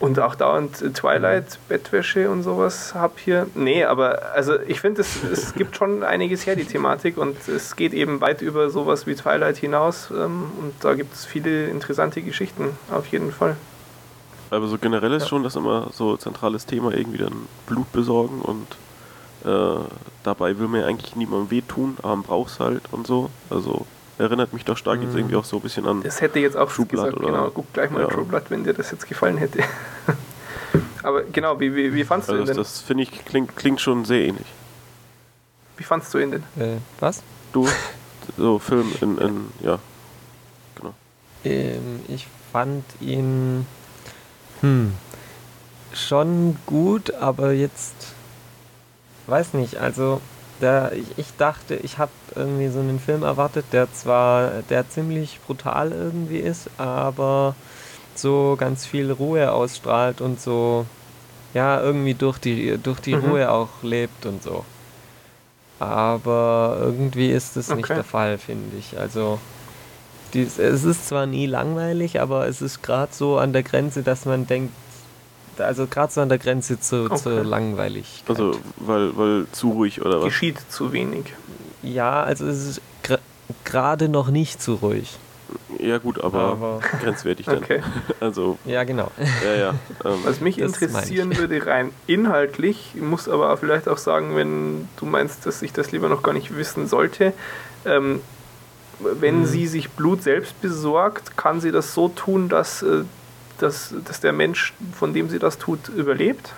und 0.00 0.18
auch 0.20 0.34
dauernd 0.34 0.76
Twilight, 0.94 1.58
Bettwäsche 1.68 2.28
und 2.30 2.42
sowas 2.42 2.94
hab 2.94 3.18
hier. 3.18 3.46
Nee, 3.54 3.84
aber 3.84 4.32
also 4.34 4.58
ich 4.60 4.80
finde, 4.80 5.00
es, 5.00 5.22
es 5.22 5.54
gibt 5.54 5.76
schon 5.76 6.02
einiges 6.02 6.46
her, 6.46 6.56
die 6.56 6.64
Thematik. 6.64 7.16
Und 7.16 7.48
es 7.48 7.76
geht 7.76 7.94
eben 7.94 8.20
weit 8.20 8.42
über 8.42 8.68
sowas 8.70 9.06
wie 9.06 9.14
Twilight 9.14 9.56
hinaus. 9.56 10.10
Ähm, 10.10 10.50
und 10.60 10.74
da 10.82 10.94
gibt 10.94 11.14
es 11.14 11.24
viele 11.24 11.66
interessante 11.68 12.22
Geschichten, 12.22 12.70
auf 12.90 13.06
jeden 13.06 13.32
Fall. 13.32 13.56
Aber 14.50 14.66
so 14.66 14.78
generell 14.78 15.12
ist 15.14 15.22
Ja. 15.22 15.28
schon 15.28 15.42
das 15.42 15.56
immer 15.56 15.88
so 15.92 16.16
zentrales 16.16 16.66
Thema, 16.66 16.92
irgendwie 16.92 17.18
dann 17.18 17.48
Blut 17.66 17.90
besorgen 17.92 18.40
und 18.42 18.66
äh, 19.50 19.78
dabei 20.22 20.58
will 20.58 20.68
mir 20.68 20.80
ja 20.82 20.86
eigentlich 20.86 21.16
niemandem 21.16 21.50
wehtun, 21.50 21.96
aber 22.02 22.16
man 22.16 22.22
braucht's 22.24 22.60
halt 22.60 22.82
und 22.92 23.06
so. 23.06 23.30
Also 23.50 23.86
erinnert 24.18 24.52
mich 24.52 24.64
doch 24.64 24.76
stark 24.76 25.00
jetzt 25.02 25.12
Mhm. 25.12 25.18
irgendwie 25.18 25.36
auch 25.36 25.44
so 25.44 25.56
ein 25.56 25.62
bisschen 25.62 25.86
an. 25.86 26.02
Das 26.02 26.20
hätte 26.20 26.38
jetzt 26.38 26.56
auch 26.56 26.70
True 26.72 26.86
Blood, 26.86 27.04
gesagt, 27.06 27.16
oder? 27.24 27.26
genau, 27.32 27.50
guck 27.50 27.72
gleich 27.72 27.90
mal 27.90 28.02
Ja. 28.02 28.08
True 28.08 28.24
Blood, 28.24 28.44
wenn 28.50 28.64
dir 28.64 28.74
das 28.74 28.90
jetzt 28.90 29.06
gefallen 29.08 29.36
hätte. 29.38 29.60
aber 31.02 31.22
genau, 31.24 31.58
wie, 31.60 31.74
wie, 31.74 31.92
wie 31.94 32.04
fandst 32.04 32.28
du 32.28 32.32
Also 32.32 32.42
ihn 32.42 32.46
das, 32.46 32.56
denn? 32.56 32.62
das 32.62 32.80
finde 32.80 33.02
ich 33.04 33.24
klingt, 33.24 33.56
klingt 33.56 33.80
schon 33.80 34.04
sehr 34.04 34.20
ähnlich. 34.22 34.46
Wie 35.76 35.84
fandst 35.84 36.12
du 36.14 36.18
ihn 36.18 36.30
denn? 36.30 36.42
äh, 36.56 36.76
was? 37.00 37.22
Du, 37.52 37.68
so 38.36 38.58
Film 38.58 38.92
in, 39.00 39.18
in 39.18 39.46
ja, 39.60 39.78
genau. 40.76 40.94
Ähm, 41.44 42.00
ich 42.08 42.28
fand 42.52 42.84
ihn 43.00 43.66
hm, 44.60 44.92
schon 45.92 46.56
gut, 46.66 47.12
aber 47.14 47.52
jetzt 47.52 47.94
weiß 49.26 49.54
nicht, 49.54 49.76
also 49.78 50.20
der, 50.60 50.92
ich, 50.92 51.06
ich 51.16 51.26
dachte, 51.36 51.74
ich 51.76 51.98
habe 51.98 52.12
irgendwie 52.34 52.68
so 52.68 52.80
einen 52.80 53.00
Film 53.00 53.22
erwartet, 53.22 53.66
der 53.72 53.92
zwar 53.92 54.62
der 54.70 54.88
ziemlich 54.88 55.40
brutal 55.46 55.92
irgendwie 55.92 56.38
ist, 56.38 56.68
aber 56.78 57.54
so 58.14 58.56
ganz 58.58 58.86
viel 58.86 59.10
Ruhe 59.10 59.52
ausstrahlt 59.52 60.20
und 60.20 60.40
so 60.40 60.86
ja 61.52 61.80
irgendwie 61.80 62.14
durch 62.14 62.38
die 62.38 62.78
durch 62.78 63.00
die 63.00 63.14
Mhm. 63.14 63.24
Ruhe 63.24 63.50
auch 63.50 63.82
lebt 63.82 64.26
und 64.26 64.42
so. 64.42 64.64
Aber 65.80 66.76
irgendwie 66.80 67.30
ist 67.30 67.56
das 67.56 67.68
nicht 67.68 67.84
Okay. 67.86 67.94
der 67.96 68.04
Fall, 68.04 68.38
finde 68.38 68.76
ich. 68.78 68.98
Also 68.98 69.38
dies, 70.32 70.58
es 70.58 70.84
ist 70.84 71.08
zwar 71.08 71.26
nie 71.26 71.46
langweilig, 71.46 72.20
aber 72.20 72.46
es 72.48 72.62
ist 72.62 72.82
gerade 72.82 73.12
so 73.12 73.38
an 73.38 73.52
der 73.52 73.62
Grenze, 73.62 74.02
dass 74.02 74.24
man 74.24 74.46
denkt, 74.46 74.72
also 75.60 75.86
gerade 75.86 76.12
so 76.12 76.20
an 76.20 76.28
der 76.28 76.38
Grenze 76.38 76.78
zu, 76.80 77.04
Okay. 77.06 77.16
zur 77.16 77.44
Langweiligkeit. 77.44 78.28
Also 78.28 78.52
weil, 78.76 79.16
weil 79.16 79.46
zu 79.52 79.70
ruhig 79.70 80.00
oder 80.02 80.18
was? 80.20 80.26
Geschieht 80.26 80.58
zu 80.70 80.92
wenig. 80.92 81.32
ja, 81.82 82.22
also 82.22 82.46
es 82.46 82.66
ist 82.66 82.80
gerade 83.64 84.08
noch 84.08 84.28
nicht 84.30 84.62
so 84.62 84.74
ruhig. 84.76 85.18
Ja 85.78 85.98
gut, 85.98 86.22
aber, 86.22 86.40
Aber- 86.44 86.80
grenzwertig 87.02 87.46
dann. 87.46 87.58
Okay. 87.58 87.82
Also, 88.20 88.58
Ja, 88.64 88.84
genau. 88.84 89.10
ja, 89.44 89.54
ja. 89.54 89.68
Ähm, 90.04 90.18
Was 90.24 90.40
mich 90.40 90.58
interessieren 90.58 91.36
würde, 91.36 91.66
rein 91.66 91.90
inhaltlich, 92.06 92.92
ich 92.94 93.02
muss 93.02 93.28
aber 93.28 93.54
vielleicht 93.58 93.86
auch 93.88 93.98
sagen, 93.98 94.34
wenn 94.36 94.88
du 94.96 95.04
meinst, 95.06 95.44
dass 95.46 95.60
ich 95.62 95.72
das 95.72 95.92
lieber 95.92 96.08
noch 96.08 96.22
gar 96.22 96.32
nicht 96.32 96.56
wissen 96.56 96.86
sollte, 96.86 97.34
ähm, 97.84 98.20
wenn 99.00 99.40
Hm. 99.40 99.46
sie 99.46 99.66
sich 99.66 99.90
Blut 99.90 100.22
selbst 100.22 100.58
besorgt, 100.62 101.36
kann 101.36 101.60
sie 101.60 101.72
das 101.72 101.92
so 101.92 102.08
tun, 102.08 102.48
dass, 102.48 102.82
äh, 102.82 103.02
dass, 103.58 103.94
dass 104.04 104.20
der 104.20 104.32
Mensch, 104.32 104.72
von 104.98 105.14
dem 105.14 105.28
sie 105.28 105.38
das 105.38 105.58
tut, 105.58 105.88
überlebt? 105.88 106.52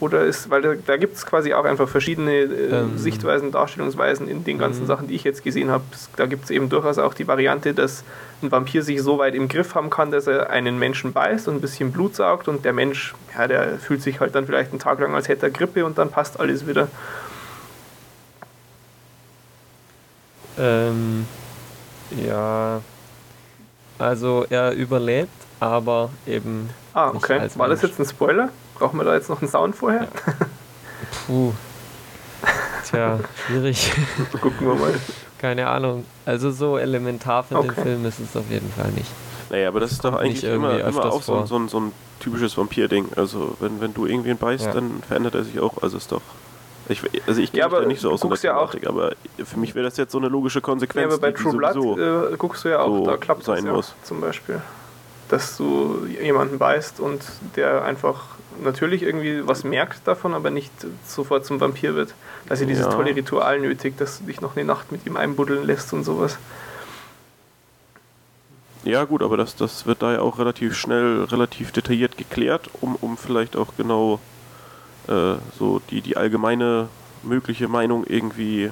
Oder 0.00 0.24
ist, 0.24 0.50
weil 0.50 0.62
da, 0.62 0.74
da 0.74 0.96
gibt 0.96 1.14
es 1.14 1.24
quasi 1.24 1.54
auch 1.54 1.64
einfach 1.64 1.88
verschiedene 1.88 2.32
äh, 2.32 2.80
Ähm. 2.80 2.98
Sichtweisen, 2.98 3.52
Darstellungsweisen 3.52 4.26
in 4.26 4.42
den 4.42 4.58
ganzen 4.58 4.82
Mhm. 4.82 4.86
Sachen, 4.88 5.06
die 5.06 5.14
ich 5.14 5.22
jetzt 5.22 5.44
gesehen 5.44 5.70
habe. 5.70 5.84
Da 6.16 6.26
gibt 6.26 6.42
es 6.44 6.50
eben 6.50 6.68
durchaus 6.68 6.98
auch 6.98 7.14
die 7.14 7.28
Variante, 7.28 7.72
dass 7.72 8.02
ein 8.42 8.50
Vampir 8.50 8.82
sich 8.82 9.00
so 9.00 9.18
weit 9.18 9.36
im 9.36 9.46
Griff 9.46 9.76
haben 9.76 9.90
kann, 9.90 10.10
dass 10.10 10.26
er 10.26 10.50
einen 10.50 10.76
Menschen 10.80 11.12
beißt 11.12 11.46
und 11.46 11.54
ein 11.54 11.60
bisschen 11.60 11.92
Blut 11.92 12.16
saugt 12.16 12.48
und 12.48 12.64
der 12.64 12.72
Mensch, 12.72 13.14
ja, 13.38 13.46
der 13.46 13.78
fühlt 13.78 14.02
sich 14.02 14.18
halt 14.18 14.34
dann 14.34 14.46
vielleicht 14.46 14.72
einen 14.72 14.80
Tag 14.80 14.98
lang, 14.98 15.14
als 15.14 15.28
hätte 15.28 15.46
er 15.46 15.50
Grippe 15.50 15.84
und 15.86 15.96
dann 15.98 16.10
passt 16.10 16.40
alles 16.40 16.66
wieder. 16.66 16.88
Ähm, 20.58 21.26
ja, 22.26 22.80
also 23.98 24.46
er 24.50 24.72
überlebt, 24.72 25.30
aber 25.60 26.10
eben, 26.26 26.70
Ah, 26.94 27.10
Nicht 27.12 27.24
okay. 27.24 27.38
als 27.38 27.58
War 27.58 27.68
das 27.68 27.80
jetzt 27.82 27.98
ein 27.98 28.04
Spoiler? 28.06 28.50
Brauchen 28.74 28.98
wir 28.98 29.04
da 29.04 29.14
jetzt 29.14 29.30
noch 29.30 29.40
einen 29.40 29.50
Sound 29.50 29.74
vorher? 29.76 30.08
puh. 31.26 31.52
Tja, 32.84 33.18
schwierig. 33.46 33.92
Gucken 34.40 34.66
wir 34.68 34.74
mal. 34.74 34.92
Keine 35.38 35.68
Ahnung. 35.68 36.04
Also 36.26 36.50
so 36.50 36.76
elementar 36.78 37.44
für 37.44 37.54
den 37.54 37.70
Okay. 37.70 37.82
Film 37.82 38.04
ist 38.04 38.18
es 38.20 38.36
auf 38.36 38.44
jeden 38.50 38.70
Fall 38.72 38.90
nicht. 38.92 39.10
naja, 39.50 39.68
aber 39.68 39.80
das 39.80 39.92
ist 39.92 40.04
doch 40.04 40.14
eigentlich 40.14 40.44
immer, 40.44 40.78
immer 40.80 41.04
auch 41.06 41.22
so, 41.22 41.46
so, 41.46 41.56
ein, 41.56 41.68
so 41.68 41.80
ein 41.80 41.92
typisches 42.20 42.56
Vampir-Ding. 42.58 43.06
Also 43.16 43.56
wenn, 43.60 43.80
wenn 43.80 43.94
du 43.94 44.06
irgendwen 44.06 44.36
beißt, 44.36 44.66
Ja. 44.66 44.72
dann 44.72 45.02
verändert 45.06 45.34
er 45.34 45.44
sich 45.44 45.58
auch. 45.60 45.82
Also 45.82 45.96
ist 45.96 46.10
doch. 46.12 46.20
Ich, 46.92 47.02
also 47.26 47.40
ich 47.40 47.50
kenne 47.52 47.62
Ja, 47.72 47.80
da 47.80 47.86
nicht 47.86 48.00
so 48.00 48.10
aus 48.10 48.20
der 48.20 48.28
guckst 48.30 48.44
ja 48.44 48.56
auch- 48.56 48.70
Thematik, 48.70 48.88
aber 48.88 49.12
für 49.44 49.58
mich 49.58 49.74
wäre 49.74 49.84
das 49.84 49.96
jetzt 49.96 50.12
so 50.12 50.18
eine 50.18 50.28
logische 50.28 50.58
Ja, 50.58 50.62
Konsequenz, 50.62 51.12
aber 51.12 51.20
bei 51.20 51.32
True 51.32 51.56
Blood 51.56 51.98
äh, 51.98 52.36
guckst 52.36 52.64
du 52.64 52.68
ja 52.70 52.80
auch, 52.80 52.98
so 52.98 53.06
da 53.06 53.16
klappt 53.16 53.40
das 53.40 53.46
sein 53.46 53.66
ja 53.66 53.72
muss. 53.72 53.94
zum 54.02 54.20
Beispiel. 54.20 54.60
Dass 55.28 55.56
du 55.56 56.06
jemanden 56.20 56.58
beißt 56.58 57.00
und 57.00 57.22
der 57.56 57.84
einfach 57.84 58.24
natürlich 58.62 59.02
irgendwie 59.02 59.46
was 59.46 59.64
merkt 59.64 60.06
davon, 60.06 60.34
aber 60.34 60.50
nicht 60.50 60.70
sofort 61.06 61.46
zum 61.46 61.58
Vampir 61.60 61.94
wird. 61.94 62.14
Dass 62.48 62.58
dieses 62.58 62.84
Ja. 62.84 62.92
tolle 62.92 63.16
Ritual 63.16 63.58
nötigt, 63.60 63.98
dass 64.00 64.18
du 64.18 64.24
dich 64.24 64.40
noch 64.42 64.56
eine 64.56 64.64
Nacht 64.66 64.92
mit 64.92 65.06
ihm 65.06 65.16
einbuddeln 65.16 65.64
lässt 65.64 65.92
und 65.94 66.04
sowas. 66.04 66.36
Ja 68.84 69.04
gut, 69.04 69.22
aber 69.22 69.36
das, 69.36 69.54
das 69.56 69.86
wird 69.86 70.02
da 70.02 70.12
ja 70.12 70.20
auch 70.20 70.38
relativ 70.38 70.76
schnell, 70.76 71.24
relativ 71.24 71.70
detailliert 71.70 72.18
geklärt, 72.18 72.68
um, 72.80 72.96
um 72.96 73.16
vielleicht 73.16 73.56
auch 73.56 73.68
genau 73.76 74.18
äh, 75.08 75.34
so 75.58 75.80
die, 75.90 76.00
die 76.00 76.16
allgemeine 76.16 76.88
mögliche 77.22 77.68
Meinung 77.68 78.04
irgendwie 78.06 78.70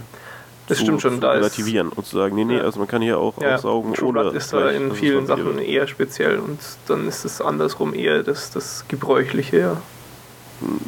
Das 0.67 0.79
zu, 0.79 0.85
stimmt 0.85 1.03
schon, 1.03 1.15
zu 1.15 1.21
da 1.21 1.33
ist- 1.33 1.39
relativieren 1.39 1.89
und 1.91 2.07
zu 2.07 2.17
sagen, 2.17 2.35
nee, 2.35 2.45
nee, 2.45 2.57
Ja. 2.59 2.63
also 2.63 2.79
man 2.79 2.89
kann 2.89 3.03
hier 3.03 3.19
auch 3.19 3.41
Ja, 3.41 3.55
aussaugen 3.57 3.95
True 3.95 4.09
ohne 4.09 4.21
Blood 4.23 4.35
ist 4.35 4.53
da 4.53 4.71
in 4.71 4.93
vielen 4.95 5.27
Sachen 5.27 5.59
eher 5.59 5.87
speziell 5.87 6.39
und 6.39 6.59
dann 6.89 7.07
ist 7.09 7.25
es 7.25 7.41
andersrum 7.41 7.95
eher 7.95 8.23
das, 8.23 8.51
das 8.51 8.85
Gebräuchliche. 8.89 9.59
Ja. 9.59 9.77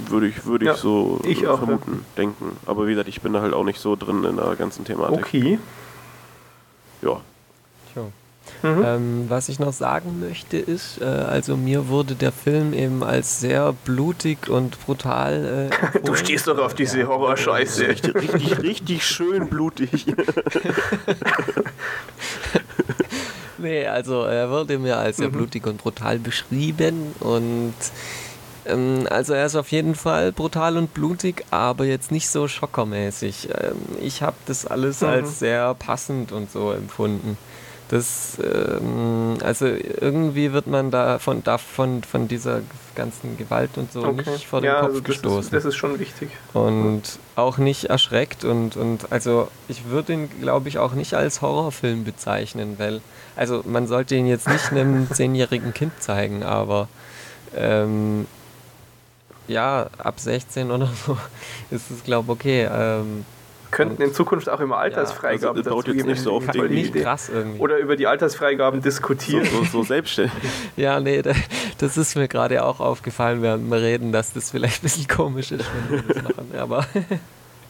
Würde 0.09 0.29
ich, 0.29 0.45
würde 0.45 0.67
Ja, 0.67 0.73
ich 0.75 0.79
so 0.79 1.19
ich 1.25 1.47
auch, 1.47 1.59
vermuten, 1.59 2.05
denken. 2.19 2.57
Aber 2.67 2.87
wie 2.87 2.91
gesagt, 2.91 3.09
ich 3.09 3.23
bin 3.23 3.33
da 3.33 3.41
halt 3.41 3.55
auch 3.55 3.65
nicht 3.65 3.81
so 3.81 3.97
drin 3.97 4.23
in 4.25 4.37
der 4.37 4.55
ganzen 4.57 4.85
Thematik. 4.85 5.19
Okay. 5.21 5.59
Ja. 7.01 7.21
Mhm. 8.63 8.83
Ähm, 8.85 9.25
was 9.29 9.49
ich 9.49 9.59
noch 9.59 9.73
sagen 9.73 10.21
möchte 10.21 10.57
ist, 10.57 11.01
äh, 11.01 11.05
also 11.05 11.57
mir 11.57 11.89
wurde 11.89 12.15
der 12.15 12.31
Film 12.31 12.73
eben 12.73 13.03
als 13.03 13.41
sehr 13.41 13.73
blutig 13.85 14.49
und 14.49 14.79
brutal. 14.87 15.71
Äh, 15.95 15.99
Du 16.05 16.15
stehst 16.15 16.47
doch 16.47 16.59
auf 16.59 16.73
diese 16.75 17.07
Horrorscheiße. 17.09 17.89
Richtig, 17.89 18.15
richtig, 18.15 18.59
richtig 18.63 19.05
schön 19.07 19.49
blutig. 19.49 20.07
Nee, 23.59 23.87
also 23.87 24.23
er 24.25 24.51
wurde 24.51 24.79
mir 24.79 24.97
als 24.99 25.19
sehr 25.19 25.29
Mhm. 25.29 25.33
blutig 25.33 25.67
und 25.67 25.79
brutal 25.79 26.19
beschrieben 26.19 27.15
und 27.21 27.75
ähm, 28.67 29.07
also 29.11 29.35
er 29.35 29.47
ist 29.47 29.55
auf 29.55 29.71
jeden 29.71 29.95
Fall 29.95 30.33
brutal 30.33 30.77
und 30.77 30.95
blutig, 30.95 31.45
aber 31.51 31.85
jetzt 31.85 32.11
nicht 32.11 32.29
so 32.29 32.49
schockermäßig. 32.49 33.49
Ähm, 33.53 33.77
ich 34.01 34.23
habe 34.23 34.37
das 34.47 34.67
alles 34.67 35.01
Mhm. 35.01 35.07
als 35.09 35.39
sehr 35.39 35.75
passend 35.75 36.33
und 36.33 36.51
so 36.51 36.73
empfunden. 36.73 37.37
Das, 37.93 38.39
ähm, 38.43 39.37
also 39.45 39.67
irgendwie 39.67 40.55
wird 40.55 40.67
man 40.67 40.91
da 40.91 41.19
von, 41.19 41.45
davon, 41.45 42.03
von 42.03 42.27
dieser 42.27 42.63
ganzen 42.95 43.37
Gewalt 43.37 43.77
und 43.77 43.93
so 43.93 44.13
nicht 44.13 44.47
vor 44.47 44.63
den 44.63 44.69
ja, 44.69 44.81
Kopf 44.81 44.85
also 44.87 45.01
das 45.01 45.07
gestoßen. 45.09 45.41
Ist, 45.41 45.53
das 45.53 45.65
ist 45.67 45.77
schon 45.77 45.99
wichtig. 45.99 46.31
und 46.55 47.03
auch 47.37 47.59
nicht 47.59 47.91
erschreckt 47.91 48.47
und, 48.47 48.79
und 48.79 49.13
also 49.13 49.49
ich 49.69 49.91
würde 49.91 50.15
ihn, 50.15 50.31
glaube 50.41 50.71
ich, 50.71 50.79
auch 50.79 50.95
nicht 50.95 51.13
als 51.13 51.43
Horrorfilm 51.43 52.05
bezeichnen, 52.05 52.77
weil, 52.79 53.03
also 53.37 53.63
man 53.67 53.87
sollte 53.87 54.15
ihn 54.15 54.27
jetzt 54.27 54.49
nicht 54.49 54.71
einem 54.71 55.11
zehnjährigen 55.13 55.75
Kind 55.75 55.93
zeigen, 56.03 56.45
aber 56.45 56.89
ähm, 57.55 58.27
ja, 59.49 59.91
ab 59.99 60.19
16 60.19 60.71
oder 60.71 60.89
so 61.07 61.19
ist 61.71 61.91
es, 61.91 62.05
glaube 62.05 62.33
ich, 62.33 62.39
okay. 62.39 62.69
Ähm, 62.73 63.27
Könnten 63.73 64.03
in 64.03 64.15
Zukunft 64.15 64.49
auch 64.49 64.61
immer 64.61 64.77
Also, 64.79 64.99
Altersfreigaben 65.01 65.63
das 65.65 65.73
baut 65.73 65.89
dazu 65.89 65.97
jetzt 65.97 66.07
nicht 66.07 66.23
so 66.23 66.33
auf 66.33 66.45
Voll 66.45 66.69
die 66.69 66.75
nicht 66.75 66.91
Idee. 66.91 67.03
krass 67.03 67.29
irgendwie. 67.29 67.59
Oder 67.59 67.79
über 67.79 67.97
die 67.97 68.07
Altersfreigaben 68.07 68.81
diskutieren. 68.83 69.45
so, 69.47 69.65
so 69.65 69.83
selbstständig. 69.83 70.33
ja, 70.77 71.01
nee, 71.01 71.23
da, 71.23 71.33
das 71.79 71.97
ist 71.97 72.15
mir 72.15 72.29
gerade 72.29 72.65
auch 72.65 72.79
aufgefallen, 72.81 73.43
während 73.43 73.69
wir 73.71 73.79
reden, 73.81 74.13
dass 74.13 74.33
das 74.33 74.51
vielleicht 74.51 74.81
ein 74.81 74.85
bisschen 74.85 75.09
komisch 75.09 75.51
ist, 75.53 75.65
wenn 75.91 76.07
wir 76.07 76.15
das 76.15 76.23
machen, 76.23 76.53
aber 76.59 76.87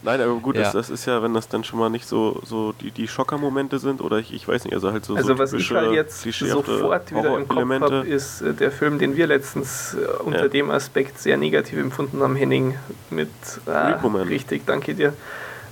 Nein, 0.04 0.20
aber 0.20 0.34
gut, 0.34 0.56
Ja. 0.56 0.62
das, 0.62 0.72
das 0.72 0.90
ist 0.90 1.06
ja, 1.06 1.22
wenn 1.22 1.32
das 1.32 1.46
dann 1.46 1.62
schon 1.62 1.78
mal 1.78 1.88
nicht 1.88 2.08
so, 2.08 2.40
so 2.44 2.72
die, 2.72 2.90
die 2.90 3.06
Schocker-Momente 3.06 3.78
sind 3.78 4.00
oder 4.00 4.18
ich, 4.18 4.34
ich 4.34 4.48
weiß 4.48 4.64
nicht, 4.64 4.74
also 4.74 4.90
halt 4.90 5.04
so, 5.04 5.14
Also 5.14 5.28
so 5.28 5.38
was 5.38 5.52
ich 5.52 5.70
halt 5.70 5.92
jetzt 5.92 6.22
sofort 6.22 7.12
wieder 7.12 7.36
im 7.38 7.46
Kopf 7.46 7.70
habe, 7.80 7.98
ist 8.08 8.40
äh, 8.42 8.52
der 8.52 8.72
Film, 8.72 8.98
den 8.98 9.16
wir 9.16 9.28
letztens 9.28 9.94
äh, 9.94 10.22
unter 10.24 10.42
Ja. 10.42 10.48
dem 10.48 10.70
Aspekt 10.72 11.20
sehr 11.20 11.36
negativ 11.36 11.78
empfunden 11.78 12.20
haben, 12.20 12.34
Henning, 12.34 12.74
mit 13.10 13.28
ah, 13.66 13.92
richtig, 14.28 14.66
danke 14.66 14.94
dir, 14.96 15.12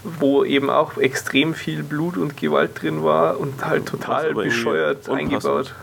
wo 0.03 0.45
eben 0.45 0.71
auch 0.71 0.97
extrem 0.97 1.55
viel 1.55 1.83
Blut 1.83 2.17
und 2.17 2.37
Gewalt 2.37 2.81
drin 2.83 3.03
war 3.05 3.39
und 3.39 3.65
halt 3.65 3.87
total 3.87 4.35
bescheuert 4.35 5.09
eingebaut. 5.09 5.75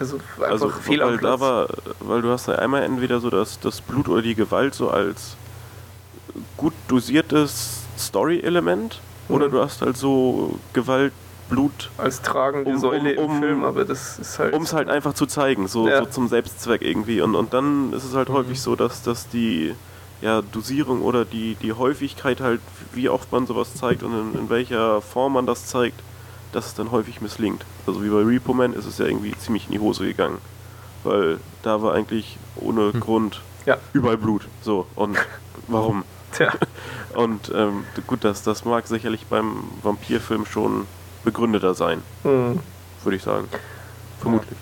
Also 0.00 0.16
einfach 0.36 0.50
Also, 0.50 0.68
fehl 0.70 1.00
weil 1.00 1.18
da 1.18 1.40
war, 1.40 1.68
weil 2.00 2.22
du 2.22 2.30
hast 2.30 2.46
ja 2.46 2.54
einmal 2.54 2.82
entweder 2.84 3.18
so 3.20 3.30
das, 3.30 3.58
das 3.60 3.80
Blut 3.80 4.08
oder 4.08 4.22
die 4.22 4.34
Gewalt 4.36 4.74
so 4.74 4.90
als 4.90 5.36
gut 6.56 6.72
dosiertes 6.86 7.80
Story-Element 7.98 9.00
oder 9.28 9.48
Mhm. 9.48 9.52
du 9.52 9.60
hast 9.62 9.82
halt 9.82 9.96
so 9.96 10.58
Gewalt, 10.72 11.12
Blut, 11.48 11.90
als 11.96 12.20
tragende 12.20 12.70
um- 12.70 12.78
Säule 12.78 13.18
um- 13.18 13.36
im 13.36 13.40
Film, 13.42 13.64
aber 13.64 13.84
das 13.86 14.18
ist 14.18 14.38
halt. 14.38 14.52
um 14.54 14.62
es 14.64 14.72
halt 14.74 14.88
einfach 14.90 15.14
zu 15.14 15.24
zeigen, 15.26 15.66
so, 15.66 15.88
Ja. 15.88 16.00
so 16.00 16.10
zum 16.10 16.28
Selbstzweck 16.28 16.82
irgendwie. 16.82 17.22
Und, 17.22 17.34
und 17.34 17.54
dann 17.54 17.92
ist 17.94 18.04
es 18.04 18.14
halt 18.14 18.28
Mhm. 18.28 18.34
häufig 18.34 18.60
so, 18.60 18.76
dass, 18.76 19.02
dass 19.02 19.28
die 19.30 19.74
ja, 20.20 20.42
Dosierung 20.42 21.02
oder 21.02 21.24
die, 21.24 21.54
die 21.56 21.72
Häufigkeit 21.72 22.40
halt, 22.40 22.60
wie 22.92 23.08
oft 23.08 23.30
man 23.32 23.46
sowas 23.46 23.74
zeigt 23.74 24.02
und 24.02 24.12
in, 24.34 24.38
in 24.40 24.50
welcher 24.50 25.00
Form 25.00 25.34
man 25.34 25.46
das 25.46 25.66
zeigt, 25.66 26.00
dass 26.52 26.66
es 26.66 26.74
dann 26.74 26.90
häufig 26.90 27.20
misslingt. 27.20 27.64
Also 27.86 28.02
wie 28.02 28.08
bei 28.08 28.22
Repo 28.22 28.52
Man 28.54 28.72
ist 28.72 28.86
es 28.86 28.98
ja 28.98 29.06
irgendwie 29.06 29.36
ziemlich 29.36 29.66
in 29.66 29.72
die 29.72 29.78
Hose 29.80 30.04
gegangen. 30.04 30.38
Weil 31.04 31.38
da 31.62 31.82
war 31.82 31.94
eigentlich 31.94 32.36
ohne 32.56 32.92
Hm. 32.92 33.00
Grund 33.00 33.40
Ja. 33.66 33.76
überall 33.92 34.16
Blut. 34.16 34.48
So, 34.62 34.86
und 34.96 35.16
warum? 35.68 36.04
Tja, 36.32 36.52
Und 37.14 37.50
ähm, 37.54 37.84
gut, 38.06 38.24
das, 38.24 38.42
das 38.42 38.64
mag 38.64 38.86
sicherlich 38.86 39.26
beim 39.26 39.64
Vampirfilm 39.82 40.44
schon 40.46 40.86
begründeter 41.24 41.74
sein, 41.74 42.02
hm. 42.22 42.58
würde 43.02 43.16
ich 43.16 43.22
sagen. 43.22 43.48
Vermutlich. 44.20 44.58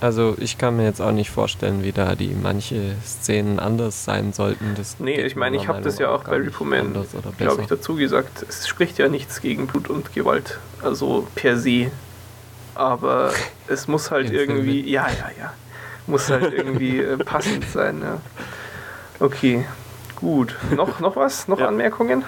Also 0.00 0.34
ich 0.38 0.56
kann 0.56 0.76
mir 0.76 0.84
jetzt 0.84 1.00
auch 1.02 1.12
nicht 1.12 1.30
vorstellen, 1.30 1.82
wie 1.82 1.92
da 1.92 2.14
die 2.14 2.34
manche 2.34 2.94
Szenen 3.04 3.58
anders 3.58 4.04
sein 4.04 4.32
sollten. 4.32 4.74
Das 4.74 4.98
Nee, 4.98 5.20
ich 5.20 5.36
meine, 5.36 5.58
ich 5.58 5.68
habe 5.68 5.82
das 5.82 5.98
ja 5.98 6.10
auch 6.10 6.24
bei 6.24 6.36
Repo 6.36 6.64
Man, 6.64 6.94
glaube 7.36 7.62
ich, 7.62 7.68
dazu 7.68 7.96
gesagt. 7.96 8.44
Es 8.48 8.66
spricht 8.66 8.98
ja 8.98 9.08
nichts 9.08 9.42
gegen 9.42 9.66
Blut 9.66 9.90
und 9.90 10.14
Gewalt, 10.14 10.58
also 10.82 11.28
per 11.34 11.58
se. 11.58 11.90
Aber 12.74 13.32
es 13.68 13.88
muss 13.88 14.10
halt 14.10 14.30
irgendwie, 14.30 14.80
ja, 14.90 15.06
ja, 15.06 15.30
ja, 15.38 15.52
muss 16.06 16.30
halt 16.30 16.52
irgendwie 16.56 17.00
äh, 17.00 17.18
passend 17.18 17.68
sein. 17.68 18.00
Ja. 18.00 18.18
Okay, 19.18 19.66
gut. 20.16 20.56
Noch, 20.74 21.00
noch 21.00 21.16
was? 21.16 21.46
Noch 21.46 21.60
Ja. 21.60 21.68
Anmerkungen? 21.68 22.24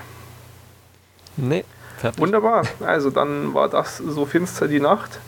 Nee, 1.38 1.64
fertig. 1.96 2.20
Wunderbar. 2.20 2.64
Also 2.80 3.08
dann 3.08 3.54
war 3.54 3.70
das 3.70 3.96
so 3.96 4.26
finster 4.26 4.68
die 4.68 4.80
Nacht. 4.80 5.20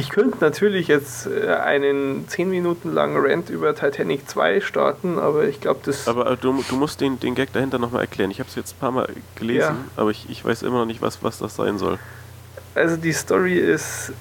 Ich 0.00 0.08
könnte 0.08 0.38
natürlich 0.40 0.88
jetzt 0.88 1.26
äh, 1.26 1.48
einen 1.52 2.26
10 2.26 2.48
Minuten 2.48 2.94
langen 2.94 3.18
Rant 3.18 3.50
über 3.50 3.74
Titanic 3.74 4.26
2 4.30 4.62
starten, 4.62 5.18
aber 5.18 5.44
ich 5.44 5.60
glaube, 5.60 5.80
das 5.84 6.08
Aber 6.08 6.30
äh, 6.30 6.36
du, 6.38 6.64
du 6.66 6.76
musst 6.76 7.02
den, 7.02 7.20
den 7.20 7.34
Gag 7.34 7.52
dahinter 7.52 7.78
nochmal 7.78 8.00
erklären. 8.00 8.30
Ich 8.30 8.38
habe 8.40 8.48
es 8.48 8.54
jetzt 8.54 8.76
ein 8.76 8.80
paar 8.80 8.92
Mal 8.92 9.10
gelesen, 9.34 9.58
Ja. 9.60 9.76
aber 9.96 10.10
ich, 10.10 10.24
ich 10.30 10.42
weiß 10.42 10.62
immer 10.62 10.78
noch 10.78 10.86
nicht, 10.86 11.02
was, 11.02 11.22
was 11.22 11.38
das 11.38 11.54
sein 11.54 11.76
soll. 11.76 11.98
Also 12.74 12.96
die 12.96 13.12
Story 13.12 13.58
ist, 13.58 14.12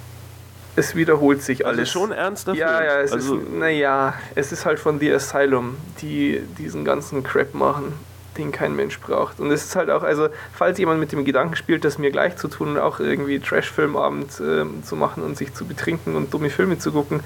es 0.76 0.96
wiederholt 0.96 1.42
sich 1.44 1.66
Also 1.66 1.78
alles. 1.78 1.90
schon 1.90 2.12
ernster 2.12 2.54
ja, 2.56 2.76
Film. 2.80 2.90
ja, 2.90 3.00
es 3.00 3.14
also, 3.14 3.38
ist, 3.38 3.50
naja, 3.50 4.14
es 4.36 4.52
ist 4.52 4.66
halt 4.66 4.80
von 4.80 5.00
The 5.00 5.14
Asylum, 5.14 5.78
die 6.02 6.42
diesen 6.58 6.84
ganzen 6.84 7.24
Crap 7.24 7.54
machen, 7.54 7.94
den 8.40 8.52
kein 8.52 8.76
Mensch 8.76 9.00
braucht. 9.00 9.40
Und 9.40 9.52
es 9.52 9.66
ist 9.66 9.76
halt 9.76 9.90
auch, 9.90 10.04
also 10.04 10.30
falls 10.54 10.78
jemand 10.80 11.00
mit 11.00 11.12
dem 11.12 11.26
Gedanken 11.26 11.56
spielt, 11.56 11.86
das 11.86 11.98
mir 11.98 12.12
gleich 12.12 12.38
zu 12.38 12.48
tun 12.48 12.70
und 12.70 12.80
auch 12.80 13.00
irgendwie 13.00 13.40
Trash-Filmabend 13.40 14.42
ähm, 14.42 14.84
zu 14.84 14.96
machen 14.96 15.24
und 15.24 15.38
sich 15.38 15.54
zu 15.54 15.66
betrinken 15.66 16.16
und 16.16 16.34
dumme 16.34 16.50
Filme 16.50 16.80
zu 16.80 16.92
gucken, 16.92 17.22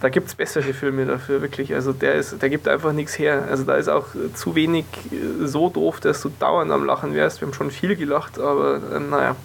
da 0.00 0.08
gibt 0.08 0.28
es 0.28 0.34
bessere 0.34 0.72
Filme 0.72 1.04
dafür, 1.04 1.42
wirklich. 1.42 1.74
Also 1.74 1.92
der 1.92 2.14
ist, 2.14 2.40
der 2.40 2.48
gibt 2.48 2.66
einfach 2.68 2.92
nichts 2.92 3.18
her. 3.18 3.44
Also 3.50 3.64
da 3.64 3.76
ist 3.76 3.88
auch 3.88 4.14
äh, 4.14 4.32
zu 4.34 4.54
wenig 4.54 4.86
äh, 5.12 5.46
so 5.46 5.68
doof, 5.68 6.00
dass 6.00 6.22
du 6.22 6.30
dauernd 6.40 6.72
am 6.72 6.84
Lachen 6.84 7.14
wärst. 7.14 7.40
Wir 7.40 7.46
haben 7.46 7.54
schon 7.54 7.70
viel 7.70 7.96
gelacht, 7.96 8.38
aber 8.38 8.80
äh, 8.94 8.98
naja. 8.98 9.36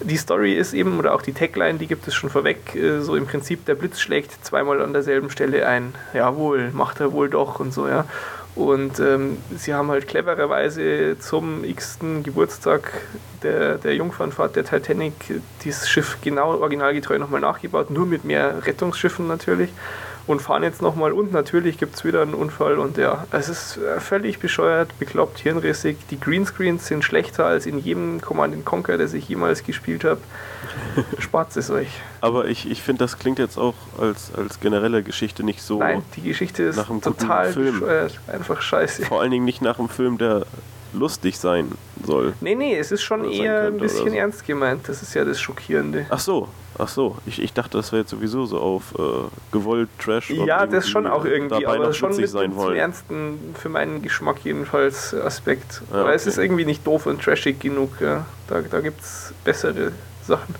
Die 0.00 0.16
Story 0.16 0.54
ist 0.54 0.74
eben, 0.74 0.96
oder 1.00 1.12
auch 1.12 1.22
die 1.22 1.32
Tagline, 1.32 1.76
die 1.76 1.88
gibt 1.88 2.06
es 2.06 2.14
schon 2.14 2.30
vorweg, 2.30 2.76
äh, 2.76 3.00
so 3.00 3.16
im 3.16 3.26
Prinzip, 3.26 3.66
der 3.66 3.74
Blitz 3.74 3.98
schlägt 3.98 4.44
zweimal 4.44 4.80
an 4.80 4.92
derselben 4.92 5.28
Stelle 5.28 5.66
ein. 5.66 5.92
Jawohl, 6.14 6.70
macht 6.72 7.00
er 7.00 7.10
wohl 7.10 7.28
doch 7.28 7.58
und 7.58 7.74
so, 7.74 7.88
ja. 7.88 8.04
Und 8.58 8.98
ähm, 8.98 9.36
sie 9.56 9.72
haben 9.72 9.88
halt 9.88 10.08
clevererweise 10.08 11.16
zum 11.20 11.62
x-ten 11.62 12.24
Geburtstag 12.24 12.90
der, 13.44 13.76
der 13.78 13.94
Jungfernfahrt 13.94 14.56
der 14.56 14.64
Titanic 14.64 15.12
dieses 15.62 15.88
Schiff 15.88 16.18
genau 16.22 16.58
originalgetreu 16.58 17.20
nochmal 17.20 17.40
nachgebaut, 17.40 17.90
nur 17.90 18.04
mit 18.04 18.24
mehr 18.24 18.66
Rettungsschiffen 18.66 19.28
natürlich. 19.28 19.70
Und 20.28 20.40
fahren 20.40 20.62
jetzt 20.62 20.82
nochmal 20.82 21.12
und 21.12 21.32
natürlich 21.32 21.78
gibt 21.78 21.96
es 21.96 22.04
wieder 22.04 22.22
einen 22.22 22.34
Unfall 22.34 22.78
und 22.78 22.96
ja, 22.98 23.26
es 23.32 23.48
ist 23.48 23.78
äh, 23.78 23.98
völlig 23.98 24.38
bescheuert, 24.38 24.96
bekloppt, 24.98 25.40
hirnrissig. 25.40 25.96
Die 26.10 26.20
Greenscreens 26.20 26.86
sind 26.86 27.02
schlechter 27.02 27.46
als 27.46 27.66
in 27.66 27.78
jedem 27.78 28.20
Command 28.20 28.64
Conquer, 28.64 28.98
das 28.98 29.14
ich 29.14 29.28
jemals 29.28 29.64
gespielt 29.64 30.04
habe. 30.04 30.20
Spart 31.18 31.56
es 31.56 31.70
euch. 31.70 31.88
aber 32.20 32.46
ich, 32.46 32.70
ich 32.70 32.82
finde, 32.82 33.00
das 33.04 33.18
klingt 33.18 33.38
jetzt 33.38 33.56
auch 33.56 33.74
als, 33.98 34.30
als 34.36 34.60
generelle 34.60 35.02
Geschichte 35.02 35.42
nicht 35.42 35.62
so. 35.62 35.78
Nein, 35.78 36.02
die 36.14 36.22
Geschichte 36.22 36.62
ist 36.62 36.76
nach 36.76 36.90
einem 36.90 37.00
total 37.00 37.52
Film. 37.52 37.80
bescheuert. 37.80 38.20
Einfach 38.26 38.60
scheiße. 38.60 39.06
Vor 39.06 39.20
allen 39.22 39.30
Dingen 39.30 39.44
nicht 39.44 39.62
nach 39.62 39.78
einem 39.78 39.88
Film, 39.88 40.18
der 40.18 40.44
lustig 40.92 41.38
sein 41.38 41.72
soll. 42.04 42.34
Nee, 42.40 42.54
nee, 42.54 42.76
es 42.76 42.92
ist 42.92 43.02
schon 43.02 43.24
eher 43.30 43.68
ein 43.68 43.78
bisschen 43.78 44.10
so. 44.10 44.14
ernst 44.14 44.46
gemeint. 44.46 44.88
Das 44.88 45.02
ist 45.02 45.14
ja 45.14 45.24
das 45.24 45.40
Schockierende. 45.40 46.06
Ach 46.10 46.18
so, 46.18 46.48
ach 46.78 46.88
so. 46.88 47.16
Ich, 47.26 47.40
ich 47.42 47.52
dachte, 47.52 47.76
das 47.76 47.92
wäre 47.92 48.00
jetzt 48.02 48.10
sowieso 48.10 48.46
so 48.46 48.58
auf 48.60 48.94
äh, 48.98 49.02
gewollt 49.52 49.88
Trash. 49.98 50.30
und 50.30 50.46
Ja, 50.46 50.66
das 50.66 50.88
schon 50.88 51.04
irgendwie 51.04 51.18
auch 51.20 51.24
irgendwie, 51.24 51.62
dabei 51.64 51.74
aber 51.76 51.86
noch 51.88 51.94
schon 51.94 52.16
mit 52.16 52.28
sein 52.28 52.54
wollen. 52.56 52.76
ernsten, 52.76 53.54
für 53.58 53.68
meinen 53.68 54.00
Geschmack 54.02 54.36
jedenfalls, 54.44 55.14
Aspekt. 55.14 55.82
Ja, 55.92 56.00
aber 56.00 56.14
es 56.14 56.22
okay. 56.22 56.30
ist 56.30 56.38
irgendwie 56.38 56.64
nicht 56.64 56.86
doof 56.86 57.06
und 57.06 57.22
trashig 57.22 57.60
genug. 57.60 58.00
Ja. 58.00 58.24
Da, 58.48 58.60
da 58.62 58.80
gibt 58.80 59.00
es 59.00 59.32
bessere 59.44 59.92
Sachen. 60.26 60.54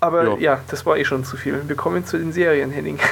Aber 0.00 0.24
Ja. 0.24 0.36
ja. 0.38 0.60
das 0.68 0.84
war 0.86 0.96
eh 0.96 1.04
schon 1.04 1.24
zu 1.24 1.36
viel. 1.36 1.62
Wir 1.66 1.76
kommen 1.76 2.04
zu 2.06 2.18
den 2.18 2.32
Serien, 2.32 2.70
Henning. 2.70 2.98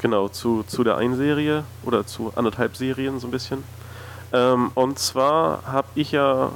Genau, 0.00 0.28
zu, 0.28 0.64
zu 0.64 0.82
der 0.82 0.96
einen 0.96 1.14
Serie 1.16 1.62
oder 1.84 2.04
zu 2.04 2.32
anderthalb 2.34 2.76
Serien 2.76 3.20
so 3.20 3.28
ein 3.28 3.30
bisschen. 3.30 3.62
Ähm, 4.32 4.72
und 4.74 4.98
zwar 4.98 5.62
habe 5.64 5.86
ich 5.94 6.10
ja, 6.10 6.50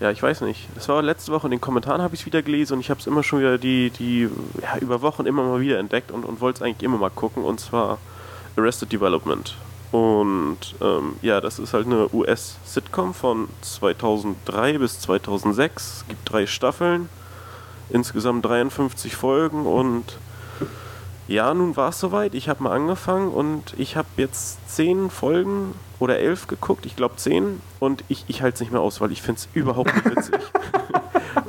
ja, 0.00 0.10
ich 0.10 0.22
weiß 0.22 0.42
nicht, 0.42 0.68
es 0.76 0.88
war 0.88 1.02
letzte 1.02 1.32
Woche 1.32 1.48
in 1.48 1.50
den 1.50 1.60
Kommentaren 1.60 2.02
habe 2.02 2.14
ich 2.14 2.20
es 2.20 2.26
wieder 2.26 2.42
gelesen 2.42 2.74
und 2.74 2.80
ich 2.80 2.90
habe 2.90 3.00
es 3.00 3.06
immer 3.06 3.22
schon 3.22 3.40
wieder 3.40 3.58
die, 3.58 3.90
die 3.90 4.28
ja, 4.62 4.78
über 4.80 5.02
Wochen 5.02 5.26
immer 5.26 5.42
mal 5.42 5.60
wieder 5.60 5.78
entdeckt 5.78 6.12
und, 6.12 6.24
und 6.24 6.40
wollte 6.40 6.58
es 6.58 6.62
eigentlich 6.62 6.84
immer 6.84 6.98
mal 6.98 7.10
gucken 7.10 7.44
und 7.44 7.58
zwar 7.58 7.98
Arrested 8.56 8.92
Development. 8.92 9.56
Und 9.90 10.58
ähm, 10.80 11.16
ja, 11.22 11.40
das 11.40 11.58
ist 11.58 11.72
halt 11.72 11.86
eine 11.86 12.12
US-Sitcom 12.12 13.14
von 13.14 13.48
2003 13.62 14.78
bis 14.78 15.00
2006. 15.00 16.02
Es 16.02 16.08
gibt 16.08 16.30
drei 16.30 16.46
Staffeln, 16.46 17.08
insgesamt 17.88 18.44
53 18.44 19.16
Folgen 19.16 19.66
und 19.66 20.18
ja, 21.28 21.54
nun 21.54 21.76
war 21.76 21.90
es 21.90 22.00
soweit. 22.00 22.34
Ich 22.34 22.48
habe 22.48 22.62
mal 22.64 22.72
angefangen 22.74 23.28
und 23.28 23.74
ich 23.78 23.96
habe 23.96 24.08
jetzt 24.16 24.58
zehn 24.68 25.10
Folgen 25.10 25.74
oder 26.00 26.18
elf 26.18 26.46
geguckt. 26.48 26.86
Ich 26.86 26.96
glaube 26.96 27.16
zehn. 27.16 27.60
Und 27.78 28.02
ich, 28.08 28.24
ich 28.28 28.42
halte 28.42 28.54
es 28.56 28.60
nicht 28.60 28.72
mehr 28.72 28.80
aus, 28.80 29.00
weil 29.00 29.12
ich 29.12 29.22
finde 29.22 29.38
es 29.40 29.48
überhaupt 29.54 29.94
nicht 29.94 30.16
witzig. 30.16 30.34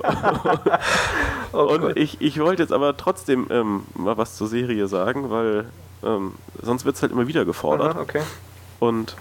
Oh 1.51 1.63
und 1.63 1.97
ich, 1.97 2.21
ich 2.21 2.39
wollte 2.39 2.61
jetzt 2.61 2.71
aber 2.71 2.95
trotzdem 2.95 3.47
ähm, 3.49 3.81
mal 3.95 4.17
was 4.19 4.35
zur 4.37 4.47
Serie 4.47 4.87
sagen, 4.87 5.31
weil 5.31 5.65
ähm, 6.03 6.33
sonst 6.61 6.85
wird 6.85 6.95
es 6.95 7.01
halt 7.01 7.11
immer 7.11 7.27
wieder 7.27 7.43
gefordert. 7.43 7.95
Aha, 7.95 8.01
okay. 8.01 8.21
Und 8.79 9.15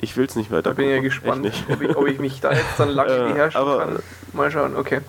ich 0.00 0.16
will 0.16 0.26
es 0.26 0.36
nicht 0.36 0.52
weiter 0.52 0.70
Da 0.70 0.74
bin 0.74 0.84
ich 0.88 0.94
ja 0.94 1.02
gespannt, 1.02 1.52
ob 1.68 1.82
ich, 1.82 1.96
ob 1.96 2.06
ich 2.06 2.20
mich 2.20 2.40
da 2.40 2.52
jetzt 2.52 2.78
dann 2.78 2.88
lange 2.94 3.10
Äh, 3.12 3.32
beherrschen 3.32 3.60
aber- 3.60 3.78
kann. 3.78 3.98
Mal 4.32 4.50
schauen, 4.52 4.76
okay. 4.76 5.00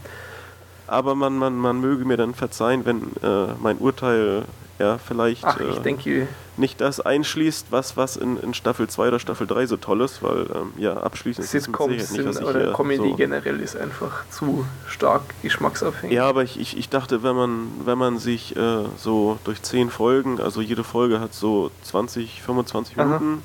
Aber 0.89 1.15
man, 1.15 1.37
man, 1.37 1.55
man 1.55 1.79
möge 1.79 2.05
mir 2.05 2.17
dann 2.17 2.33
verzeihen, 2.33 2.85
wenn 2.85 3.01
äh, 3.23 3.53
mein 3.59 3.77
Urteil 3.77 4.43
ja 4.79 4.97
vielleicht 4.97 5.43
Ach, 5.43 5.59
äh, 5.59 5.79
denke, 5.81 6.27
nicht 6.57 6.81
das 6.81 6.99
einschließt, 6.99 7.67
was, 7.69 7.97
was 7.97 8.17
in, 8.17 8.37
in 8.37 8.53
Staffel 8.53 8.87
2 8.87 9.09
oder 9.09 9.19
Staffel 9.19 9.45
3 9.45 9.67
so 9.67 9.77
toll 9.77 10.01
ist, 10.01 10.23
weil 10.23 10.47
ähm, 10.55 10.73
ja, 10.77 10.95
abschließend 10.95 11.45
ist 11.45 11.53
es 11.53 11.65
Sicherheit 11.65 12.11
nicht, 12.11 12.25
was 12.25 12.41
oder 12.41 12.59
hier 12.59 12.73
Comedy 12.73 13.09
so 13.09 13.15
generell 13.15 13.59
ist 13.59 13.75
einfach 13.75 14.27
zu 14.29 14.65
stark 14.87 15.21
geschmacksabhängig. 15.41 16.15
Ja, 16.15 16.27
aber 16.27 16.43
ich, 16.43 16.59
ich, 16.59 16.77
ich 16.77 16.89
dachte, 16.89 17.23
wenn 17.23 17.35
man, 17.35 17.67
wenn 17.85 17.97
man 17.97 18.17
sich 18.19 18.55
äh, 18.55 18.85
so 18.97 19.37
durch 19.43 19.61
10 19.61 19.89
Folgen, 19.89 20.39
also 20.39 20.61
jede 20.61 20.83
Folge 20.83 21.19
hat 21.19 21.33
so 21.33 21.71
20, 21.83 22.41
25 22.41 22.97
Aha. 22.97 23.05
Minuten, 23.05 23.43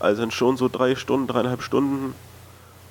also 0.00 0.22
sind 0.22 0.32
schon 0.32 0.56
so 0.56 0.68
drei 0.68 0.96
Stunden, 0.96 1.26
dreieinhalb 1.26 1.62
Stunden 1.62 2.14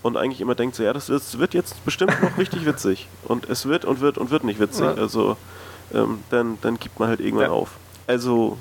und 0.03 0.15
eigentlich 0.17 0.41
immer 0.41 0.53
denkt 0.55 0.75
so, 0.75 0.83
ja, 0.83 0.93
das, 0.93 1.09
ist, 1.09 1.39
wird 1.39 1.53
jetzt 1.55 1.83
bestimmt 1.85 2.21
noch 2.21 2.37
richtig 2.37 2.65
witzig 2.65 3.07
und 3.25 3.49
es 3.49 3.65
wird 3.65 3.85
und 3.85 3.99
wird 4.01 4.17
und 4.19 4.29
wird 4.29 4.43
nicht 4.43 4.59
witzig, 4.59 4.85
Ja. 4.85 4.93
also 4.93 5.35
ähm, 5.93 6.19
dann, 6.29 6.57
dann 6.61 6.77
gibt 6.79 6.99
man 6.99 7.09
halt 7.09 7.19
irgendwann 7.19 7.47
Ja. 7.47 7.51
auf. 7.53 7.71
Also 8.05 8.57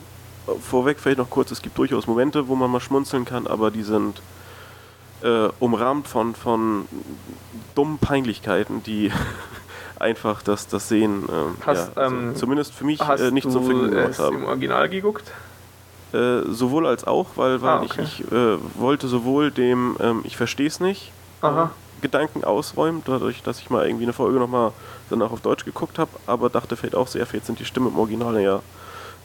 äh, 0.47 0.53
vorweg 0.61 0.99
vielleicht 1.01 1.19
noch 1.19 1.29
kurz, 1.31 1.51
es 1.51 1.61
gibt 1.63 1.77
durchaus 1.79 2.07
Momente, 2.07 2.49
wo 2.49 2.55
man 2.55 2.71
mal 2.71 2.81
schmunzeln 2.81 3.25
kann, 3.25 3.47
aber 3.47 3.71
die 3.71 3.83
sind 3.83 4.23
äh, 5.23 5.49
umrahmt 5.61 6.09
von, 6.09 6.35
von 6.35 6.87
dummen 7.75 7.99
Peinlichkeiten, 7.99 8.83
die 8.83 9.11
einfach 9.99 10.43
das, 10.43 10.67
das 10.69 10.89
Sehen, 10.89 11.25
ähm, 11.31 11.57
Hast, 11.65 11.97
ja, 11.97 12.03
also 12.03 12.17
ähm, 12.17 12.37
zumindest 12.37 12.73
für 12.75 12.85
mich 12.85 13.01
Hast 13.01 13.21
äh, 13.21 13.31
nicht 13.31 13.47
du 13.47 13.51
zum 13.51 13.65
Vergnügen 13.67 13.91
gemacht 13.95 14.19
haben. 14.19 14.37
im 14.39 14.45
Original 14.47 14.89
geguckt? 14.89 15.31
Äh, 16.13 16.43
sowohl 16.51 16.87
als 16.87 17.05
auch, 17.05 17.29
weil, 17.37 17.63
weil 17.63 17.71
Ah, 17.71 17.83
okay. 17.83 18.03
ich, 18.03 18.21
ich 18.21 18.33
äh, 18.33 18.59
wollte 18.75 19.09
sowohl 19.09 19.51
dem 19.51 19.97
ähm, 20.01 20.21
Ich 20.25 20.37
verstehe 20.37 20.67
es 20.67 20.79
nicht 20.81 21.11
Aha. 21.43 21.65
äh, 21.65 22.03
Gedanken 22.03 22.43
ausräumen, 22.45 23.03
dadurch, 23.07 23.43
dass 23.43 23.61
ich 23.61 23.71
mal 23.71 23.87
irgendwie 23.87 24.05
eine 24.05 24.13
Folge 24.13 24.39
nochmal 24.39 24.73
danach 25.11 25.31
auf 25.31 25.41
Deutsch 25.41 25.65
geguckt 25.65 25.99
habe, 25.99 26.11
aber 26.27 26.51
dachte 26.51 26.77
vielleicht 26.77 26.97
auch 26.97 27.07
sehr, 27.07 27.27
vielleicht 27.27 27.47
sind 27.47 27.61
die 27.61 27.65
Stimmen 27.65 27.89
im 27.89 27.99
Original 27.99 28.41
ja 28.41 28.61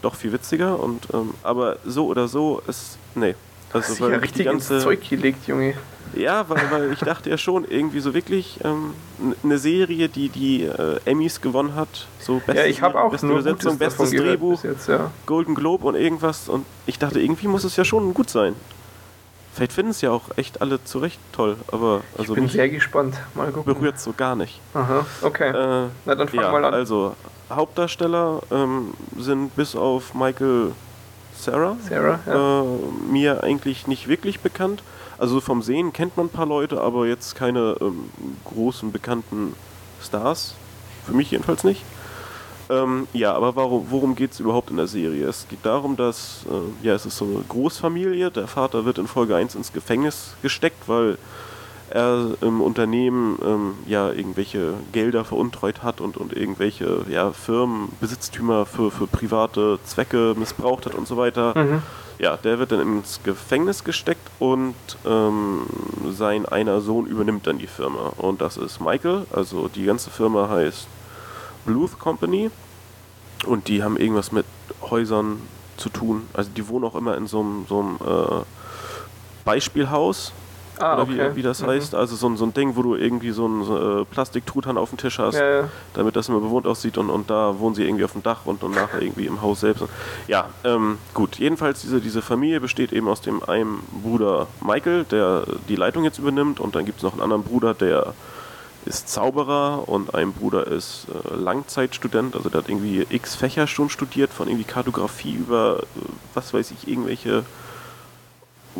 doch 0.03 0.13
viel 0.15 0.31
witziger 0.31 0.79
und 0.79 1.07
ähm, 1.13 1.33
aber 1.41 1.77
so 1.85 2.05
oder 2.07 2.27
so 2.27 2.61
ist 2.67 2.97
nee. 3.15 3.33
Hast 3.73 3.89
Also 3.89 4.05
ja 4.05 4.11
weil 4.11 4.19
die 4.19 4.23
richtig 4.23 4.45
ins 4.45 4.69
ganze 4.69 4.79
Zeug 4.79 5.09
gelegt, 5.09 5.47
Junge. 5.47 5.73
ja, 6.15 6.47
weil, 6.47 6.71
weil 6.71 6.93
ich 6.93 6.99
dachte 6.99 7.29
ja 7.31 7.37
schon 7.37 7.65
irgendwie 7.65 7.99
so 7.99 8.13
wirklich 8.13 8.59
ähm, 8.63 8.93
eine 9.43 9.57
Serie, 9.57 10.07
die 10.07 10.29
die 10.29 10.63
äh, 10.63 10.99
Emmys 11.05 11.41
gewonnen 11.41 11.75
hat, 11.75 12.07
so 12.19 12.35
beste, 12.45 12.61
Ja, 12.61 12.67
ich 12.67 12.81
habe 12.83 13.01
auch 13.01 13.09
beste 13.11 13.25
nur 13.25 13.41
davon 13.41 13.77
bestes 13.77 14.11
Drehbuch, 14.11 14.63
jetzt, 14.63 14.87
ja. 14.87 15.11
Golden 15.25 15.55
Globe 15.55 15.85
und 15.87 15.95
irgendwas 15.95 16.47
und 16.47 16.65
ich 16.85 16.99
dachte 16.99 17.19
irgendwie 17.19 17.47
muss 17.47 17.63
es 17.63 17.75
ja 17.75 17.83
schon 17.83 18.13
gut 18.13 18.29
sein. 18.29 18.55
Vielleicht 19.57 19.73
finden 19.73 19.89
es 19.89 20.01
ja 20.01 20.11
auch 20.11 20.21
echt 20.35 20.61
alle 20.61 20.83
zu 20.83 20.99
Recht 20.99 21.19
toll, 21.31 21.57
aber 21.71 22.01
also 22.15 22.35
Ich 22.35 22.39
bin 22.39 22.47
sehr 22.47 22.69
gespannt. 22.69 23.15
Mal 23.33 23.51
gucken. 23.51 23.73
berührt 23.73 23.99
so 23.99 24.13
gar 24.15 24.35
nicht. 24.35 24.61
Aha, 24.75 25.03
okay. 25.23 25.49
Äh, 25.49 25.87
Na, 26.05 26.13
dann 26.13 26.27
fang 26.29 26.39
ja, 26.41 26.51
mal 26.51 26.63
an. 26.63 26.75
also 26.75 27.15
Hauptdarsteller 27.49 28.43
ähm, 28.51 28.93
sind 29.17 29.55
bis 29.55 29.75
auf 29.75 30.13
Michael 30.13 30.73
Sarah 31.35 31.75
Sarah, 31.89 32.19
ja. 32.27 32.61
äh, 32.61 32.65
mir 33.11 33.43
eigentlich 33.43 33.87
nicht 33.87 34.07
wirklich 34.07 34.41
bekannt. 34.41 34.83
Also 35.17 35.41
vom 35.41 35.63
Sehen 35.63 35.91
kennt 35.91 36.17
man 36.17 36.27
ein 36.27 36.29
paar 36.29 36.45
Leute, 36.45 36.79
aber 36.79 37.07
jetzt 37.07 37.33
keine 37.35 37.77
ähm, 37.81 38.11
großen 38.45 38.91
bekannten 38.91 39.55
Stars. 40.03 40.53
Für 41.07 41.13
mich 41.13 41.31
jedenfalls 41.31 41.63
nicht. 41.63 41.81
Ähm, 42.69 43.07
ja, 43.13 43.33
aber 43.33 43.55
warum, 43.55 43.87
worum 43.89 44.15
geht 44.15 44.33
es 44.33 44.39
überhaupt 44.39 44.69
in 44.69 44.77
der 44.77 44.87
Serie? 44.87 45.27
Es 45.27 45.47
geht 45.49 45.65
darum, 45.65 45.95
dass, 45.95 46.45
äh, 46.49 46.85
ja, 46.85 46.93
es 46.93 47.05
ist 47.05 47.17
so 47.17 47.25
eine 47.25 47.43
Großfamilie. 47.47 48.31
Der 48.31 48.47
Vater 48.47 48.85
wird 48.85 48.97
in 48.97 49.07
Folge 49.07 49.35
1 49.35 49.55
ins 49.55 49.73
Gefängnis 49.73 50.35
gesteckt, 50.41 50.87
weil 50.87 51.17
er 51.89 52.31
im 52.41 52.59
Unternehmen 52.59 53.39
ähm, 53.43 53.73
ja 53.85 54.11
irgendwelche 54.11 54.73
Gelder 54.91 55.23
veruntreut 55.23 55.83
hat 55.83 56.01
und, 56.01 56.17
und 56.17 56.33
irgendwelche 56.33 57.05
ja, 57.09 57.31
Firmen, 57.31 57.89
Besitztümer 58.01 58.65
für, 58.65 58.91
für 58.91 59.07
private 59.07 59.79
Zwecke 59.85 60.35
missbraucht 60.37 60.85
hat 60.85 60.95
und 60.95 61.07
so 61.07 61.15
weiter. 61.15 61.57
Mhm. 61.57 61.81
Ja, 62.19 62.35
der 62.35 62.59
wird 62.59 62.71
dann 62.71 62.81
ins 62.81 63.21
Gefängnis 63.23 63.83
gesteckt 63.83 64.27
und 64.39 64.75
ähm, 65.05 65.61
sein 66.09 66.45
einer 66.45 66.81
Sohn 66.81 67.05
übernimmt 67.05 67.45
dann 67.45 67.59
die 67.59 67.67
Firma. 67.67 68.11
Und 68.17 68.41
das 68.41 68.57
ist 68.57 68.81
Michael. 68.81 69.25
Also 69.31 69.67
die 69.67 69.85
ganze 69.85 70.09
Firma 70.09 70.49
heißt 70.49 70.87
Bluth 71.67 71.99
Company. 71.99 72.49
Und 73.45 73.67
die 73.67 73.83
haben 73.83 73.97
irgendwas 73.97 74.31
mit 74.31 74.45
Häusern 74.81 75.39
zu 75.77 75.89
tun. 75.89 76.23
Also 76.33 76.49
die 76.55 76.67
wohnen 76.67 76.85
auch 76.85 76.95
immer 76.95 77.15
in 77.15 77.27
so 77.27 77.39
einem, 77.41 77.65
so 77.69 77.79
einem 77.81 77.95
äh, 77.97 78.43
Beispielhaus. 79.45 80.31
Ah, 80.79 80.93
oder 80.93 81.03
okay. 81.03 81.31
wie, 81.31 81.37
wie 81.37 81.41
das 81.41 81.61
Mhm. 81.63 81.67
heißt. 81.67 81.95
Also 81.95 82.15
so, 82.15 82.27
ein- 82.29 82.37
so 82.37 82.45
ein 82.45 82.53
Ding, 82.53 82.75
wo 82.75 82.83
du 82.83 82.93
irgendwie 82.95 83.31
so 83.31 83.45
einen 83.45 84.01
äh, 84.01 84.05
Plastiktruthahn 84.05 84.77
auf 84.77 84.89
dem 84.89 84.99
Tisch 84.99 85.17
hast 85.17 85.33
Ja, 85.35 85.61
ja. 85.61 85.69
damit 85.95 86.15
das 86.15 86.29
immer 86.29 86.39
bewohnt 86.39 86.67
aussieht 86.67 86.99
und, 86.99 87.09
und 87.09 87.31
da 87.31 87.57
wohnen 87.57 87.73
sie 87.73 87.83
irgendwie 87.83 88.03
auf 88.03 88.11
dem 88.11 88.21
Dach 88.21 88.41
und, 88.45 88.61
und 88.63 88.75
nachher 88.75 89.01
irgendwie 89.01 89.25
im 89.25 89.41
Haus 89.41 89.61
selbst. 89.61 89.85
Ja, 90.27 90.49
ähm, 90.63 90.99
gut. 91.15 91.37
Jedenfalls 91.39 91.81
diese, 91.81 91.99
diese 91.99 92.21
Familie 92.21 92.59
besteht 92.61 92.93
eben 92.93 93.07
aus 93.07 93.21
dem 93.21 93.41
einen 93.43 93.79
Bruder 94.03 94.45
Michael, 94.63 95.05
der 95.05 95.45
die 95.67 95.75
Leitung 95.75 96.03
jetzt 96.03 96.19
übernimmt 96.19 96.59
und 96.59 96.75
dann 96.75 96.85
gibt 96.85 96.97
es 96.97 97.03
noch 97.03 97.13
einen 97.13 97.23
anderen 97.23 97.43
Bruder, 97.43 97.73
der 97.73 98.13
ist 98.87 99.09
Zauberer 99.09 99.87
und 99.87 100.15
ein 100.15 100.33
Bruder 100.33 100.65
ist 100.67 101.07
äh, 101.09 101.35
Langzeitstudent, 101.35 102.35
also 102.35 102.49
der 102.49 102.61
hat 102.61 102.69
irgendwie 102.69 103.05
x 103.09 103.35
Fächer 103.35 103.67
schon 103.67 103.89
studiert, 103.89 104.31
von 104.31 104.47
irgendwie 104.47 104.63
Kartografie 104.63 105.33
über, 105.33 105.79
äh, 105.79 105.99
was 106.33 106.53
weiß 106.53 106.71
ich, 106.71 106.87
irgendwelche 106.87 107.43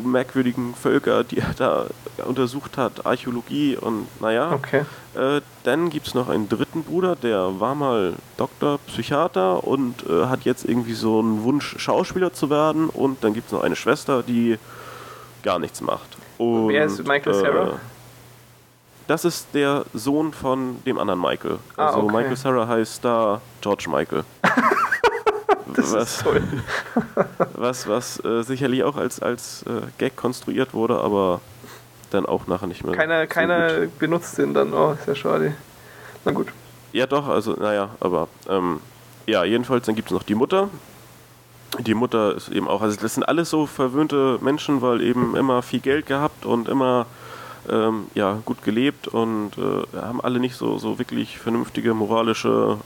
merkwürdigen 0.03 0.75
Völker, 0.75 1.23
die 1.23 1.39
er 1.39 1.53
da 1.57 1.85
untersucht 2.25 2.77
hat, 2.77 3.05
Archäologie 3.05 3.77
und 3.77 4.07
naja. 4.21 4.51
Okay. 4.53 4.85
Äh, 5.15 5.41
dann 5.63 5.89
gibt 5.89 6.07
es 6.07 6.13
noch 6.13 6.29
einen 6.29 6.47
dritten 6.49 6.83
Bruder, 6.83 7.15
der 7.15 7.59
war 7.59 7.75
mal 7.75 8.13
Doktor, 8.37 8.79
Psychiater 8.87 9.63
und 9.65 10.05
äh, 10.07 10.25
hat 10.25 10.43
jetzt 10.43 10.65
irgendwie 10.65 10.93
so 10.93 11.19
einen 11.19 11.43
Wunsch, 11.43 11.75
Schauspieler 11.79 12.33
zu 12.33 12.49
werden. 12.49 12.89
Und 12.89 13.23
dann 13.23 13.33
gibt 13.33 13.47
es 13.47 13.51
noch 13.51 13.63
eine 13.63 13.75
Schwester, 13.75 14.23
die 14.23 14.57
gar 15.43 15.59
nichts 15.59 15.81
macht. 15.81 16.17
Und, 16.37 16.69
Wer 16.69 16.85
ist 16.85 17.05
Michael 17.07 17.33
Cera? 17.33 17.79
Das 19.07 19.25
ist 19.25 19.47
der 19.53 19.85
Sohn 19.93 20.33
von 20.33 20.83
dem 20.85 20.97
anderen 20.97 21.19
Michael. 21.21 21.59
Ah, 21.75 21.87
Also 21.87 21.99
okay. 21.99 22.15
Michael 22.17 22.35
Sarah 22.35 22.67
heißt 22.67 23.03
da 23.03 23.41
George 23.61 23.85
Michael. 23.89 24.23
Das 25.73 25.93
was, 25.93 26.15
ist 26.15 26.23
toll. 26.23 26.41
was, 27.53 27.87
was 27.87 28.23
äh, 28.23 28.41
sicherlich 28.43 28.83
auch 28.83 28.95
als, 28.95 29.21
als 29.21 29.63
äh, 29.63 29.81
Gag 29.97 30.15
konstruiert 30.15 30.73
wurde, 30.73 30.97
aber 30.99 31.41
dann 32.09 32.25
auch 32.25 32.47
nachher 32.47 32.67
nicht 32.67 32.83
mehr. 32.85 32.95
Keiner, 32.95 33.23
so 33.23 33.27
keiner 33.27 33.81
gut. 33.81 33.99
benutzt 33.99 34.37
den 34.37 34.53
dann. 34.53 34.73
Oh, 34.73 34.93
ist 34.93 35.07
ja 35.07 35.13
schade. 35.13 35.55
Na 36.25 36.31
gut. 36.31 36.47
Ja, 36.93 37.05
doch, 37.05 37.27
also, 37.27 37.51
naja, 37.53 37.89
aber 37.99 38.27
ähm, 38.49 38.79
ja, 39.27 39.43
jedenfalls, 39.43 39.85
dann 39.85 39.95
gibt 39.95 40.07
es 40.09 40.13
noch 40.13 40.23
die 40.23 40.35
Mutter. 40.35 40.69
Die 41.79 41.93
Mutter 41.93 42.33
ist 42.35 42.47
eben 42.49 42.67
auch, 42.67 42.81
also 42.81 42.97
das 42.99 43.13
sind 43.15 43.23
alles 43.23 43.49
so 43.49 43.65
verwöhnte 43.65 44.39
Menschen, 44.41 44.81
weil 44.81 45.01
eben 45.01 45.35
immer 45.35 45.61
viel 45.61 45.81
Geld 45.81 46.05
gehabt 46.07 46.45
und 46.45 46.69
immer 46.69 47.05
ähm, 47.69 48.07
ja, 48.15 48.39
gut 48.45 48.63
gelebt 48.63 49.07
und 49.07 49.51
äh, 49.57 49.97
haben 49.97 50.21
alle 50.21 50.39
nicht 50.39 50.55
so, 50.55 50.77
so 50.77 50.99
wirklich 50.99 51.37
vernünftige 51.39 51.93
moralische 51.93 52.77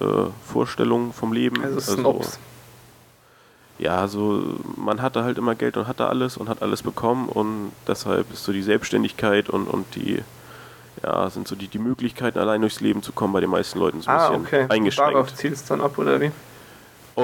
äh, 0.00 0.04
Vorstellungen 0.44 1.12
vom 1.12 1.32
Leben. 1.32 1.62
Also 1.62 1.80
Snobs. 1.80 2.38
ja, 3.78 4.06
so 4.08 4.42
man 4.76 5.00
hatte 5.02 5.24
halt 5.24 5.38
immer 5.38 5.54
Geld 5.54 5.76
und 5.76 5.86
hatte 5.86 6.06
alles 6.08 6.36
und 6.36 6.48
hat 6.48 6.62
alles 6.62 6.82
bekommen 6.82 7.28
und 7.28 7.72
deshalb 7.86 8.30
ist 8.32 8.44
so 8.44 8.52
die 8.52 8.62
Selbstständigkeit 8.62 9.48
und, 9.48 9.66
und 9.66 9.94
die 9.94 10.22
ja, 11.02 11.30
sind 11.30 11.48
so 11.48 11.56
die, 11.56 11.68
die 11.68 11.78
Möglichkeiten, 11.78 12.38
allein 12.38 12.60
durchs 12.60 12.80
Leben 12.80 13.02
zu 13.02 13.12
kommen, 13.12 13.32
bei 13.32 13.40
den 13.40 13.48
meisten 13.50 13.78
Leuten 13.78 14.02
so 14.02 14.10
ein 14.10 14.16
Ah, 14.16 14.28
bisschen 14.30 14.44
okay. 14.44 14.66
eingeschränkt. 14.68 15.14
Darauf 15.14 15.34
zielst 15.34 15.70
du 15.70 15.74
dann 15.74 15.84
ab, 15.84 15.96
oder 15.96 16.20
wie? 16.20 16.30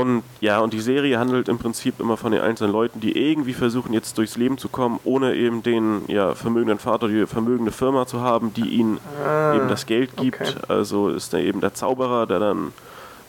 Und 0.00 0.22
ja, 0.40 0.60
und 0.60 0.72
die 0.72 0.80
Serie 0.80 1.18
handelt 1.18 1.48
im 1.48 1.58
Prinzip 1.58 2.00
immer 2.00 2.16
von 2.16 2.32
den 2.32 2.40
einzelnen 2.40 2.72
Leuten, 2.72 3.00
die 3.00 3.16
irgendwie 3.16 3.52
versuchen, 3.54 3.92
jetzt 3.92 4.18
durchs 4.18 4.36
Leben 4.36 4.58
zu 4.58 4.68
kommen, 4.68 5.00
ohne 5.04 5.34
eben 5.34 5.62
den 5.62 6.02
ja, 6.08 6.34
vermögenden 6.34 6.78
Vater, 6.78 7.08
die 7.08 7.26
vermögende 7.26 7.72
Firma 7.72 8.06
zu 8.06 8.20
haben, 8.20 8.52
die 8.54 8.68
ihnen 8.68 8.98
Ah, 9.26 9.54
eben 9.54 9.68
das 9.68 9.86
Geld 9.86 10.16
gibt. 10.16 10.40
okay. 10.40 10.52
Also 10.68 11.08
ist 11.08 11.32
da 11.32 11.38
eben 11.38 11.60
der 11.60 11.74
Zauberer, 11.74 12.26
der 12.26 12.38
dann 12.40 12.72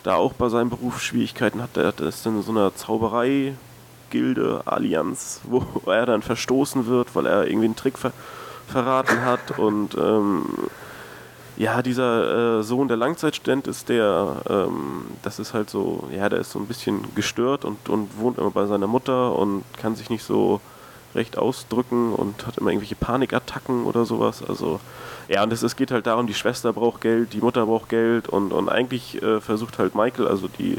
da 0.03 0.15
auch 0.15 0.33
bei 0.33 0.49
seinem 0.49 0.69
Beruf 0.69 1.01
Schwierigkeiten 1.01 1.61
hat. 1.61 1.75
Der, 1.75 1.93
ist 1.99 2.25
dann 2.25 2.37
in 2.37 2.43
so 2.43 2.51
einer 2.51 2.73
Zauberei-Gilde, 2.75 4.61
Allianz, 4.65 5.41
wo 5.45 5.63
er 5.91 6.05
dann 6.05 6.21
verstoßen 6.21 6.87
wird, 6.87 7.15
weil 7.15 7.25
er 7.25 7.47
irgendwie 7.47 7.65
einen 7.65 7.75
Trick 7.75 7.97
ver 7.97 8.11
verraten 8.67 9.23
hat. 9.23 9.57
Und 9.57 9.95
ähm, 9.95 10.45
ja, 11.57 11.81
dieser 11.81 12.59
äh, 12.59 12.63
Sohn 12.63 12.87
der 12.87 12.97
Langzeitstudent 12.97 13.67
ist 13.67 13.89
der, 13.89 14.41
ähm, 14.49 15.05
das 15.23 15.39
ist 15.39 15.53
halt 15.53 15.69
so, 15.69 16.07
ja, 16.15 16.29
der 16.29 16.39
ist 16.39 16.51
so 16.51 16.59
ein 16.59 16.67
bisschen 16.67 17.03
gestört 17.15 17.65
und, 17.65 17.89
und 17.89 18.19
wohnt 18.19 18.37
immer 18.37 18.51
bei 18.51 18.67
seiner 18.67 18.87
Mutter 18.87 19.35
und 19.35 19.63
kann 19.75 19.95
sich 19.95 20.09
nicht 20.09 20.23
so 20.23 20.61
recht 21.15 21.37
ausdrücken 21.37 22.13
und 22.13 22.45
hat 22.45 22.57
immer 22.57 22.69
irgendwelche 22.69 22.95
Panikattacken 22.95 23.85
oder 23.85 24.05
sowas. 24.05 24.43
Also, 24.47 24.79
ja, 25.27 25.41
und 25.43 25.51
es, 25.51 25.63
es 25.63 25.75
geht 25.75 25.89
halt 25.89 26.05
darum, 26.05 26.27
die 26.27 26.35
Schwester 26.35 26.73
braucht 26.73 27.01
Geld, 27.01 27.33
die 27.33 27.41
Mutter 27.41 27.65
braucht 27.65 27.89
Geld 27.89 28.29
und, 28.29 28.53
und 28.53 28.69
eigentlich 28.69 29.21
äh, 29.23 29.41
versucht 29.41 29.79
halt 29.79 29.95
Michael, 29.95 30.27
also 30.27 30.47
die 30.47 30.77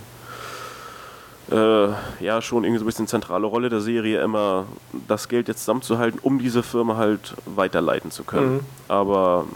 äh, 1.51 1.89
ja 2.20 2.41
schon 2.41 2.62
irgendwie 2.62 2.79
so 2.79 2.85
ein 2.85 2.87
bisschen 2.87 3.09
zentrale 3.09 3.47
Rolle 3.47 3.68
der 3.68 3.81
Serie, 3.81 4.22
immer 4.22 4.66
das 5.09 5.29
Geld 5.29 5.49
jetzt 5.49 5.61
zusammenzuhalten, 5.61 6.20
um 6.22 6.39
diese 6.39 6.62
Firma 6.62 6.97
halt 6.97 7.35
weiterleiten 7.47 8.12
zu 8.12 8.22
können. 8.22 8.55
Mhm. 8.55 8.61
Aber 8.87 9.47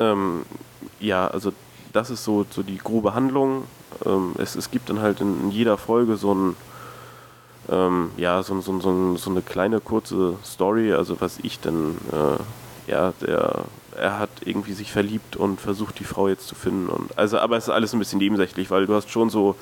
ähm, 0.00 0.42
ja, 1.00 1.26
also 1.28 1.52
das 1.92 2.10
ist 2.10 2.24
so, 2.24 2.44
so 2.50 2.62
die 2.62 2.78
grobe 2.78 3.14
Handlung. 3.14 3.64
Ähm, 4.04 4.34
es, 4.38 4.56
es 4.56 4.70
gibt 4.70 4.90
dann 4.90 5.00
halt 5.00 5.20
in, 5.20 5.42
in 5.44 5.50
jeder 5.50 5.76
Folge 5.78 6.16
so 6.16 6.34
ein 6.34 6.56
ähm, 7.70 8.10
ja, 8.16 8.42
so, 8.42 8.60
so, 8.60 8.78
so, 8.80 9.16
so 9.16 9.30
eine 9.30 9.42
kleine 9.42 9.80
kurze 9.80 10.36
Story, 10.44 10.92
also 10.92 11.20
was 11.20 11.38
ich 11.42 11.60
denn, 11.60 11.96
äh, 12.12 12.90
ja, 12.90 13.12
der, 13.22 13.64
er 13.96 14.18
hat 14.18 14.30
irgendwie 14.44 14.72
sich 14.72 14.92
verliebt 14.92 15.36
und 15.36 15.60
versucht 15.60 15.98
die 16.00 16.04
Frau 16.04 16.28
jetzt 16.28 16.46
zu 16.48 16.54
finden 16.54 16.88
und 16.88 17.16
also, 17.16 17.38
aber 17.38 17.56
es 17.56 17.64
ist 17.64 17.70
alles 17.70 17.92
ein 17.92 17.98
bisschen 17.98 18.18
nebensächlich, 18.18 18.70
weil 18.70 18.86
du 18.86 18.94
hast 18.94 19.10
schon 19.10 19.30
so 19.30 19.54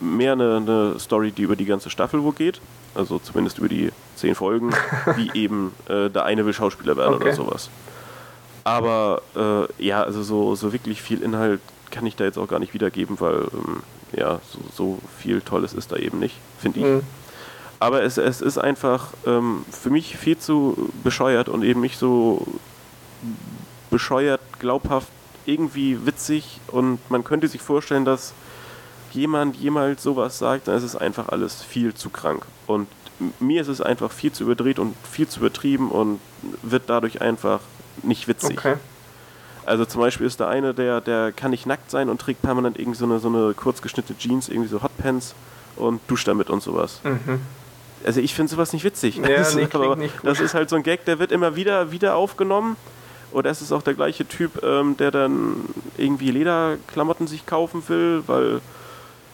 mehr 0.00 0.32
eine, 0.32 0.56
eine 0.56 0.98
Story, 0.98 1.32
die 1.32 1.42
über 1.42 1.56
die 1.56 1.64
ganze 1.64 1.88
Staffel 1.88 2.22
wo 2.22 2.32
geht, 2.32 2.60
also 2.94 3.18
zumindest 3.18 3.58
über 3.58 3.68
die 3.68 3.90
zehn 4.16 4.34
Folgen, 4.34 4.74
wie 5.16 5.30
eben 5.34 5.72
äh, 5.88 6.10
der 6.10 6.24
eine 6.24 6.44
will 6.44 6.52
Schauspieler 6.52 6.96
werden 6.96 7.14
Okay. 7.14 7.24
oder 7.24 7.34
sowas. 7.34 7.70
Aber 8.66 9.22
äh, 9.36 9.84
ja, 9.84 10.02
also 10.02 10.24
so, 10.24 10.56
so 10.56 10.72
wirklich 10.72 11.00
viel 11.00 11.22
Inhalt 11.22 11.60
kann 11.92 12.04
ich 12.04 12.16
da 12.16 12.24
jetzt 12.24 12.36
auch 12.36 12.48
gar 12.48 12.58
nicht 12.58 12.74
wiedergeben, 12.74 13.20
weil 13.20 13.46
ähm, 13.54 13.84
ja, 14.10 14.40
so, 14.50 14.58
so 14.74 14.98
viel 15.20 15.40
Tolles 15.40 15.72
ist 15.72 15.92
da 15.92 15.96
eben 15.96 16.18
nicht, 16.18 16.34
finde 16.58 16.80
ich. 16.80 16.84
Mhm. 16.84 17.02
Aber 17.78 18.02
es, 18.02 18.18
es 18.18 18.40
ist 18.40 18.58
einfach 18.58 19.10
ähm, 19.24 19.64
für 19.70 19.90
mich 19.90 20.16
viel 20.16 20.36
zu 20.36 20.90
bescheuert 21.04 21.48
und 21.48 21.62
eben 21.62 21.80
nicht 21.80 21.96
so 21.96 22.44
bescheuert, 23.88 24.40
glaubhaft, 24.58 25.12
irgendwie 25.44 26.04
witzig 26.04 26.58
und 26.66 26.98
man 27.08 27.22
könnte 27.22 27.46
sich 27.46 27.62
vorstellen, 27.62 28.04
dass 28.04 28.34
jemand 29.12 29.54
jemals 29.54 30.02
sowas 30.02 30.40
sagt, 30.40 30.66
dann 30.66 30.76
ist 30.76 30.82
es 30.82 30.96
einfach 30.96 31.28
alles 31.28 31.62
viel 31.62 31.94
zu 31.94 32.10
krank. 32.10 32.44
Und 32.66 32.88
mir 33.38 33.62
ist 33.62 33.68
es 33.68 33.80
einfach 33.80 34.10
viel 34.10 34.32
zu 34.32 34.42
überdreht 34.42 34.80
und 34.80 34.96
viel 35.08 35.28
zu 35.28 35.38
übertrieben 35.38 35.92
und 35.92 36.18
wird 36.64 36.82
dadurch 36.88 37.22
einfach 37.22 37.60
nicht 38.02 38.28
witzig. 38.28 38.58
Okay. 38.58 38.74
Also 39.64 39.84
zum 39.84 40.00
Beispiel 40.00 40.26
ist 40.26 40.38
der 40.38 40.48
eine, 40.48 40.74
der, 40.74 41.00
der 41.00 41.32
kann 41.32 41.50
nicht 41.50 41.66
nackt 41.66 41.90
sein 41.90 42.08
und 42.08 42.20
trägt 42.20 42.40
permanent 42.40 42.78
irgendwie 42.78 42.98
so 42.98 43.04
eine, 43.04 43.18
so 43.18 43.28
eine 43.28 43.52
kurz 43.54 43.82
geschnittene 43.82 44.16
Jeans, 44.16 44.48
irgendwie 44.48 44.68
so 44.68 44.82
Hotpants 44.82 45.34
und 45.74 46.00
duscht 46.06 46.28
damit 46.28 46.50
und 46.50 46.62
sowas. 46.62 47.00
Mhm. 47.02 47.40
Also 48.04 48.20
ich 48.20 48.34
finde 48.34 48.50
sowas 48.50 48.72
nicht 48.72 48.84
witzig. 48.84 49.16
Ja, 49.16 49.28
das, 49.38 49.54
nee, 49.56 49.62
ist, 49.62 49.74
aber 49.74 49.98
das 50.22 50.40
ist 50.40 50.54
halt 50.54 50.70
so 50.70 50.76
ein 50.76 50.84
Gag, 50.84 51.04
der 51.04 51.18
wird 51.18 51.32
immer 51.32 51.56
wieder, 51.56 51.90
wieder 51.90 52.14
aufgenommen. 52.14 52.76
Oder 53.32 53.50
es 53.50 53.60
ist 53.60 53.72
auch 53.72 53.82
der 53.82 53.94
gleiche 53.94 54.26
Typ, 54.26 54.62
ähm, 54.62 54.96
der 54.96 55.10
dann 55.10 55.56
irgendwie 55.98 56.30
Lederklamotten 56.30 57.26
sich 57.26 57.44
kaufen 57.44 57.82
will, 57.88 58.22
weil 58.26 58.60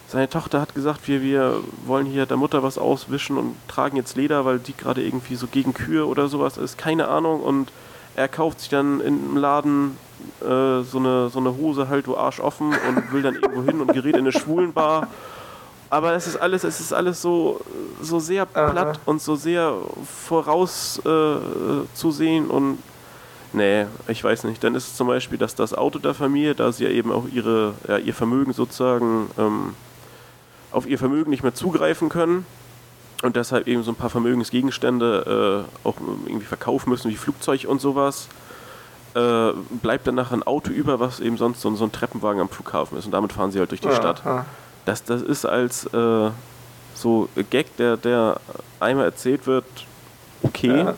seine 0.08 0.28
Tochter 0.28 0.60
hat 0.60 0.74
gesagt, 0.74 1.08
wir, 1.08 1.22
wir 1.22 1.60
wollen 1.86 2.06
hier 2.06 2.26
der 2.26 2.36
Mutter 2.36 2.62
was 2.62 2.78
auswischen 2.78 3.36
und 3.36 3.54
tragen 3.68 3.96
jetzt 3.96 4.16
Leder, 4.16 4.44
weil 4.44 4.58
die 4.58 4.76
gerade 4.76 5.02
irgendwie 5.02 5.36
so 5.36 5.46
gegen 5.46 5.74
Kühe 5.74 6.06
oder 6.06 6.28
sowas 6.28 6.56
ist. 6.56 6.78
Keine 6.78 7.08
Ahnung. 7.08 7.40
Und 7.40 7.70
er 8.16 8.28
kauft 8.28 8.60
sich 8.60 8.68
dann 8.68 9.00
im 9.00 9.36
Laden 9.36 9.96
äh, 10.40 10.82
so, 10.82 10.98
eine, 10.98 11.28
so 11.30 11.38
eine 11.38 11.56
Hose 11.56 11.88
halt, 11.88 12.06
wo 12.06 12.16
Arsch 12.16 12.40
offen 12.40 12.68
und 12.68 13.12
will 13.12 13.22
dann 13.22 13.34
irgendwo 13.34 13.62
hin 13.62 13.80
und 13.80 13.92
gerät 13.92 14.14
in 14.14 14.20
eine 14.20 14.32
Schwulenbar. 14.32 15.08
Aber 15.90 16.14
es 16.14 16.26
ist 16.26 16.36
alles, 16.36 16.64
es 16.64 16.80
ist 16.80 16.92
alles 16.92 17.20
so, 17.20 17.60
so 18.00 18.18
sehr 18.18 18.46
platt 18.46 18.76
Aha. 18.76 18.92
und 19.04 19.20
so 19.20 19.36
sehr 19.36 19.74
voraus 20.26 21.00
äh, 21.04 21.08
und 21.08 22.78
nee, 23.52 23.86
ich 24.08 24.24
weiß 24.24 24.44
nicht. 24.44 24.64
Dann 24.64 24.74
ist 24.74 24.88
es 24.88 24.96
zum 24.96 25.06
Beispiel, 25.06 25.36
dass 25.36 25.54
das 25.54 25.74
Auto 25.74 25.98
der 25.98 26.14
Familie, 26.14 26.54
da 26.54 26.72
sie 26.72 26.84
ja 26.84 26.90
eben 26.90 27.12
auch 27.12 27.24
ihre, 27.30 27.74
ja, 27.88 27.98
ihr 27.98 28.14
Vermögen 28.14 28.54
sozusagen 28.54 29.30
ähm, 29.38 29.74
auf 30.70 30.86
ihr 30.86 30.98
Vermögen 30.98 31.30
nicht 31.30 31.42
mehr 31.42 31.54
zugreifen 31.54 32.08
können 32.08 32.46
und 33.22 33.36
deshalb 33.36 33.66
eben 33.68 33.82
so 33.82 33.90
ein 33.92 33.94
paar 33.94 34.10
Vermögensgegenstände 34.10 35.64
äh, 35.84 35.88
auch 35.88 35.94
irgendwie 36.26 36.46
verkaufen 36.46 36.90
müssen, 36.90 37.10
wie 37.10 37.16
Flugzeug 37.16 37.64
und 37.68 37.80
sowas. 37.80 38.28
Äh, 39.14 39.52
bleibt 39.82 40.06
dann 40.06 40.14
nachher 40.14 40.34
ein 40.38 40.42
Auto 40.42 40.70
über, 40.70 40.98
was 40.98 41.20
eben 41.20 41.36
sonst 41.36 41.60
so, 41.60 41.74
so 41.76 41.84
ein 41.84 41.92
Treppenwagen 41.92 42.40
am 42.40 42.48
Flughafen 42.48 42.96
ist 42.96 43.04
und 43.04 43.10
damit 43.10 43.32
fahren 43.34 43.52
sie 43.52 43.58
halt 43.58 43.70
durch 43.70 43.80
die 43.82 43.88
Ja, 43.88 43.94
Stadt 43.94 44.24
ah. 44.24 44.46
das, 44.86 45.04
das 45.04 45.20
ist 45.20 45.44
als 45.44 45.84
äh, 45.92 46.30
so 46.94 47.28
Gag, 47.50 47.76
der, 47.76 47.98
der 47.98 48.40
einmal 48.80 49.04
erzählt 49.04 49.46
wird, 49.46 49.66
okay, 50.42 50.78
Ja. 50.78 50.94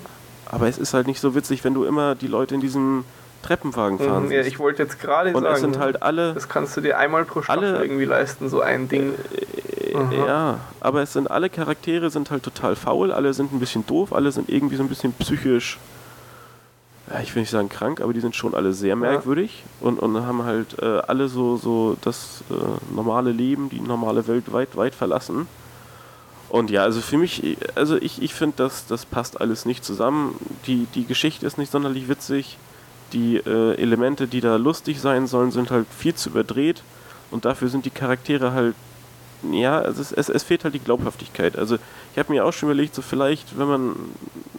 aber 0.46 0.68
es 0.68 0.78
ist 0.78 0.94
halt 0.94 1.08
nicht 1.08 1.18
so 1.20 1.34
witzig, 1.34 1.64
wenn 1.64 1.74
du 1.74 1.82
immer 1.84 2.14
die 2.14 2.28
Leute 2.28 2.54
in 2.54 2.60
diesem 2.60 3.04
Treppenwagen 3.42 3.98
fahren 3.98 4.26
Mhm, 4.26 4.30
ja, 4.32 4.42
ich 4.42 4.60
wollte 4.60 4.84
jetzt 4.84 5.00
gerade 5.00 5.30
Und 5.34 5.42
sagen, 5.42 5.54
es 5.56 5.60
sind 5.60 5.78
halt 5.80 6.00
alle, 6.02 6.34
das 6.34 6.48
kannst 6.48 6.76
du 6.76 6.80
dir 6.82 6.98
einmal 6.98 7.24
pro 7.24 7.42
Staffel 7.42 7.64
alle- 7.74 7.82
irgendwie 7.82 8.04
leisten, 8.04 8.48
so 8.48 8.60
ein 8.60 8.88
Ding. 8.88 9.14
Aha. 9.94 10.26
ja, 10.26 10.60
aber 10.80 11.02
es 11.02 11.12
sind 11.12 11.30
alle 11.30 11.48
Charaktere 11.48 12.10
sind 12.10 12.30
halt 12.30 12.42
total 12.42 12.76
faul, 12.76 13.12
alle 13.12 13.32
sind 13.32 13.52
ein 13.52 13.60
bisschen 13.60 13.86
doof, 13.86 14.12
alle 14.12 14.32
sind 14.32 14.48
irgendwie 14.48 14.76
so 14.76 14.82
ein 14.82 14.88
bisschen 14.88 15.12
psychisch, 15.12 15.78
ja, 17.10 17.20
ich 17.20 17.34
will 17.34 17.42
nicht 17.42 17.50
sagen 17.50 17.68
krank, 17.68 18.00
aber 18.00 18.12
die 18.12 18.20
sind 18.20 18.34
schon 18.34 18.54
alle 18.54 18.72
sehr 18.72 18.96
merkwürdig 18.96 19.62
und, 19.80 19.98
und 19.98 20.24
haben 20.24 20.42
halt 20.44 20.78
äh, 20.80 21.00
alle 21.06 21.28
so, 21.28 21.56
so 21.56 21.96
das 22.00 22.42
äh, 22.50 22.94
normale 22.94 23.30
Leben, 23.30 23.68
die 23.68 23.80
normale 23.80 24.26
Welt 24.26 24.52
weit, 24.52 24.76
weit 24.76 24.94
verlassen. 24.94 25.46
Und 26.48 26.70
ja, 26.70 26.82
also 26.82 27.00
für 27.00 27.18
mich, 27.18 27.58
also 27.74 27.96
ich, 27.96 28.22
ich 28.22 28.32
finde, 28.32 28.54
das, 28.58 28.86
das 28.86 29.06
passt 29.06 29.40
alles 29.40 29.66
nicht 29.66 29.84
zusammen. 29.84 30.36
Die, 30.66 30.86
die 30.94 31.04
Geschichte 31.04 31.46
ist 31.46 31.58
nicht 31.58 31.72
sonderlich 31.72 32.08
witzig. 32.08 32.58
Die 33.12 33.36
äh, 33.36 33.74
Elemente, 33.74 34.26
die 34.28 34.40
da 34.40 34.56
lustig 34.56 35.00
sein 35.00 35.26
sollen, 35.26 35.50
sind 35.50 35.70
halt 35.70 35.86
viel 35.88 36.14
zu 36.14 36.30
überdreht. 36.30 36.82
Und 37.30 37.44
dafür 37.44 37.68
sind 37.68 37.84
die 37.84 37.90
Charaktere 37.90 38.52
halt, 38.52 38.76
ja, 39.52 39.78
also 39.78 40.00
es, 40.00 40.12
es, 40.12 40.28
es 40.28 40.42
fehlt 40.42 40.64
halt 40.64 40.74
die 40.74 40.80
Glaubhaftigkeit. 40.80 41.56
Also 41.56 41.76
ich 42.12 42.18
habe 42.18 42.32
mir 42.32 42.44
auch 42.44 42.52
schon 42.52 42.68
überlegt, 42.70 42.94
so 42.94 43.02
vielleicht, 43.02 43.58
wenn 43.58 43.68
man 43.68 43.96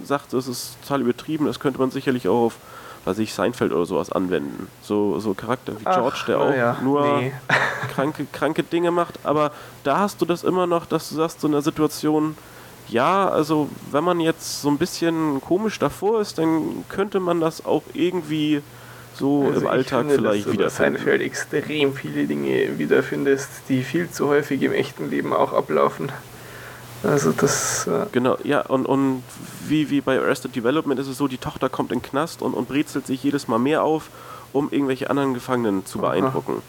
sagt, 0.03 0.33
das 0.33 0.47
ist 0.47 0.77
total 0.81 1.01
übertrieben, 1.01 1.45
das 1.45 1.59
könnte 1.59 1.79
man 1.79 1.91
sicherlich 1.91 2.27
auch 2.27 2.45
auf, 2.45 2.57
weiß 3.05 3.19
ich, 3.19 3.33
Seinfeld 3.33 3.71
oder 3.71 3.85
sowas 3.85 4.11
anwenden. 4.11 4.67
So, 4.81 5.19
so 5.19 5.33
Charakter 5.33 5.73
wie 5.79 5.85
Ach, 5.85 5.95
George, 5.95 6.23
der 6.27 6.39
auch 6.39 6.53
ja, 6.53 6.77
nur 6.83 7.19
nee. 7.19 7.33
kranke, 7.93 8.25
kranke 8.31 8.63
Dinge 8.63 8.91
macht, 8.91 9.19
aber 9.23 9.51
da 9.83 9.99
hast 9.99 10.21
du 10.21 10.25
das 10.25 10.43
immer 10.43 10.67
noch, 10.67 10.85
dass 10.85 11.09
du 11.09 11.15
sagst, 11.15 11.41
so 11.41 11.47
in 11.47 11.53
einer 11.53 11.61
Situation, 11.61 12.35
ja, 12.87 13.27
also 13.27 13.69
wenn 13.91 14.03
man 14.03 14.19
jetzt 14.19 14.61
so 14.61 14.69
ein 14.69 14.77
bisschen 14.77 15.41
komisch 15.41 15.79
davor 15.79 16.21
ist, 16.21 16.37
dann 16.37 16.85
könnte 16.89 17.19
man 17.19 17.39
das 17.39 17.65
auch 17.65 17.83
irgendwie 17.93 18.61
so 19.15 19.45
Also 19.47 19.61
im 19.61 19.67
Alltag 19.67 19.99
finde, 20.01 20.15
vielleicht 20.15 20.47
dass 20.47 20.75
du. 20.75 20.83
Seinfeld 20.83 21.21
extrem 21.21 21.93
viele 21.93 22.25
Dinge 22.25 22.77
wiederfindest, 22.77 23.49
die 23.69 23.83
viel 23.83 24.09
zu 24.09 24.27
häufig 24.27 24.61
im 24.61 24.73
echten 24.73 25.09
Leben 25.09 25.33
auch 25.33 25.53
ablaufen. 25.53 26.11
Also 27.03 27.31
das, 27.31 27.87
äh, 27.87 28.05
Genau, 28.11 28.37
ja, 28.43 28.61
und, 28.61 28.85
und 28.85 29.23
wie, 29.67 29.89
wie 29.89 30.01
bei 30.01 30.17
Arrested 30.19 30.55
Development 30.55 30.99
ist 30.99 31.07
es 31.07 31.17
so, 31.17 31.27
die 31.27 31.37
Tochter 31.37 31.69
kommt 31.69 31.91
in 31.91 31.99
den 31.99 32.03
Knast 32.09 32.41
und, 32.41 32.53
und 32.53 32.67
brezelt 32.67 33.05
sich 33.05 33.23
jedes 33.23 33.47
Mal 33.47 33.59
mehr 33.59 33.83
auf, 33.83 34.09
um 34.53 34.69
irgendwelche 34.71 35.09
anderen 35.09 35.33
Gefangenen 35.33 35.85
zu 35.85 35.99
Aha. 35.99 36.07
beeindrucken. 36.09 36.61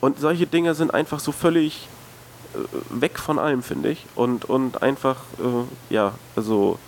Und 0.00 0.18
solche 0.20 0.46
Dinge 0.46 0.74
sind 0.74 0.94
einfach 0.94 1.20
so 1.20 1.32
völlig 1.32 1.88
äh, 2.54 2.58
weg 3.00 3.18
von 3.18 3.38
allem, 3.38 3.62
finde 3.62 3.90
ich. 3.90 4.06
Und, 4.14 4.44
und 4.46 4.82
einfach, 4.82 5.16
äh, 5.38 5.92
ja, 5.94 6.14
also 6.36 6.78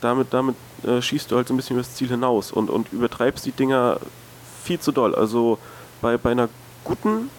damit, 0.00 0.28
damit 0.32 0.56
äh, 0.86 1.02
schießt 1.02 1.30
du 1.30 1.36
halt 1.36 1.48
so 1.48 1.54
ein 1.54 1.56
bisschen 1.56 1.76
übers 1.76 1.94
Ziel 1.94 2.08
hinaus 2.08 2.50
und, 2.52 2.70
und 2.70 2.92
übertreibst 2.92 3.44
die 3.44 3.52
Dinger 3.52 3.98
viel 4.62 4.78
zu 4.78 4.92
doll. 4.92 5.14
Also 5.14 5.58
bei, 6.00 6.16
bei 6.16 6.30
einer 6.30 6.48
guten, 6.84 7.30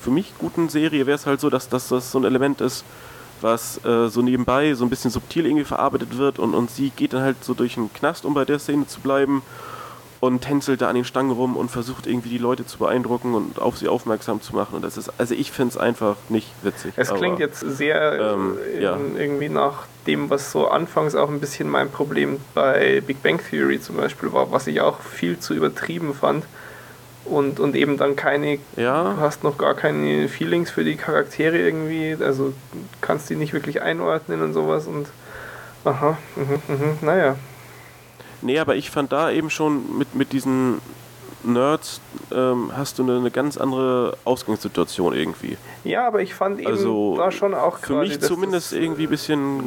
für 0.00 0.10
mich 0.10 0.32
guten 0.38 0.68
Serie 0.68 1.06
wäre 1.06 1.16
es 1.16 1.26
halt 1.26 1.40
so, 1.40 1.50
dass, 1.50 1.68
dass 1.68 1.88
das 1.88 2.12
so 2.12 2.18
ein 2.18 2.24
Element 2.24 2.60
ist, 2.60 2.84
was 3.40 3.84
äh, 3.84 4.08
so 4.08 4.22
nebenbei 4.22 4.74
so 4.74 4.84
ein 4.84 4.90
bisschen 4.90 5.10
subtil 5.10 5.46
irgendwie 5.46 5.64
verarbeitet 5.64 6.16
wird 6.16 6.38
und, 6.38 6.54
und 6.54 6.70
sie 6.70 6.90
geht 6.90 7.12
dann 7.12 7.22
halt 7.22 7.42
so 7.42 7.54
durch 7.54 7.74
den 7.74 7.92
Knast, 7.92 8.24
um 8.24 8.34
bei 8.34 8.44
der 8.44 8.58
Szene 8.58 8.86
zu 8.86 9.00
bleiben 9.00 9.42
und 10.20 10.42
tänzelt 10.42 10.80
da 10.80 10.88
an 10.88 10.94
den 10.94 11.04
Stangen 11.04 11.32
rum 11.32 11.56
und 11.56 11.68
versucht 11.68 12.06
irgendwie 12.06 12.28
die 12.28 12.38
Leute 12.38 12.64
zu 12.64 12.78
beeindrucken 12.78 13.34
und 13.34 13.60
auf 13.60 13.76
sie 13.76 13.88
aufmerksam 13.88 14.40
zu 14.40 14.54
machen 14.54 14.76
und 14.76 14.82
das 14.82 14.96
ist, 14.96 15.12
also 15.18 15.34
ich 15.34 15.50
finde 15.50 15.72
es 15.72 15.76
einfach 15.76 16.14
nicht 16.28 16.48
witzig. 16.62 16.92
es 16.96 17.10
aber- 17.10 17.18
klingt 17.18 17.40
jetzt 17.40 17.58
sehr 17.58 18.34
ähm, 18.34 18.56
äh, 18.72 18.82
ja. 18.84 18.96
irgendwie 19.18 19.48
nach 19.48 19.86
dem, 20.06 20.30
was 20.30 20.52
so 20.52 20.68
anfangs 20.68 21.16
auch 21.16 21.28
ein 21.28 21.40
bisschen 21.40 21.68
mein 21.68 21.90
Problem 21.90 22.38
bei 22.54 23.02
Big 23.04 23.20
Bang 23.24 23.40
Theory 23.50 23.80
zum 23.80 23.96
Beispiel 23.96 24.32
war, 24.32 24.52
was 24.52 24.68
ich 24.68 24.80
auch 24.80 25.00
viel 25.00 25.40
zu 25.40 25.54
übertrieben 25.54 26.14
fand. 26.14 26.44
Und, 27.24 27.60
und 27.60 27.76
eben 27.76 27.96
dann 27.98 28.16
keine, 28.16 28.58
Ja. 28.76 29.14
du 29.14 29.20
hast 29.20 29.44
noch 29.44 29.56
gar 29.56 29.74
keine 29.74 30.28
Feelings 30.28 30.70
für 30.70 30.82
die 30.84 30.96
Charaktere 30.96 31.56
irgendwie, 31.56 32.16
also 32.20 32.52
kannst 33.00 33.30
die 33.30 33.36
nicht 33.36 33.52
wirklich 33.52 33.80
einordnen 33.80 34.42
und 34.42 34.52
sowas 34.52 34.86
und 34.88 35.06
aha, 35.84 36.18
mhm, 36.36 36.74
mhm, 36.74 36.98
naja. 37.00 37.36
Nee, 38.40 38.58
aber 38.58 38.74
ich 38.74 38.90
fand 38.90 39.12
da 39.12 39.30
eben 39.30 39.50
schon 39.50 39.98
mit, 39.98 40.16
mit 40.16 40.32
diesen 40.32 40.80
Nerds 41.44 42.00
ähm, 42.32 42.70
hast 42.76 42.98
du 42.98 43.04
eine, 43.04 43.16
eine 43.18 43.30
ganz 43.30 43.56
andere 43.56 44.16
Ausgangssituation 44.24 45.14
irgendwie. 45.14 45.56
Ja, 45.84 46.06
aber 46.06 46.22
ich 46.22 46.34
fand 46.34 46.60
eben 46.60 46.68
Also 46.70 47.16
da 47.16 47.30
schon 47.30 47.54
auch 47.54 47.78
Für 47.78 47.96
mich 47.96 48.20
zumindest 48.20 48.72
irgendwie 48.72 49.04
ein 49.04 49.10
bisschen. 49.10 49.62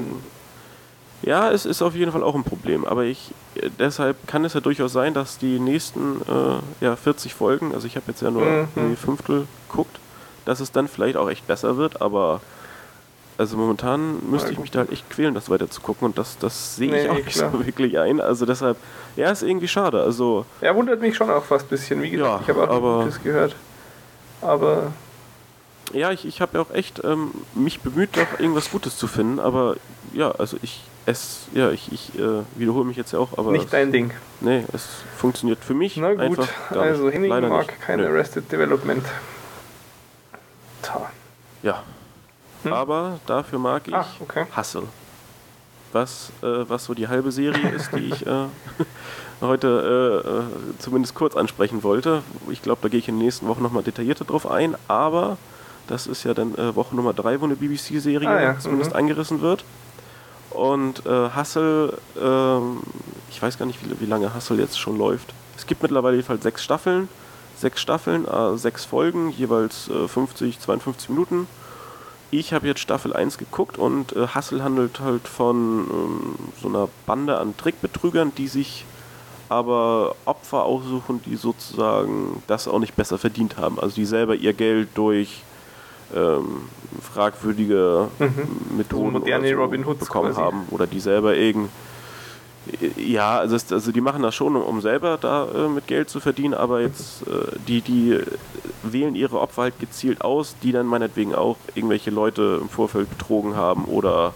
Ja, 1.26 1.50
es 1.52 1.66
ist 1.66 1.82
auf 1.82 1.96
jeden 1.96 2.12
Fall 2.12 2.22
auch 2.24 2.36
ein 2.36 2.44
Problem. 2.44 2.86
Aber 2.86 3.04
ich 3.04 3.32
äh, 3.56 3.70
deshalb 3.80 4.28
kann 4.28 4.46
es 4.46 4.54
ja 4.54 4.60
durchaus 4.62 4.94
sein, 4.94 5.14
dass 5.14 5.38
die 5.40 5.60
nächsten 5.60 6.22
äh, 6.22 6.86
ja, 6.86 6.96
40 6.96 7.34
Folgen, 7.34 7.74
also 7.74 7.88
ich 7.88 7.96
habe 7.96 8.06
jetzt 8.10 8.22
ja 8.22 8.30
nur 8.32 8.44
Mhm. 8.46 8.68
irgendwie 8.76 8.96
Fünftel 8.96 9.48
guckt, 9.70 9.98
dass 10.46 10.60
es 10.60 10.72
dann 10.72 10.88
vielleicht 10.88 11.18
auch 11.18 11.30
echt 11.30 11.48
besser 11.48 11.78
wird, 11.78 12.02
aber 12.02 12.42
also 13.38 13.58
momentan 13.58 14.20
müsste 14.30 14.54
ich 14.54 14.60
mich 14.60 14.72
da 14.72 14.80
halt 14.80 14.92
echt 14.94 15.10
quälen, 15.10 15.34
das 15.34 15.50
weiter 15.50 15.70
zu 15.70 15.82
gucken 15.82 16.06
und 16.06 16.18
das, 16.18 16.38
das 16.38 16.76
sehe 16.78 16.96
ich 16.96 17.04
Nee, 17.04 17.10
auch 17.10 17.16
nicht 17.16 17.28
klar. 17.38 17.52
so 17.52 17.66
wirklich 17.66 17.98
ein. 18.00 18.22
Also 18.22 18.46
deshalb, 18.46 18.78
ja, 19.18 19.30
ist 19.32 19.42
irgendwie 19.44 19.68
schade. 19.68 20.02
Also 20.02 20.46
Er 20.62 20.74
wundert 20.76 21.02
mich 21.02 21.16
schon 21.18 21.30
auch 21.30 21.44
fast 21.44 21.66
ein 21.66 21.70
bisschen. 21.70 22.02
Wie 22.02 22.12
gesagt, 22.12 22.30
Ja, 22.30 22.40
ich 22.44 22.48
habe 22.56 22.70
auch 22.72 23.00
Gutes 23.04 23.22
gehört. 23.22 23.56
Aber 24.42 24.94
Ja, 25.92 26.12
ich, 26.12 26.26
ich 26.26 26.40
habe 26.40 26.58
ja 26.58 26.64
auch 26.64 26.72
echt 26.74 27.04
ähm, 27.04 27.32
mich 27.56 27.82
bemüht, 27.82 28.12
doch 28.16 28.40
irgendwas 28.40 28.70
Gutes 28.72 28.96
zu 28.98 29.08
finden, 29.08 29.40
aber 29.40 29.76
ja, 30.14 30.32
also 30.32 30.58
ich 30.62 30.82
es, 31.06 31.48
ja, 31.54 31.70
ich, 31.72 31.92
ich 31.92 32.18
äh, 32.20 32.42
wiederhole 32.56 32.86
mich 32.86 32.98
jetzt 32.98 33.12
ja 33.14 33.20
auch, 33.20 33.38
aber 33.38 33.52
nicht 33.52 33.66
es, 33.66 33.72
dein 33.72 33.92
Ding. 33.92 34.12
nee, 34.42 34.64
es 34.74 34.88
funktioniert 35.18 35.64
für 35.64 35.74
mich 35.74 35.98
Na 35.98 36.12
gut, 36.14 36.20
einfach 36.22 36.50
gar 36.72 36.84
also. 36.84 37.10
Henning 37.10 37.30
mag 37.30 37.68
nicht. 37.68 37.82
kein 37.82 38.00
Nö. 38.00 38.08
Arrested 38.08 38.52
Development. 38.52 39.06
Ta. 40.82 41.10
Ja, 41.64 41.84
Hm? 42.64 42.74
aber 42.74 43.20
dafür 43.28 43.60
mag 43.60 43.88
ich 43.88 43.94
Ach, 43.94 44.08
okay. 44.20 44.46
Hustle. 44.56 44.84
Was, 45.92 46.32
äh, 46.42 46.68
was 46.68 46.86
so 46.86 46.94
die 46.94 47.08
halbe 47.08 47.32
Serie 47.32 47.70
ist, 47.70 47.92
die 47.96 48.10
ich 48.12 48.26
äh, 48.28 48.46
heute 49.42 50.22
äh, 50.26 50.30
äh, 50.30 50.78
zumindest 50.80 51.16
kurz 51.16 51.36
ansprechen 51.38 51.84
wollte. 51.84 52.22
Ich 52.50 52.62
glaube, 52.62 52.80
da 52.82 52.90
gehe 52.90 53.00
ich 53.00 53.08
in 53.08 53.16
den 53.18 53.24
nächsten 53.26 53.48
Wochen 53.48 53.64
nochmal 53.64 53.84
detaillierter 53.84 54.26
drauf 54.26 54.50
ein, 54.50 54.76
aber 54.88 55.38
das 55.88 56.08
ist 56.08 56.24
ja 56.24 56.34
dann 56.34 56.56
äh, 56.56 56.76
Woche 56.76 56.96
Nummer 56.96 57.14
drei, 57.14 57.40
wo 57.40 57.46
eine 57.46 57.56
BBC-Serie 57.56 58.28
Ah, 58.28 58.42
ja, 58.42 58.60
zumindest 58.60 58.92
mhm. 58.92 58.98
angerissen 58.98 59.42
wird. 59.42 59.64
Und 60.56 61.06
äh, 61.06 61.30
Hustle, 61.36 61.98
ähm, 62.20 62.80
ich 63.30 63.42
weiß 63.42 63.58
gar 63.58 63.66
nicht, 63.66 63.80
wie, 63.84 64.00
wie 64.00 64.06
lange 64.06 64.34
Hustle 64.34 64.58
jetzt 64.58 64.80
schon 64.80 64.98
läuft. 64.98 65.34
Es 65.58 65.66
gibt 65.66 65.84
mittlerweile 65.84 66.16
jedenfalls 66.16 66.44
sechs 66.44 66.64
Staffeln. 66.64 67.10
Sechs 67.58 67.82
Staffeln, 67.82 68.28
äh, 68.28 68.58
sechs 68.58 68.84
Folgen, 68.84 69.30
jeweils 69.30 69.90
äh, 69.90 70.08
50, 70.08 70.60
52 70.60 71.10
Minuten. 71.10 71.48
Ich 72.32 72.52
habe 72.52 72.68
jetzt 72.68 72.82
Staffel 72.82 73.14
1 73.14 73.38
geguckt 73.38 73.78
und 73.78 74.14
äh, 74.14 74.28
Hustle 74.36 74.62
handelt 74.62 75.00
halt 75.00 75.28
von 75.28 75.88
ähm, 75.90 76.36
so 76.62 76.68
einer 76.68 76.90
Bande 77.06 77.38
an 77.38 77.56
Trickbetrügern, 77.56 78.34
die 78.36 78.48
sich 78.48 78.84
aber 79.48 80.16
Opfer 80.26 80.64
aussuchen, 80.64 81.22
die 81.26 81.36
sozusagen 81.36 82.44
das 82.48 82.68
auch 82.68 82.80
nicht 82.80 82.96
besser 82.96 83.18
verdient 83.18 83.58
haben. 83.58 83.80
Also 83.80 83.96
die 83.96 84.06
selber 84.06 84.36
ihr 84.36 84.54
Geld 84.54 84.90
durch 84.96 85.44
ähm, 86.16 86.70
fragwürdige 87.02 88.08
Mhm. 88.20 88.78
Methoden 88.78 89.06
So 89.14 89.20
moderne 89.20 89.48
oder 89.48 89.56
so 89.56 89.62
Robin 89.62 89.86
Hoods 89.86 90.00
bekommen 90.06 90.30
quasi. 90.34 90.42
haben 90.42 90.68
oder 90.72 90.88
die 90.88 91.00
selber 91.00 91.36
irgend 91.36 91.70
ja, 92.98 93.38
also, 93.38 93.56
es, 93.56 93.72
also 93.72 93.92
die 93.92 94.02
machen 94.02 94.24
das 94.24 94.34
schon, 94.34 94.56
um, 94.56 94.64
um 94.64 94.82
selber 94.82 95.20
da 95.22 95.48
äh, 95.54 95.68
mit 95.68 95.86
Geld 95.86 96.10
zu 96.10 96.20
verdienen, 96.20 96.56
aber 96.56 96.82
jetzt 96.82 97.22
äh, 97.28 97.58
die, 97.68 97.82
die 97.82 98.14
äh, 98.14 98.26
wählen 98.82 99.14
ihre 99.14 99.40
Opfer 99.40 99.64
halt 99.64 99.80
gezielt 99.80 100.22
aus, 100.22 100.56
die 100.64 100.72
dann 100.72 100.88
meinetwegen 100.88 101.36
auch 101.36 101.58
irgendwelche 101.76 102.10
Leute 102.10 102.58
im 102.60 102.68
Vorfeld 102.70 103.08
betrogen 103.10 103.56
haben 103.56 103.86
oder 103.86 104.34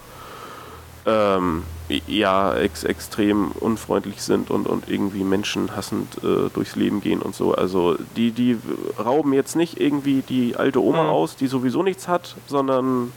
ähm, 1.06 1.64
ja, 2.06 2.54
ex 2.54 2.84
extrem 2.84 3.50
unfreundlich 3.52 4.22
sind 4.22 4.50
und, 4.50 4.66
und 4.66 4.88
irgendwie 4.88 5.24
menschenhassend 5.24 6.22
äh, 6.22 6.48
durchs 6.54 6.76
Leben 6.76 7.00
gehen 7.00 7.20
und 7.20 7.34
so. 7.34 7.54
Also 7.54 7.96
die, 8.16 8.30
die 8.30 8.56
rauben 8.98 9.32
jetzt 9.32 9.56
nicht 9.56 9.80
irgendwie 9.80 10.22
die 10.22 10.56
alte 10.56 10.82
Oma 10.82 11.04
Mhm. 11.04 11.10
aus, 11.10 11.36
die 11.36 11.46
sowieso 11.46 11.82
nichts 11.82 12.08
hat, 12.08 12.36
sondern 12.46 13.12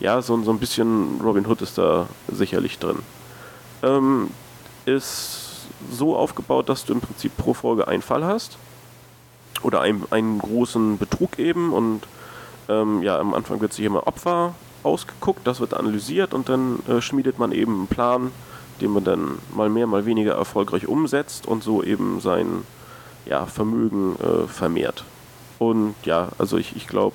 ja, 0.00 0.20
so, 0.22 0.40
so 0.42 0.50
ein 0.50 0.58
bisschen 0.58 1.20
Robin 1.22 1.46
Hood 1.46 1.62
ist 1.62 1.78
da 1.78 2.06
sicherlich 2.28 2.78
drin. 2.78 2.98
Ähm, 3.82 4.30
ist 4.84 5.66
so 5.90 6.16
aufgebaut, 6.16 6.68
dass 6.68 6.84
du 6.84 6.92
im 6.94 7.00
Prinzip 7.00 7.36
pro 7.36 7.54
Folge 7.54 7.86
einen 7.88 8.02
Fall 8.02 8.24
hast 8.24 8.56
oder 9.62 9.80
einen, 9.80 10.04
einen 10.10 10.38
großen 10.38 10.98
Betrug 10.98 11.38
eben 11.38 11.72
und 11.72 12.02
ähm, 12.68 13.02
ja, 13.02 13.18
am 13.18 13.34
Anfang 13.34 13.60
wird 13.60 13.72
sich 13.72 13.84
immer 13.84 14.06
Opfer 14.06 14.54
ausgeguckt, 14.86 15.46
das 15.46 15.60
wird 15.60 15.74
analysiert 15.74 16.32
und 16.32 16.48
dann 16.48 16.78
äh, 16.88 17.00
schmiedet 17.00 17.38
man 17.38 17.52
eben 17.52 17.74
einen 17.74 17.86
Plan, 17.88 18.30
den 18.80 18.92
man 18.92 19.04
dann 19.04 19.38
mal 19.54 19.68
mehr, 19.68 19.86
mal 19.86 20.06
weniger 20.06 20.34
erfolgreich 20.34 20.86
umsetzt 20.86 21.46
und 21.46 21.62
so 21.62 21.82
eben 21.82 22.20
sein 22.20 22.62
ja, 23.26 23.46
Vermögen 23.46 24.16
äh, 24.16 24.46
vermehrt. 24.46 25.04
Und 25.58 25.94
ja, 26.04 26.28
also 26.38 26.56
ich, 26.58 26.76
ich 26.76 26.86
glaube, 26.86 27.14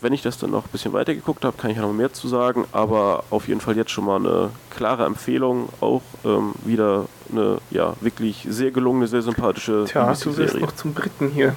wenn 0.00 0.12
ich 0.12 0.22
das 0.22 0.36
dann 0.38 0.50
noch 0.50 0.66
ein 0.66 0.70
bisschen 0.70 0.92
weiter 0.92 1.14
geguckt 1.14 1.44
habe, 1.44 1.56
kann 1.56 1.70
ich 1.70 1.78
noch 1.78 1.92
mehr 1.92 2.12
zu 2.12 2.28
sagen, 2.28 2.66
aber 2.72 3.24
auf 3.30 3.48
jeden 3.48 3.60
Fall 3.60 3.76
jetzt 3.76 3.90
schon 3.90 4.04
mal 4.04 4.16
eine 4.16 4.50
klare 4.70 5.06
Empfehlung, 5.06 5.70
auch 5.80 6.02
ähm, 6.24 6.52
wieder 6.64 7.06
eine 7.32 7.58
ja, 7.70 7.94
wirklich 8.00 8.46
sehr 8.48 8.70
gelungene, 8.70 9.06
sehr 9.06 9.22
sympathische 9.22 9.86
Tja, 9.86 10.12
du 10.12 10.36
wirst 10.36 10.60
noch 10.60 10.72
zum 10.72 10.92
Briten 10.92 11.30
hier. 11.30 11.54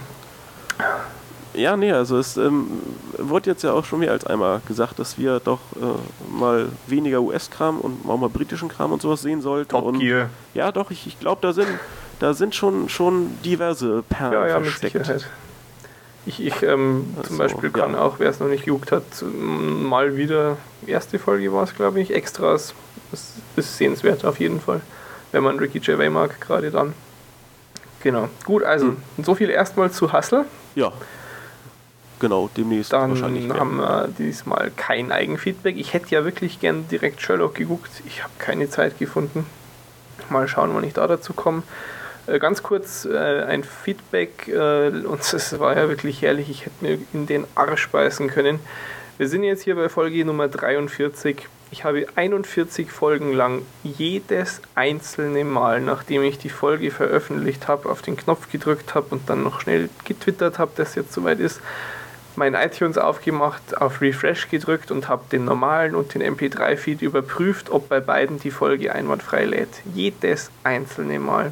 Ja, 1.58 1.76
nee, 1.76 1.92
also 1.92 2.18
es 2.20 2.38
ähm, 2.38 2.68
wurde 3.18 3.50
jetzt 3.50 3.64
ja 3.64 3.74
auch 3.74 3.84
schon 3.84 4.00
mehr 4.00 4.12
als 4.12 4.26
einmal 4.28 4.62
gesagt, 4.68 5.00
dass 5.00 5.18
wir 5.18 5.40
doch 5.40 5.60
äh, 5.76 6.32
mal 6.38 6.68
weniger 6.86 7.20
US-Kram 7.22 7.80
und 7.80 8.08
auch 8.08 8.18
mal 8.18 8.30
britischen 8.30 8.70
Kram 8.70 8.92
und 8.92 9.02
sowas 9.02 9.22
sehen 9.24 9.42
sollten. 9.42 9.70
Top 9.72 9.84
und 9.86 10.00
Gear. 10.00 10.30
ja, 10.54 10.72
doch, 10.72 10.92
ich, 10.92 11.08
ich 11.08 11.20
glaube, 11.20 11.40
da 11.42 11.54
sind, 11.54 11.68
da 12.20 12.34
sind 12.36 12.54
schon, 12.54 12.90
schon 12.90 13.32
diverse 13.44 14.04
Perlen 14.08 14.34
Ja, 14.34 14.48
ja, 14.48 14.60
mit 14.60 14.68
versteckt. 14.70 14.94
Sicherheit. 14.98 15.28
Ich, 16.28 16.46
ich 16.46 16.62
ähm, 16.62 17.08
zum 17.24 17.40
Also, 17.42 17.56
Beispiel 17.56 17.70
kann 17.72 17.94
ja. 17.94 18.02
auch, 18.02 18.20
wer 18.20 18.30
es 18.30 18.40
noch 18.40 18.50
nicht 18.50 18.66
geguckt 18.66 18.92
hat, 18.92 19.04
mal 19.24 20.16
wieder, 20.16 20.58
erste 20.86 21.18
Folge 21.18 21.52
war 21.54 21.64
es, 21.64 21.74
glaube 21.74 22.00
ich, 22.02 22.14
Extras. 22.14 22.74
Das 23.12 23.32
ist 23.56 23.78
sehenswert 23.78 24.26
auf 24.26 24.40
jeden 24.40 24.60
Fall. 24.62 24.82
Wenn 25.32 25.44
man 25.44 25.58
Ricky 25.58 25.80
Gervais 25.80 26.10
mag, 26.10 26.40
gerade 26.40 26.70
dann. 26.70 26.94
Genau. 28.04 28.28
Gut, 28.46 28.64
also, 28.64 28.88
Hm. 28.88 28.98
so 29.24 29.34
viel 29.34 29.50
erstmal 29.50 29.90
zu 29.90 30.14
Hustle. 30.14 30.46
Ja. 30.76 30.92
Genau, 32.20 32.50
demnächst 32.56 32.94
Dann 32.94 33.12
wahrscheinlich 33.12 33.48
mehr. 33.48 33.60
haben 33.60 33.78
wir 33.78 34.10
diesmal 34.18 34.72
kein 34.76 35.12
Eigenfeedback. 35.12 35.78
Ich 35.78 35.94
hätte 35.94 36.10
ja 36.10 36.26
wirklich 36.26 36.60
gern 36.60 36.88
direkt 36.88 37.22
Sherlock 37.22 37.56
geguckt. 37.56 37.92
Ich 38.06 38.24
habe 38.24 38.34
keine 38.40 38.70
Zeit 38.70 38.98
gefunden. 38.98 39.46
Mal 40.30 40.48
schauen, 40.48 40.72
wann 40.74 40.84
ich 40.84 40.94
da 40.94 41.08
dazu 41.08 41.34
komme. 41.34 41.64
Äh, 42.26 42.40
Ganz 42.40 42.64
kurz 42.64 43.06
äh, 43.06 43.44
ein 43.44 43.64
Feedback, 43.64 44.48
äh, 44.48 44.90
und 44.90 45.22
es 45.34 45.60
war 45.60 45.78
ja 45.78 45.90
wirklich 45.90 46.22
herrlich, 46.22 46.50
ich 46.50 46.66
hätte 46.66 46.84
mir 46.84 46.98
in 47.14 47.28
den 47.28 47.46
Arsch 47.56 47.90
beißen 47.90 48.30
können. 48.30 48.60
Wir 49.18 49.28
sind 49.28 49.44
jetzt 49.44 49.64
hier 49.64 49.76
bei 49.76 49.90
Folge 49.90 50.24
Nummer 50.26 50.48
43. 50.48 51.48
Ich 51.72 51.84
habe 51.84 52.06
41 52.16 52.92
Folgen 52.92 53.34
lang 53.34 53.64
jedes 53.84 54.62
einzelne 54.76 55.44
Mal, 55.44 55.82
nachdem 55.82 56.24
ich 56.24 56.38
die 56.38 56.50
Folge 56.50 56.92
veröffentlicht 56.92 57.68
habe, 57.68 57.90
auf 57.90 58.02
den 58.02 58.16
Knopf 58.16 58.52
gedrückt 58.52 58.96
habe 58.96 59.08
und 59.10 59.30
dann 59.30 59.44
noch 59.44 59.62
schnell 59.62 59.90
getwittert 60.06 60.60
habe, 60.60 60.72
dass 60.76 60.96
jetzt 60.96 61.14
soweit 61.14 61.40
ist, 61.40 61.60
mein 62.38 62.54
iTunes 62.54 62.98
aufgemacht, 62.98 63.78
auf 63.82 64.02
Refresh 64.02 64.50
gedrückt 64.50 64.92
und 64.92 65.08
habe 65.08 65.24
den 65.32 65.46
normalen 65.46 65.96
und 65.96 66.14
den 66.14 66.22
MP3-Feed 66.22 67.02
überprüft, 67.02 67.70
ob 67.70 67.90
bei 67.90 68.00
beiden 68.00 68.40
die 68.40 68.52
Folge 68.52 68.94
einwandfrei 68.94 69.46
lädt. 69.46 69.82
Jedes 69.94 70.52
einzelne 70.64 71.20
Mal. 71.20 71.52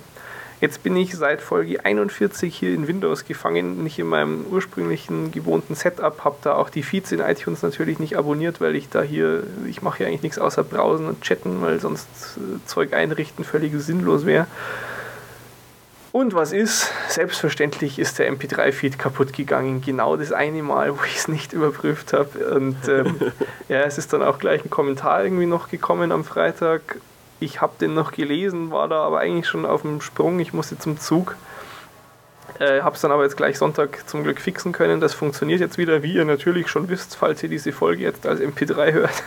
Jetzt 0.61 0.83
bin 0.83 0.95
ich 0.95 1.15
seit 1.15 1.41
Folge 1.41 1.83
41 1.83 2.55
hier 2.55 2.73
in 2.73 2.88
Windows 2.88 3.25
gefangen, 3.25 3.83
nicht 3.83 3.99
in 3.99 4.07
meinem 4.07 4.45
ursprünglichen 4.49 5.31
gewohnten 5.31 5.75
Setup, 5.75 6.23
habe 6.23 6.38
da 6.43 6.55
auch 6.55 6.69
die 6.69 6.81
Feeds 6.81 7.11
in 7.11 7.19
iTunes 7.19 7.61
natürlich 7.61 7.99
nicht 7.99 8.17
abonniert, 8.17 8.61
weil 8.61 8.75
ich 8.75 8.88
da 8.89 9.01
hier, 9.01 9.43
ich 9.67 9.81
mache 9.81 10.03
ja 10.03 10.07
eigentlich 10.07 10.23
nichts 10.23 10.39
außer 10.39 10.63
browsen 10.63 11.07
und 11.07 11.21
chatten, 11.21 11.61
weil 11.61 11.81
sonst 11.81 12.07
äh, 12.38 12.65
Zeug 12.65 12.93
einrichten 12.93 13.43
völlig 13.43 13.73
sinnlos 13.75 14.25
wäre. 14.25 14.47
Und 16.16 16.34
was 16.34 16.53
ist? 16.53 16.93
Selbstverständlich 17.09 17.99
ist 17.99 18.20
der 18.20 18.32
MP3-Feed 18.32 18.97
kaputt 18.97 19.34
gegangen. 19.34 19.82
Genau 19.82 20.16
das 20.16 20.32
eine 20.32 20.63
Mal, 20.63 20.97
wo 20.97 21.03
ich 21.03 21.18
es 21.18 21.28
nicht 21.28 21.51
überprüft 21.51 22.13
habe. 22.13 22.55
Und 22.55 22.78
ähm, 22.88 23.20
ja, 23.68 23.82
es 23.82 23.97
ist 23.97 24.13
dann 24.13 24.24
auch 24.24 24.39
gleich 24.39 24.63
ein 24.63 24.70
Kommentar 24.70 25.26
irgendwie 25.26 25.45
noch 25.45 25.70
gekommen 25.70 26.13
am 26.13 26.24
Freitag. 26.24 27.01
Ich 27.41 27.59
habe 27.59 27.74
den 27.82 27.95
noch 27.95 28.13
gelesen, 28.13 28.72
war 28.72 28.88
da 28.88 29.03
aber 29.03 29.20
eigentlich 29.20 29.49
schon 29.49 29.66
auf 29.66 29.82
dem 29.82 29.99
Sprung. 29.99 30.39
Ich 30.39 30.53
musste 30.53 30.80
zum 30.80 30.97
Zug. 31.01 31.36
Äh, 32.59 32.80
habe 32.80 32.95
es 32.95 33.01
dann 33.01 33.11
aber 33.11 33.24
jetzt 33.24 33.36
gleich 33.36 33.57
Sonntag 33.57 34.07
zum 34.07 34.24
Glück 34.24 34.39
fixen 34.39 34.72
können. 34.72 35.01
Das 35.01 35.13
funktioniert 35.13 35.59
jetzt 35.59 35.78
wieder, 35.78 36.01
wie 36.01 36.13
ihr 36.13 36.24
natürlich 36.24 36.70
schon 36.70 36.88
wisst, 36.88 37.18
falls 37.18 37.43
ihr 37.43 37.49
diese 37.49 37.74
Folge 37.74 38.03
jetzt 38.03 38.26
als 38.26 38.39
MP3 38.39 38.93
hört. 38.93 39.24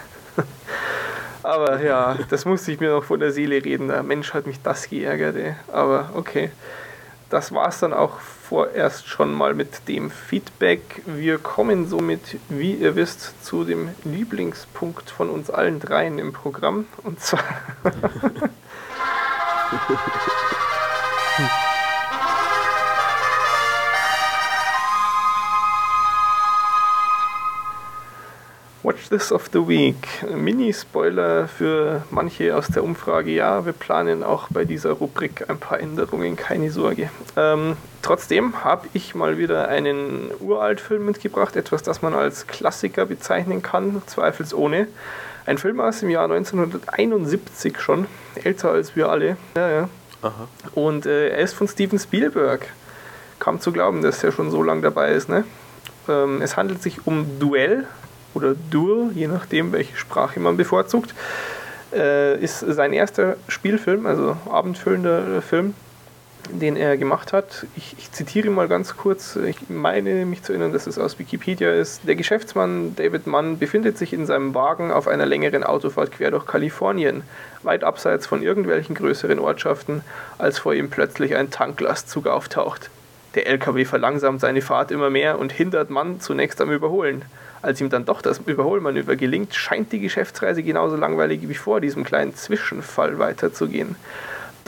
Aber 1.49 1.82
ja, 1.82 2.16
das 2.28 2.44
musste 2.44 2.70
ich 2.72 2.78
mir 2.78 2.90
noch 2.90 3.05
von 3.05 3.18
der 3.18 3.32
Seele 3.32 3.64
reden. 3.64 3.88
Der 3.88 4.03
Mensch 4.03 4.34
hat 4.34 4.46
mich 4.46 4.61
das 4.62 4.88
geärgert, 4.88 5.36
ey. 5.36 5.55
Aber 5.72 6.11
okay. 6.14 6.51
Das 7.30 7.53
war 7.53 7.68
es 7.68 7.78
dann 7.78 7.92
auch 7.92 8.20
vorerst 8.20 9.07
schon 9.07 9.34
mal 9.34 9.55
mit 9.55 9.86
dem 9.88 10.11
Feedback. 10.11 11.03
Wir 11.05 11.38
kommen 11.38 11.86
somit, 11.86 12.38
wie 12.49 12.72
ihr 12.72 12.96
wisst, 12.96 13.44
zu 13.44 13.64
dem 13.64 13.90
Lieblingspunkt 14.05 15.11
von 15.11 15.28
uns 15.28 15.51
allen 15.51 15.80
dreien 15.80 16.18
im 16.18 16.32
Programm. 16.32 16.86
Und 17.03 17.20
zwar 17.20 17.44
Watch 28.84 29.08
This 29.08 29.32
of 29.32 29.48
the 29.52 29.66
Week. 29.66 29.96
Mini-Spoiler 30.32 31.48
für 31.48 32.02
manche 32.10 32.54
aus 32.56 32.68
der 32.68 32.84
Umfrage. 32.84 33.32
Ja, 33.32 33.66
wir 33.66 33.72
planen 33.72 34.22
auch 34.22 34.46
bei 34.50 34.64
dieser 34.64 34.92
Rubrik 34.92 35.50
ein 35.50 35.58
paar 35.58 35.80
Änderungen, 35.80 36.36
keine 36.36 36.70
Sorge. 36.70 37.10
Ähm, 37.36 37.76
trotzdem 38.02 38.62
habe 38.62 38.86
ich 38.92 39.16
mal 39.16 39.36
wieder 39.36 39.66
einen 39.66 40.30
Uraltfilm 40.38 41.04
mitgebracht, 41.04 41.56
etwas, 41.56 41.82
das 41.82 42.02
man 42.02 42.14
als 42.14 42.46
Klassiker 42.46 43.06
bezeichnen 43.06 43.62
kann, 43.62 44.00
zweifelsohne. 44.06 44.86
Ein 45.44 45.58
Film 45.58 45.80
aus 45.80 45.98
dem 45.98 46.10
Jahr 46.10 46.30
1971 46.30 47.80
schon, 47.80 48.06
älter 48.44 48.70
als 48.70 48.94
wir 48.94 49.08
alle. 49.08 49.36
Ja, 49.56 49.70
ja. 49.70 49.88
Aha. 50.22 50.48
Und 50.74 51.04
äh, 51.04 51.30
er 51.30 51.38
ist 51.38 51.54
von 51.54 51.66
Steven 51.66 51.98
Spielberg. 51.98 52.68
Kaum 53.40 53.60
zu 53.60 53.72
glauben, 53.72 54.02
dass 54.02 54.22
er 54.22 54.30
schon 54.30 54.52
so 54.52 54.62
lange 54.62 54.82
dabei 54.82 55.12
ist. 55.12 55.28
Ne? 55.28 55.44
Ähm, 56.08 56.42
es 56.42 56.56
handelt 56.56 56.80
sich 56.80 57.06
um 57.08 57.40
Duell 57.40 57.86
oder 58.34 58.54
Duel, 58.70 59.10
je 59.14 59.28
nachdem, 59.28 59.72
welche 59.72 59.96
Sprache 59.96 60.40
man 60.40 60.56
bevorzugt. 60.56 61.14
Äh, 61.92 62.38
ist 62.42 62.60
sein 62.60 62.92
erster 62.92 63.36
Spielfilm, 63.48 64.06
also 64.06 64.36
abendfüllender 64.50 65.40
Film, 65.40 65.74
den 66.50 66.76
er 66.76 66.98
gemacht 66.98 67.32
hat. 67.32 67.66
Ich, 67.76 67.96
ich 67.98 68.12
zitiere 68.12 68.50
mal 68.50 68.68
ganz 68.68 68.96
kurz, 68.96 69.36
ich 69.36 69.56
meine 69.70 70.26
mich 70.26 70.42
zu 70.42 70.52
erinnern, 70.52 70.72
dass 70.74 70.86
es 70.86 70.98
aus 70.98 71.18
Wikipedia 71.18 71.72
ist. 71.72 72.02
Der 72.06 72.14
Geschäftsmann 72.14 72.94
David 72.96 73.26
Mann 73.26 73.58
befindet 73.58 73.96
sich 73.96 74.12
in 74.12 74.26
seinem 74.26 74.54
Wagen 74.54 74.92
auf 74.92 75.08
einer 75.08 75.24
längeren 75.24 75.64
Autofahrt 75.64 76.12
quer 76.12 76.30
durch 76.30 76.46
Kalifornien, 76.46 77.22
weit 77.62 77.84
abseits 77.84 78.26
von 78.26 78.42
irgendwelchen 78.42 78.94
größeren 78.94 79.38
Ortschaften, 79.38 80.02
als 80.36 80.58
vor 80.58 80.74
ihm 80.74 80.90
plötzlich 80.90 81.36
ein 81.36 81.50
Tanklastzug 81.50 82.26
auftaucht. 82.26 82.90
Der 83.34 83.46
LKW 83.46 83.86
verlangsamt 83.86 84.40
seine 84.40 84.60
Fahrt 84.62 84.90
immer 84.90 85.10
mehr 85.10 85.38
und 85.38 85.52
hindert 85.52 85.90
Mann 85.90 86.20
zunächst 86.20 86.60
am 86.60 86.70
Überholen. 86.70 87.22
Als 87.62 87.80
ihm 87.80 87.90
dann 87.90 88.04
doch 88.04 88.22
das 88.22 88.40
Überholmanöver 88.44 89.16
gelingt, 89.16 89.54
scheint 89.54 89.92
die 89.92 90.00
Geschäftsreise 90.00 90.62
genauso 90.62 90.96
langweilig 90.96 91.48
wie 91.48 91.54
vor 91.54 91.80
diesem 91.80 92.04
kleinen 92.04 92.34
Zwischenfall 92.34 93.18
weiterzugehen. 93.18 93.96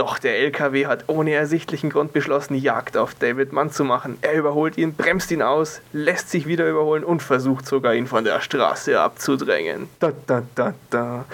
Doch 0.01 0.19
der 0.19 0.39
LKW 0.39 0.87
hat 0.87 1.05
ohne 1.09 1.35
ersichtlichen 1.35 1.91
Grund 1.91 2.15
beschlossen, 2.15 2.55
Jagd 2.55 2.97
auf 2.97 3.15
David 3.15 3.53
Mann 3.53 3.71
zu 3.71 3.85
machen. 3.85 4.17
Er 4.23 4.33
überholt 4.33 4.79
ihn, 4.79 4.95
bremst 4.95 5.31
ihn 5.31 5.43
aus, 5.43 5.83
lässt 5.93 6.31
sich 6.31 6.47
wieder 6.47 6.67
überholen 6.67 7.05
und 7.05 7.23
versucht 7.23 7.67
sogar, 7.67 7.95
ihn 7.95 8.07
von 8.07 8.25
der 8.25 8.41
Straße 8.41 8.99
abzudrängen. 8.99 9.91
Da, 9.99 10.13
da, 10.27 10.43
da, 10.55 10.73
da. 10.89 11.27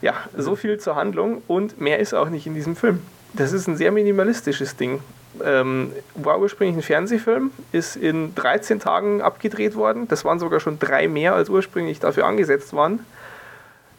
Ja, 0.00 0.14
so 0.34 0.56
viel 0.56 0.78
zur 0.78 0.96
Handlung 0.96 1.42
und 1.48 1.82
mehr 1.82 1.98
ist 1.98 2.14
auch 2.14 2.30
nicht 2.30 2.46
in 2.46 2.54
diesem 2.54 2.76
Film. 2.76 3.02
Das 3.34 3.52
ist 3.52 3.66
ein 3.66 3.76
sehr 3.76 3.92
minimalistisches 3.92 4.74
Ding. 4.76 5.00
Ähm, 5.44 5.92
war 6.14 6.40
ursprünglich 6.40 6.76
ein 6.76 6.82
Fernsehfilm, 6.82 7.50
ist 7.72 7.96
in 7.96 8.34
13 8.34 8.80
Tagen 8.80 9.22
abgedreht 9.22 9.76
worden. 9.76 10.08
Das 10.08 10.24
waren 10.24 10.38
sogar 10.38 10.60
schon 10.60 10.78
drei 10.78 11.08
mehr, 11.08 11.34
als 11.34 11.48
ursprünglich 11.48 12.00
dafür 12.00 12.26
angesetzt 12.26 12.72
waren. 12.72 13.00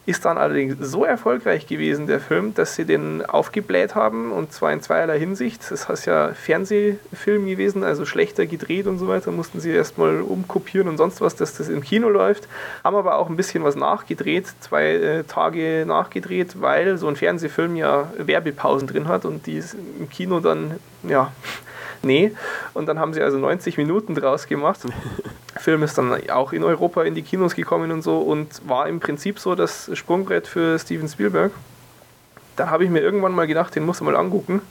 Ist 0.10 0.26
dann 0.26 0.40
allerdings 0.40 0.76
so 0.80 1.06
erfolgreich 1.06 1.68
gewesen, 1.68 2.08
der 2.08 2.20
Film, 2.20 2.56
dass 2.56 2.74
sie 2.74 2.84
den 2.84 3.24
aufgebläht 3.24 3.94
haben 3.94 4.32
und 4.32 4.52
zwar 4.52 4.74
in 4.74 4.82
zweierlei 4.82 5.20
Hinsicht. 5.20 5.62
Das 5.70 5.88
heißt 5.88 6.08
ja 6.08 6.34
Fernsehfilm 6.34 7.46
gewesen, 7.46 7.84
also 7.84 8.06
schlechter 8.06 8.48
gedreht 8.48 8.88
und 8.88 8.98
so 8.98 9.08
weiter, 9.08 9.30
mussten 9.30 9.60
sie 9.60 9.70
erstmal 9.70 10.22
umkopieren 10.22 10.88
und 10.88 10.98
sonst 10.98 11.22
was, 11.22 11.36
dass 11.36 11.56
das 11.56 11.70
im 11.70 11.82
Kino 11.82 12.10
läuft. 12.10 12.48
Haben 12.84 12.96
aber 12.96 13.20
auch 13.20 13.30
ein 13.30 13.36
bisschen 13.36 13.64
was 13.64 13.76
nachgedreht, 13.76 14.48
zwei 14.62 14.96
äh, 14.96 15.24
Tage 15.26 15.86
nachgedreht, 15.86 16.60
weil 16.60 16.98
so 16.98 17.08
ein 17.08 17.16
Fernsehfilm 17.16 17.76
ja 17.76 18.12
Werbepausen 18.18 18.88
drin 18.88 19.08
hat 19.08 19.26
und 19.26 19.46
die 19.46 19.62
im 20.00 20.10
Kino 20.10 20.40
dann, 20.40 20.80
ja, 21.04 21.32
nee. 22.02 22.32
Und 22.74 22.88
dann 22.88 22.98
haben 22.98 23.14
sie 23.14 23.22
also 23.22 23.38
90 23.38 23.78
Minuten 23.78 24.16
draus 24.16 24.48
gemacht. 24.48 24.80
Der 25.60 25.64
Film 25.66 25.84
ist 25.84 25.98
dann 25.98 26.30
auch 26.30 26.54
in 26.54 26.64
Europa 26.64 27.04
in 27.04 27.16
die 27.16 27.22
Kinos 27.22 27.54
gekommen 27.54 27.92
und 27.92 28.02
so 28.02 28.20
und 28.20 28.62
war 28.66 28.88
im 28.88 29.02
Prinzip 29.02 29.40
so 29.40 29.56
das 29.56 29.92
Sprungbrett 29.94 30.48
für 30.48 30.80
Steven 30.80 31.10
Spielberg. 31.10 31.52
Da 32.56 32.70
habe 32.70 32.86
ich 32.86 32.90
mir 32.90 33.02
irgendwann 33.02 33.34
mal 33.34 33.46
gedacht, 33.46 33.76
den 33.76 33.86
muss 33.86 34.00
man 34.00 34.14
mal 34.14 34.20
angucken 34.20 34.62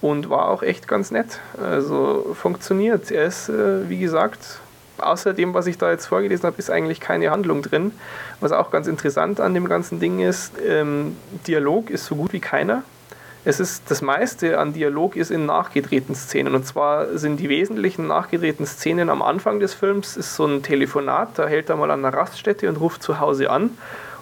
und 0.00 0.28
war 0.28 0.48
auch 0.48 0.64
echt 0.64 0.88
ganz 0.88 1.12
nett. 1.12 1.38
Also 1.62 2.34
funktioniert. 2.34 3.12
Er 3.12 3.26
ist, 3.26 3.48
äh, 3.48 3.88
wie 3.88 4.00
gesagt, 4.00 4.58
außer 4.98 5.32
dem, 5.32 5.54
was 5.54 5.68
ich 5.68 5.78
da 5.78 5.92
jetzt 5.92 6.06
vorgelesen 6.06 6.44
habe, 6.44 6.58
ist 6.58 6.70
eigentlich 6.70 6.98
keine 6.98 7.30
Handlung 7.30 7.62
drin. 7.62 7.92
Was 8.40 8.50
auch 8.50 8.72
ganz 8.72 8.88
interessant 8.88 9.38
an 9.38 9.54
dem 9.54 9.68
ganzen 9.68 10.00
Ding 10.00 10.18
ist, 10.18 10.54
ähm, 10.66 11.16
Dialog 11.46 11.88
ist 11.88 12.04
so 12.04 12.16
gut 12.16 12.32
wie 12.32 12.40
keiner 12.40 12.82
es 13.46 13.60
ist 13.60 13.84
das 13.92 14.02
meiste 14.02 14.58
an 14.58 14.72
Dialog 14.72 15.14
ist 15.14 15.30
in 15.30 15.46
nachgedrehten 15.46 16.16
Szenen. 16.16 16.56
Und 16.56 16.66
zwar 16.66 17.16
sind 17.16 17.38
die 17.38 17.48
wesentlichen 17.48 18.08
nachgedrehten 18.08 18.66
Szenen 18.66 19.08
am 19.08 19.22
Anfang 19.22 19.60
des 19.60 19.72
Films 19.72 20.16
ist 20.16 20.34
so 20.34 20.46
ein 20.46 20.64
Telefonat, 20.64 21.38
da 21.38 21.46
hält 21.46 21.70
er 21.70 21.76
mal 21.76 21.92
an 21.92 22.04
einer 22.04 22.16
Raststätte 22.16 22.68
und 22.68 22.80
ruft 22.80 23.04
zu 23.04 23.20
Hause 23.20 23.48
an. 23.48 23.70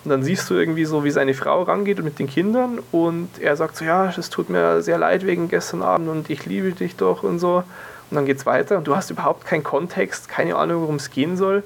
Und 0.04 0.10
dann 0.10 0.22
siehst 0.22 0.50
du 0.50 0.54
irgendwie 0.54 0.84
so, 0.84 1.04
wie 1.04 1.10
seine 1.10 1.32
Frau 1.32 1.62
rangeht 1.62 2.04
mit 2.04 2.18
den 2.18 2.28
Kindern 2.28 2.80
und 2.92 3.30
er 3.40 3.56
sagt 3.56 3.78
so, 3.78 3.86
ja, 3.86 4.12
es 4.14 4.28
tut 4.28 4.50
mir 4.50 4.82
sehr 4.82 4.98
leid 4.98 5.24
wegen 5.24 5.48
gestern 5.48 5.80
Abend 5.80 6.10
und 6.10 6.28
ich 6.28 6.44
liebe 6.44 6.72
dich 6.72 6.96
doch 6.96 7.22
und 7.22 7.38
so. 7.38 7.64
Und 8.10 8.16
dann 8.16 8.26
geht 8.26 8.36
es 8.36 8.44
weiter 8.44 8.76
und 8.76 8.86
du 8.86 8.94
hast 8.94 9.10
überhaupt 9.10 9.46
keinen 9.46 9.64
Kontext, 9.64 10.28
keine 10.28 10.56
Ahnung, 10.56 10.82
worum 10.82 10.96
es 10.96 11.10
gehen 11.10 11.38
soll 11.38 11.62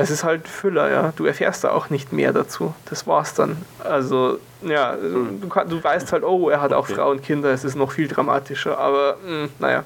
es 0.00 0.10
ist 0.10 0.24
halt 0.24 0.48
Füller, 0.48 0.90
ja. 0.90 1.12
Du 1.16 1.24
erfährst 1.26 1.64
da 1.64 1.70
auch 1.70 1.90
nicht 1.90 2.12
mehr 2.12 2.32
dazu. 2.32 2.74
Das 2.86 3.06
war's 3.06 3.34
dann. 3.34 3.56
Also, 3.84 4.38
ja, 4.62 4.94
hm. 5.00 5.40
du, 5.40 5.48
du 5.48 5.82
weißt 5.82 6.12
halt, 6.12 6.24
oh, 6.24 6.48
er 6.48 6.60
hat 6.60 6.72
auch 6.72 6.86
Frau 6.86 7.10
und 7.10 7.22
Kinder, 7.22 7.50
es 7.50 7.64
ist 7.64 7.76
noch 7.76 7.92
viel 7.92 8.08
dramatischer, 8.08 8.78
aber 8.78 9.16
mh, 9.24 9.30
hm, 9.30 9.48
naja. 9.58 9.84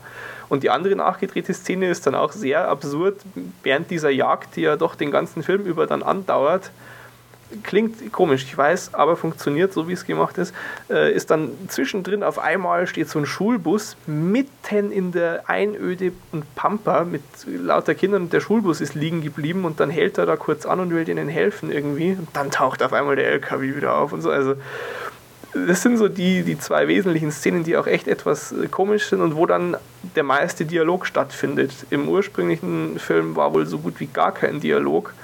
Und 0.49 0.63
die 0.63 0.71
andere 0.71 0.95
nachgedrehte 0.95 1.55
Szene 1.55 1.89
ist 1.89 2.07
dann 2.07 2.15
auch 2.15 2.33
sehr 2.33 2.69
absurd, 2.69 3.17
während 3.63 3.91
dieser 3.91 4.11
Jagd, 4.11 4.57
die 4.57 4.63
ja 4.63 4.77
doch 4.77 4.95
den 4.95 5.11
ganzen 5.11 5.43
Film 5.43 5.65
über 5.65 5.87
dann 5.87 6.03
andauert, 6.03 6.71
klingt 7.63 8.13
komisch, 8.13 8.45
ich 8.45 8.57
weiß, 8.57 8.95
aber 8.95 9.17
funktioniert 9.17 9.73
so, 9.73 9.89
wie 9.89 9.93
es 9.93 10.05
gemacht 10.05 10.39
ist, 10.39 10.55
äh, 10.91 11.13
ist 11.13 11.31
dann 11.31 11.51
zwischendrin 11.69 12.23
auf 12.23 12.39
einmal 12.39 12.87
steht 12.87 13.09
so 13.09 13.19
ein 13.19 13.27
Schulbus 13.27 13.97
mitten 14.07 14.91
in 14.91 15.13
der 15.13 15.49
Einöde 15.49 16.13
und 16.33 16.55
Pampa 16.55 17.05
mit 17.05 17.23
lauter 17.47 17.95
Kindern 17.95 18.23
und 18.23 18.33
der 18.33 18.41
Schulbus 18.41 18.81
ist 18.81 18.95
liegen 18.95 19.23
geblieben 19.23 19.65
und 19.65 19.81
dann 19.81 19.91
hält 19.91 20.19
er 20.19 20.27
da 20.27 20.37
kurz 20.37 20.67
an 20.67 20.81
und 20.81 20.91
will 20.91 21.05
denen 21.05 21.29
helfen 21.29 21.71
irgendwie 21.71 22.13
und 22.13 22.29
dann 22.33 22.51
taucht 22.51 22.83
auf 22.83 22.93
einmal 22.93 23.17
der 23.17 23.29
LKW 23.29 23.77
wieder 23.77 23.97
auf 23.97 24.13
und 24.13 24.23
so, 24.23 24.31
also 24.31 24.55
das 25.55 25.83
sind 25.83 25.99
so 25.99 26.09
die, 26.09 26.43
die 26.43 26.59
zwei 26.59 26.89
wesentlichen 26.89 27.31
Szenen, 27.31 27.65
die 27.65 27.77
auch 27.77 27.87
echt 27.87 28.09
etwas 28.09 28.53
äh, 28.53 28.67
komisch 28.67 29.07
sind 29.07 29.21
und 29.21 29.37
wo 29.37 29.47
dann 29.47 29.77
der 30.17 30.25
meiste 30.25 30.65
Dialog 30.65 31.07
stattfindet. 31.07 31.71
Im 31.91 32.09
ursprünglichen 32.09 32.99
Film 32.99 33.37
war 33.37 33.55
wohl 33.55 33.67
so 33.67 33.79
gut 33.79 34.01
wie 34.01 34.07
gar 34.07 34.33
kein 34.33 34.61
Dialog 34.61 35.15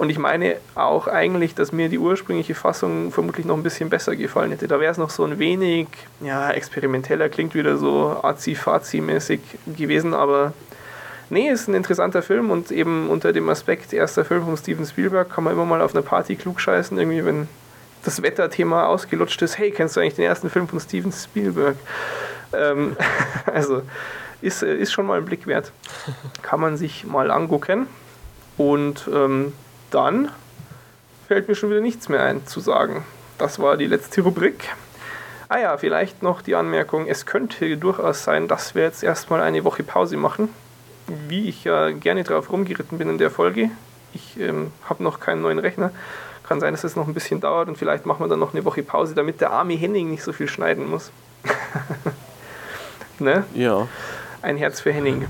und 0.00 0.08
ich 0.08 0.18
meine 0.18 0.56
auch 0.76 1.08
eigentlich, 1.08 1.54
dass 1.54 1.72
mir 1.72 1.90
die 1.90 1.98
ursprüngliche 1.98 2.54
Fassung 2.54 3.12
vermutlich 3.12 3.44
noch 3.44 3.54
ein 3.54 3.62
bisschen 3.62 3.90
besser 3.90 4.16
gefallen 4.16 4.50
hätte. 4.50 4.66
Da 4.66 4.80
wäre 4.80 4.90
es 4.90 4.96
noch 4.96 5.10
so 5.10 5.24
ein 5.24 5.38
wenig, 5.38 5.88
ja, 6.22 6.50
experimenteller, 6.52 7.28
klingt 7.28 7.54
wieder 7.54 7.76
so 7.76 8.18
Azi-Fazi-mäßig 8.22 9.40
gewesen, 9.76 10.14
aber 10.14 10.54
nee, 11.28 11.50
ist 11.50 11.68
ein 11.68 11.74
interessanter 11.74 12.22
Film 12.22 12.50
und 12.50 12.70
eben 12.70 13.10
unter 13.10 13.34
dem 13.34 13.46
Aspekt 13.50 13.92
erster 13.92 14.24
Film 14.24 14.46
von 14.46 14.56
Steven 14.56 14.86
Spielberg 14.86 15.28
kann 15.28 15.44
man 15.44 15.52
immer 15.52 15.66
mal 15.66 15.82
auf 15.82 15.94
einer 15.94 16.02
Party 16.02 16.34
klugscheißen, 16.34 16.96
irgendwie, 16.96 17.26
wenn 17.26 17.46
das 18.02 18.22
Wetterthema 18.22 18.86
ausgelutscht 18.86 19.42
ist. 19.42 19.58
Hey, 19.58 19.70
kennst 19.70 19.96
du 19.96 20.00
eigentlich 20.00 20.14
den 20.14 20.24
ersten 20.24 20.48
Film 20.48 20.66
von 20.66 20.80
Steven 20.80 21.12
Spielberg? 21.12 21.76
Ähm, 22.54 22.96
also 23.52 23.82
ist, 24.40 24.62
ist 24.62 24.92
schon 24.92 25.04
mal 25.04 25.18
ein 25.18 25.26
Blick 25.26 25.46
wert. 25.46 25.72
Kann 26.40 26.58
man 26.58 26.78
sich 26.78 27.04
mal 27.04 27.30
angucken. 27.30 27.86
Und 28.56 29.06
ähm, 29.12 29.52
dann 29.90 30.30
fällt 31.28 31.48
mir 31.48 31.54
schon 31.54 31.70
wieder 31.70 31.80
nichts 31.80 32.08
mehr 32.08 32.22
ein 32.22 32.46
zu 32.46 32.60
sagen. 32.60 33.04
Das 33.38 33.58
war 33.58 33.76
die 33.76 33.86
letzte 33.86 34.22
Rubrik. 34.22 34.68
Ah 35.48 35.58
ja, 35.58 35.76
vielleicht 35.78 36.22
noch 36.22 36.42
die 36.42 36.54
Anmerkung, 36.54 37.08
es 37.08 37.26
könnte 37.26 37.76
durchaus 37.76 38.22
sein, 38.22 38.46
dass 38.46 38.74
wir 38.74 38.82
jetzt 38.82 39.02
erstmal 39.02 39.40
eine 39.40 39.64
Woche 39.64 39.82
Pause 39.82 40.16
machen. 40.16 40.48
Wie 41.28 41.48
ich 41.48 41.64
ja 41.64 41.90
gerne 41.90 42.22
drauf 42.22 42.52
rumgeritten 42.52 42.98
bin 42.98 43.10
in 43.10 43.18
der 43.18 43.30
Folge. 43.30 43.70
Ich 44.12 44.38
ähm, 44.38 44.72
habe 44.88 45.02
noch 45.02 45.18
keinen 45.18 45.42
neuen 45.42 45.58
Rechner. 45.58 45.90
Kann 46.46 46.60
sein, 46.60 46.72
dass 46.72 46.84
es 46.84 46.94
noch 46.94 47.06
ein 47.06 47.14
bisschen 47.14 47.40
dauert 47.40 47.68
und 47.68 47.78
vielleicht 47.78 48.06
machen 48.06 48.22
wir 48.24 48.28
dann 48.28 48.38
noch 48.38 48.54
eine 48.54 48.64
Woche 48.64 48.82
Pause, 48.82 49.14
damit 49.14 49.40
der 49.40 49.50
arme 49.50 49.74
Henning 49.74 50.10
nicht 50.10 50.22
so 50.22 50.32
viel 50.32 50.48
schneiden 50.48 50.88
muss. 50.88 51.10
ne? 53.18 53.44
Ja. 53.54 53.88
Ein 54.42 54.56
Herz 54.56 54.80
für 54.80 54.92
Henning. 54.92 55.28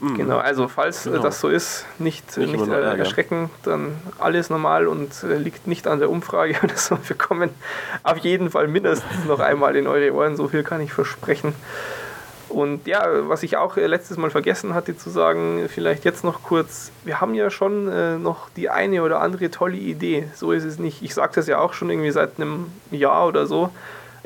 Mhm. 0.00 0.16
Genau, 0.16 0.38
also 0.38 0.68
falls 0.68 1.04
genau. 1.04 1.22
das 1.22 1.40
so 1.40 1.48
ist, 1.48 1.86
nicht, 1.98 2.36
nicht, 2.36 2.52
nicht 2.52 2.68
äh, 2.68 2.98
erschrecken, 2.98 3.50
dann 3.62 3.96
alles 4.18 4.50
normal 4.50 4.88
und 4.88 5.22
äh, 5.22 5.36
liegt 5.36 5.66
nicht 5.66 5.86
an 5.86 6.00
der 6.00 6.10
Umfrage 6.10 6.56
oder 6.62 6.76
so. 6.76 6.98
Wir 7.06 7.16
kommen 7.16 7.50
auf 8.02 8.18
jeden 8.18 8.50
Fall 8.50 8.68
mindestens 8.68 9.24
noch 9.26 9.40
einmal 9.40 9.74
in 9.76 9.86
eure 9.86 10.12
Ohren, 10.12 10.36
so 10.36 10.48
viel 10.48 10.62
kann 10.62 10.80
ich 10.80 10.92
versprechen. 10.92 11.54
Und 12.48 12.86
ja, 12.86 13.06
was 13.28 13.42
ich 13.42 13.56
auch 13.56 13.76
äh, 13.76 13.86
letztes 13.86 14.18
Mal 14.18 14.30
vergessen 14.30 14.74
hatte 14.74 14.96
zu 14.96 15.08
sagen, 15.08 15.66
vielleicht 15.68 16.04
jetzt 16.04 16.24
noch 16.24 16.42
kurz, 16.42 16.92
wir 17.04 17.20
haben 17.20 17.34
ja 17.34 17.50
schon 17.50 17.88
äh, 17.88 18.18
noch 18.18 18.50
die 18.50 18.68
eine 18.68 19.02
oder 19.02 19.20
andere 19.20 19.50
tolle 19.50 19.76
Idee, 19.76 20.28
so 20.34 20.52
ist 20.52 20.64
es 20.64 20.78
nicht. 20.78 21.02
Ich 21.02 21.14
sage 21.14 21.32
das 21.34 21.46
ja 21.46 21.58
auch 21.58 21.72
schon 21.72 21.90
irgendwie 21.90 22.10
seit 22.10 22.38
einem 22.38 22.66
Jahr 22.90 23.26
oder 23.26 23.46
so 23.46 23.70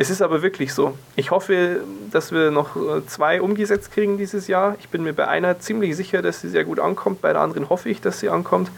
es 0.01 0.09
ist 0.09 0.23
aber 0.23 0.41
wirklich 0.41 0.73
so. 0.73 0.97
Ich 1.15 1.31
hoffe, 1.31 1.83
dass 2.11 2.33
wir 2.33 2.51
noch 2.51 2.75
äh, 2.75 3.05
zwei 3.07 3.43
umgesetzt 3.43 3.93
kriegen 3.93 4.17
dieses 4.17 4.47
Jahr. 4.47 4.77
Ich 4.81 4.89
bin 4.89 5.03
mir 5.03 5.13
bei 5.13 5.29
einer 5.29 5.61
ziemlich 5.61 5.95
sicher, 5.95 6.23
dass 6.23 6.41
sie 6.41 6.49
sehr 6.49 6.65
gut 6.65 6.81
ankommt. 6.81 7.21
Bei 7.21 7.35
der 7.35 7.43
anderen 7.43 7.69
hoffe 7.69 7.91
ich, 7.91 8.01
dass 8.01 8.19
sie 8.19 8.31
ankommt. 8.31 8.71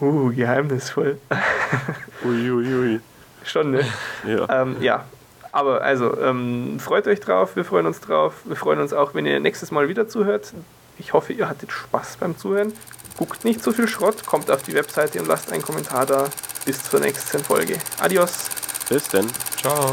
Uh, 0.00 0.32
geheimnisvoll. 0.34 1.18
Uiuiui. 2.24 2.64
Ui, 2.64 2.94
ui. 2.94 3.00
Schon, 3.44 3.72
ne? 3.72 3.84
Ja. 4.26 4.62
Ähm, 4.62 4.76
ja. 4.80 5.04
Aber 5.52 5.82
also, 5.82 6.18
ähm, 6.18 6.80
freut 6.80 7.06
euch 7.06 7.20
drauf, 7.20 7.54
wir 7.54 7.66
freuen 7.66 7.84
uns 7.84 8.00
drauf. 8.00 8.32
Wir 8.44 8.56
freuen 8.56 8.80
uns 8.80 8.94
auch, 8.94 9.12
wenn 9.12 9.26
ihr 9.26 9.38
nächstes 9.40 9.70
Mal 9.70 9.90
wieder 9.90 10.08
zuhört. 10.08 10.54
Ich 10.96 11.12
hoffe, 11.12 11.34
ihr 11.34 11.50
hattet 11.50 11.70
Spaß 11.70 12.16
beim 12.18 12.34
Zuhören. 12.38 12.72
Guckt 13.18 13.44
nicht 13.44 13.62
so 13.62 13.72
viel 13.72 13.88
Schrott, 13.88 14.24
kommt 14.24 14.50
auf 14.50 14.62
die 14.62 14.72
Webseite 14.72 15.20
und 15.20 15.28
lasst 15.28 15.52
einen 15.52 15.62
Kommentar 15.62 16.06
da. 16.06 16.28
Bis 16.64 16.82
zur 16.82 17.00
nächsten 17.00 17.44
Folge. 17.44 17.76
Adios. 18.00 18.67
Bis 18.88 19.08
denn. 19.08 19.26
Ciao. 19.60 19.92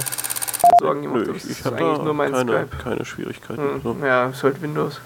Sorgen 0.79 1.01
Nö, 1.01 1.33
ich, 1.35 1.49
ich 1.49 1.65
habe 1.65 1.77
eigentlich 1.77 2.03
nur 2.03 2.13
mein 2.13 2.31
keine, 2.31 2.51
Skype. 2.51 2.83
keine 2.83 3.05
Schwierigkeiten. 3.05 3.61
Hm, 3.61 3.81
so. 3.81 3.97
Ja, 4.05 4.27
ist 4.27 4.43
halt 4.43 4.61
Windows. 4.61 5.01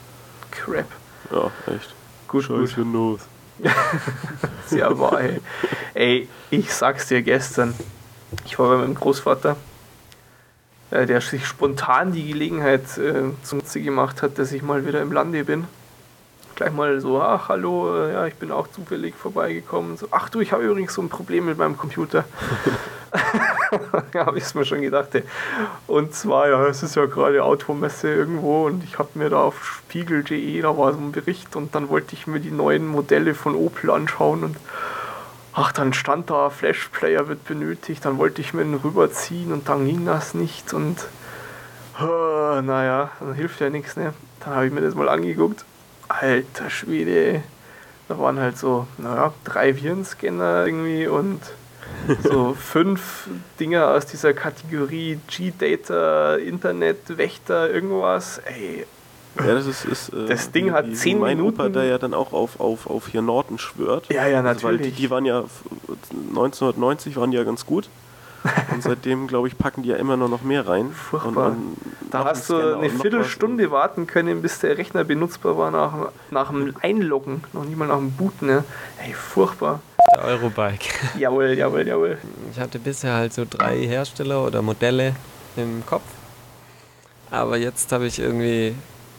Crap. 0.51 0.85
Ja, 1.31 1.51
echt. 1.73 1.93
Gut, 2.27 2.43
Scheiß 2.43 2.75
gut. 2.75 2.77
Windows. 2.77 3.21
Sehr 4.67 4.97
wahr, 4.97 5.19
ey. 5.21 5.41
ey, 5.93 6.29
ich 6.49 6.73
sag's 6.73 7.07
dir 7.07 7.21
gestern. 7.21 7.73
Ich 8.45 8.57
war 8.59 8.69
bei 8.69 8.77
meinem 8.77 8.95
Großvater, 8.95 9.57
äh, 10.91 11.05
der 11.05 11.19
sich 11.21 11.45
spontan 11.45 12.13
die 12.13 12.27
Gelegenheit 12.27 12.97
äh, 12.97 13.23
zunutze 13.43 13.81
gemacht 13.81 14.21
hat, 14.21 14.37
dass 14.37 14.51
ich 14.51 14.61
mal 14.61 14.85
wieder 14.85 15.01
im 15.01 15.11
Lande 15.11 15.43
bin. 15.43 15.65
Gleich 16.55 16.71
mal 16.71 17.01
so, 17.01 17.21
ach 17.21 17.49
hallo, 17.49 18.05
äh, 18.05 18.13
ja, 18.13 18.27
ich 18.27 18.35
bin 18.35 18.51
auch 18.51 18.67
zufällig 18.67 19.15
vorbeigekommen. 19.15 19.97
So, 19.97 20.07
ach 20.11 20.29
du, 20.29 20.41
ich 20.41 20.51
habe 20.51 20.63
übrigens 20.63 20.93
so 20.93 21.01
ein 21.01 21.09
Problem 21.09 21.47
mit 21.47 21.57
meinem 21.57 21.77
Computer. 21.77 22.25
habe 24.15 24.37
ich 24.37 24.43
es 24.43 24.55
mir 24.55 24.65
schon 24.65 24.81
gedacht. 24.81 25.13
Ey. 25.15 25.23
Und 25.87 26.13
zwar, 26.13 26.49
ja, 26.49 26.65
es 26.67 26.83
ist 26.83 26.95
ja 26.95 27.05
gerade 27.05 27.43
Automesse 27.43 28.13
irgendwo 28.13 28.65
und 28.65 28.83
ich 28.83 28.97
habe 28.99 29.09
mir 29.13 29.29
da 29.29 29.41
auf 29.41 29.63
spiegel.de, 29.63 30.61
da 30.61 30.77
war 30.77 30.93
so 30.93 30.99
ein 30.99 31.11
Bericht 31.11 31.55
und 31.55 31.75
dann 31.75 31.89
wollte 31.89 32.13
ich 32.15 32.27
mir 32.27 32.39
die 32.39 32.51
neuen 32.51 32.87
Modelle 32.87 33.35
von 33.35 33.55
Opel 33.55 33.91
anschauen 33.91 34.43
und 34.43 34.57
ach, 35.53 35.71
dann 35.71 35.93
stand 35.93 36.29
da, 36.29 36.49
Flashplayer 36.49 37.27
wird 37.27 37.45
benötigt, 37.45 38.05
dann 38.05 38.17
wollte 38.17 38.41
ich 38.41 38.53
mir 38.53 38.63
den 38.63 38.75
rüberziehen 38.75 39.51
und 39.51 39.67
dann 39.67 39.85
ging 39.85 40.05
das 40.05 40.33
nicht 40.33 40.73
und 40.73 40.97
uh, 42.01 42.61
naja, 42.61 43.11
dann 43.19 43.33
hilft 43.33 43.59
ja 43.59 43.69
nichts, 43.69 43.95
ne? 43.95 44.13
Dann 44.39 44.55
habe 44.55 44.67
ich 44.67 44.71
mir 44.71 44.81
das 44.81 44.95
mal 44.95 45.09
angeguckt. 45.09 45.65
Alter 46.07 46.69
Schwede, 46.69 47.43
da 48.07 48.17
waren 48.17 48.39
halt 48.39 48.57
so, 48.57 48.87
naja, 48.97 49.33
drei 49.43 49.75
Virenscanner 49.75 50.65
irgendwie 50.65 51.07
und 51.07 51.41
so 52.23 52.53
fünf 52.53 53.27
Dinger 53.59 53.89
aus 53.89 54.05
dieser 54.05 54.33
Kategorie 54.33 55.19
G-Data, 55.27 56.35
Internet, 56.35 57.17
Wächter, 57.17 57.69
irgendwas. 57.69 58.39
Ey, 58.45 58.85
ja, 59.37 59.53
das 59.53 59.67
ist, 59.67 59.85
ist 59.85 60.09
äh, 60.09 60.25
das 60.27 60.51
Ding 60.51 60.71
hat 60.71 60.87
wie, 60.87 60.93
zehn 60.93 61.19
mein 61.19 61.37
Minuten. 61.37 61.61
Opa, 61.61 61.69
der 61.69 61.85
ja 61.85 61.97
dann 61.97 62.13
auch 62.13 62.33
auf, 62.33 62.59
auf, 62.59 62.87
auf 62.87 63.07
hier 63.07 63.21
Norton 63.21 63.57
schwört. 63.57 64.11
Ja, 64.11 64.27
ja, 64.27 64.41
Also, 64.41 64.63
weil 64.63 64.77
die, 64.77 64.89
natürlich. 64.89 64.97
die 64.97 65.09
waren 65.09 65.25
ja 65.25 65.43
1990 66.29 67.15
waren 67.15 67.31
die 67.31 67.37
ja 67.37 67.43
ganz 67.43 67.65
gut. 67.65 67.89
Und 68.71 68.83
seitdem, 68.83 69.27
glaube 69.27 69.47
ich, 69.47 69.57
packen 69.57 69.83
die 69.83 69.89
ja 69.89 69.97
immer 69.97 70.17
nur 70.17 70.29
noch 70.29 70.41
mehr 70.41 70.67
rein. 70.67 70.91
Furchtbar. 70.91 71.47
Und, 71.47 71.55
und 71.55 71.77
Da 72.11 72.23
hast 72.25 72.49
du 72.49 72.77
eine 72.77 72.89
Viertelstunde 72.89 73.71
warten 73.71 74.07
können, 74.07 74.41
bis 74.41 74.59
der 74.59 74.77
Rechner 74.77 75.03
benutzbar 75.03 75.57
war 75.57 75.71
nach, 75.71 76.11
nach 76.31 76.49
dem 76.49 76.73
Einloggen, 76.81 77.43
noch 77.53 77.65
nicht 77.65 77.77
mal 77.77 77.87
nach 77.87 77.97
dem 77.97 78.11
Booten. 78.11 78.47
Ne? 78.47 78.63
Ey, 79.05 79.13
furchtbar. 79.13 79.81
Der 80.15 80.23
Eurobike. 80.23 80.89
Jawohl, 81.19 81.53
jawohl, 81.53 81.87
jawohl. 81.87 82.17
Ich 82.51 82.59
hatte 82.59 82.79
bisher 82.79 83.13
halt 83.13 83.33
so 83.33 83.45
drei 83.49 83.77
Hersteller 83.85 84.45
oder 84.45 84.61
Modelle 84.61 85.15
im 85.55 85.85
Kopf. 85.85 86.03
Aber 87.31 87.57
jetzt 87.57 87.91
habe 87.91 88.07
ich 88.07 88.19
irgendwie, 88.19 88.73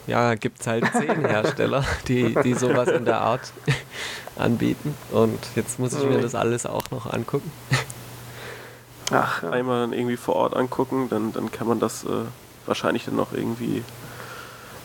ja, 0.07 0.35
gibt 0.35 0.61
es 0.61 0.67
halt 0.67 0.85
zehn 0.93 1.25
Hersteller, 1.27 1.85
die, 2.09 2.35
die 2.43 2.55
sowas 2.55 2.89
in 2.89 3.05
der 3.05 3.21
Art 3.21 3.53
anbieten. 4.37 4.95
Und 5.13 5.39
jetzt 5.55 5.79
muss 5.79 5.93
ich 5.93 6.05
mir 6.05 6.21
das 6.21 6.35
alles 6.35 6.67
auch 6.67 6.91
noch 6.91 7.13
angucken. 7.13 7.53
Ach, 9.11 9.43
ja. 9.43 9.51
einmal 9.51 9.81
dann 9.81 9.93
irgendwie 9.93 10.17
vor 10.17 10.37
Ort 10.37 10.57
angucken, 10.57 11.09
dann, 11.11 11.33
dann 11.33 11.51
kann 11.51 11.67
man 11.67 11.81
das 11.81 12.05
äh, 12.05 12.09
wahrscheinlich 12.67 13.05
dann 13.07 13.17
noch 13.17 13.33
irgendwie 13.33 13.83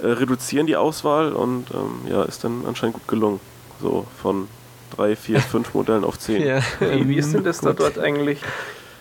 äh, 0.01 0.07
reduzieren, 0.07 0.67
die 0.67 0.75
Auswahl. 0.75 1.33
Und 1.33 1.67
ähm, 1.71 2.09
ja, 2.11 2.23
ist 2.23 2.43
dann 2.43 2.63
anscheinend 2.67 2.95
gut 2.95 3.07
gelungen. 3.07 3.39
So 3.81 4.05
von 4.21 4.47
drei, 4.95 5.15
vier, 5.15 5.39
fünf 5.41 5.73
Modellen 5.73 6.03
auf 6.03 6.17
zehn. 6.19 6.41
Ja, 6.45 6.59
Wie, 6.79 7.07
wie 7.09 7.15
ist 7.17 7.33
denn 7.33 7.43
das 7.43 7.59
da 7.61 7.73
dort 7.73 7.99
eigentlich? 7.99 8.41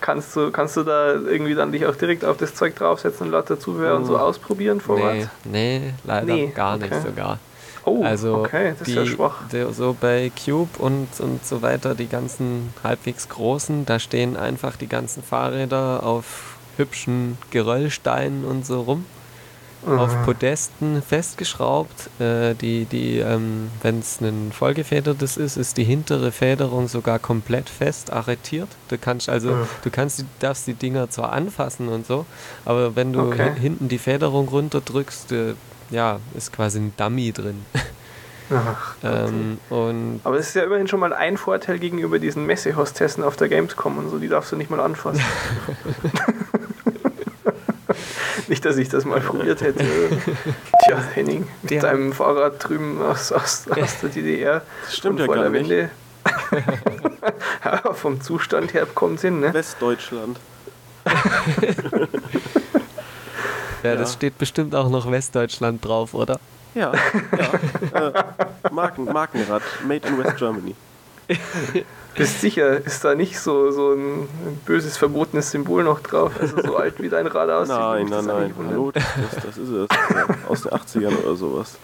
Kannst 0.01 0.35
du, 0.35 0.51
kannst 0.51 0.77
du 0.77 0.83
da 0.83 1.13
irgendwie 1.13 1.55
dann 1.55 1.71
dich 1.71 1.85
auch 1.87 1.95
direkt 1.95 2.23
auf 2.25 2.37
das 2.37 2.53
Zeug 2.53 2.75
draufsetzen 2.75 3.27
und 3.27 3.31
lauter 3.31 3.59
Zubehör 3.59 3.95
und 3.95 4.05
so 4.05 4.17
ausprobieren 4.17 4.79
vor 4.79 4.97
Nee, 4.97 5.03
Ort? 5.21 5.29
nee, 5.45 5.93
leider 6.03 6.25
Nee, 6.25 6.51
gar 6.53 6.77
nicht 6.77 6.91
okay. 6.91 7.01
sogar. 7.07 7.39
Oh, 7.85 8.03
also 8.03 8.35
okay, 8.43 8.73
das 8.77 8.85
die, 8.87 8.91
ist 8.93 8.97
ja 8.97 9.05
schwach. 9.05 9.47
der- 9.51 9.71
so 9.71 9.95
bei 9.99 10.31
Cube 10.43 10.69
und, 10.79 11.07
und 11.19 11.45
so 11.45 11.61
weiter, 11.61 11.93
die 11.95 12.07
ganzen 12.07 12.73
halbwegs 12.83 13.29
großen, 13.29 13.85
da 13.85 13.99
stehen 13.99 14.35
einfach 14.37 14.75
die 14.75 14.87
ganzen 14.87 15.21
Fahrräder 15.23 16.03
auf 16.03 16.57
hübschen 16.77 17.37
Geröllsteinen 17.51 18.43
und 18.43 18.65
so 18.65 18.81
rum, 18.81 19.05
auf 19.85 20.17
Mhm. 20.17 20.23
Podesten 20.23 21.01
festgeschraubt. 21.03 22.09
Äh, 22.19 22.55
die, 22.55 22.85
die, 22.85 23.19
ähm, 23.19 23.69
wenn 23.83 23.99
es 23.99 24.19
ein 24.19 24.51
vollgefedertes 24.51 25.37
ist, 25.37 25.57
ist 25.57 25.77
die 25.77 25.83
hintere 25.83 26.31
Federung 26.31 26.87
sogar 26.87 27.19
komplett 27.19 27.69
fest 27.69 28.11
arretiert. 28.11 28.69
Du 28.89 28.97
kannst 28.97 29.29
also, 29.29 29.49
Mhm. 29.51 29.67
du 29.83 29.89
kannst, 29.91 30.19
die- 30.21 30.25
darfst 30.39 30.65
die 30.65 30.73
Dinger 30.73 31.11
zwar 31.11 31.31
anfassen 31.33 31.87
und 31.89 32.07
so, 32.07 32.25
aber 32.65 32.95
wenn 32.95 33.13
du 33.13 33.21
Okay. 33.29 33.51
hi- 33.53 33.59
hinten 33.59 33.87
die 33.89 33.99
Federung 33.99 34.47
runterdrückst, 34.47 35.31
äh, 35.33 35.53
ja, 35.89 36.19
ist 36.35 36.51
quasi 36.53 36.79
ein 36.79 36.93
Dummy 36.97 37.31
drin. 37.31 37.65
Ach. 38.51 38.95
Ähm, 39.03 39.57
und 39.69 40.19
Aber 40.23 40.37
es 40.37 40.49
ist 40.49 40.55
ja 40.55 40.63
immerhin 40.63 40.87
schon 40.87 40.99
mal 40.99 41.13
ein 41.13 41.37
Vorteil 41.37 41.79
gegenüber 41.79 42.19
diesen 42.19 42.45
Messehostessen 42.45 43.23
auf 43.23 43.35
der 43.35 43.49
Gamescom 43.49 43.97
und 43.97 44.09
so, 44.09 44.19
die 44.19 44.27
darfst 44.27 44.51
du 44.51 44.55
nicht 44.55 44.69
mal 44.69 44.79
anfassen. 44.79 45.23
nicht, 48.47 48.63
dass 48.65 48.77
ich 48.77 48.89
das 48.89 49.05
mal 49.05 49.21
probiert 49.21 49.61
hätte. 49.61 49.83
Tja, 50.85 50.97
Henning, 51.15 51.47
mit 51.63 51.71
Der- 51.71 51.81
deinem 51.81 52.13
Fahrrad 52.13 52.63
drüben 52.67 53.01
aus, 53.01 53.31
aus, 53.31 53.65
aus 53.69 53.99
der 54.01 54.09
DDR. 54.09 54.61
Das 54.85 54.97
stimmt 54.97 55.13
und 55.13 55.19
ja 55.21 55.25
vor 55.25 55.35
gar 55.35 55.49
der 55.49 55.61
nicht. 55.61 55.69
Wende. 55.69 55.89
ja, 57.65 57.93
vom 57.93 58.21
Zustand 58.21 58.73
her 58.73 58.85
kommt 58.93 59.21
hin, 59.21 59.39
ne? 59.39 59.53
Westdeutschland. 59.53 60.39
ja, 63.85 63.93
Ja. 63.93 63.99
das 63.99 64.13
steht 64.13 64.37
bestimmt 64.37 64.75
auch 64.75 64.89
noch 64.89 65.09
Westdeutschland 65.09 65.83
drauf, 65.85 66.13
oder? 66.13 66.39
Ja, 66.73 66.91
ja. 67.93 68.07
äh, 68.09 68.13
Marken, 68.71 69.05
Markenrad, 69.05 69.61
made 69.87 70.07
in 70.07 70.17
West 70.17 70.37
Germany. 70.37 70.75
Bist 72.15 72.39
sicher, 72.39 72.85
ist 72.85 73.03
da 73.03 73.13
nicht 73.13 73.37
so, 73.39 73.71
so 73.71 73.91
ein 73.93 74.29
böses, 74.65 74.95
verbotenes 74.95 75.51
Symbol 75.51 75.83
noch 75.83 75.99
drauf? 75.99 76.31
Also 76.39 76.61
so 76.61 76.77
alt 76.77 77.01
wie 77.01 77.09
dein 77.09 77.27
Rad 77.27 77.49
aussieht? 77.49 77.75
Nein, 77.75 78.05
nein, 78.05 78.09
das 78.09 78.25
nein. 78.25 78.53
Hallo, 78.69 78.91
das, 78.91 79.03
das, 79.43 79.57
ist 79.57 79.69
es. 79.69 79.87
Ja, 80.13 80.27
aus 80.47 80.61
den 80.61 80.71
80ern 80.71 81.17
oder 81.23 81.35
sowas. 81.35 81.77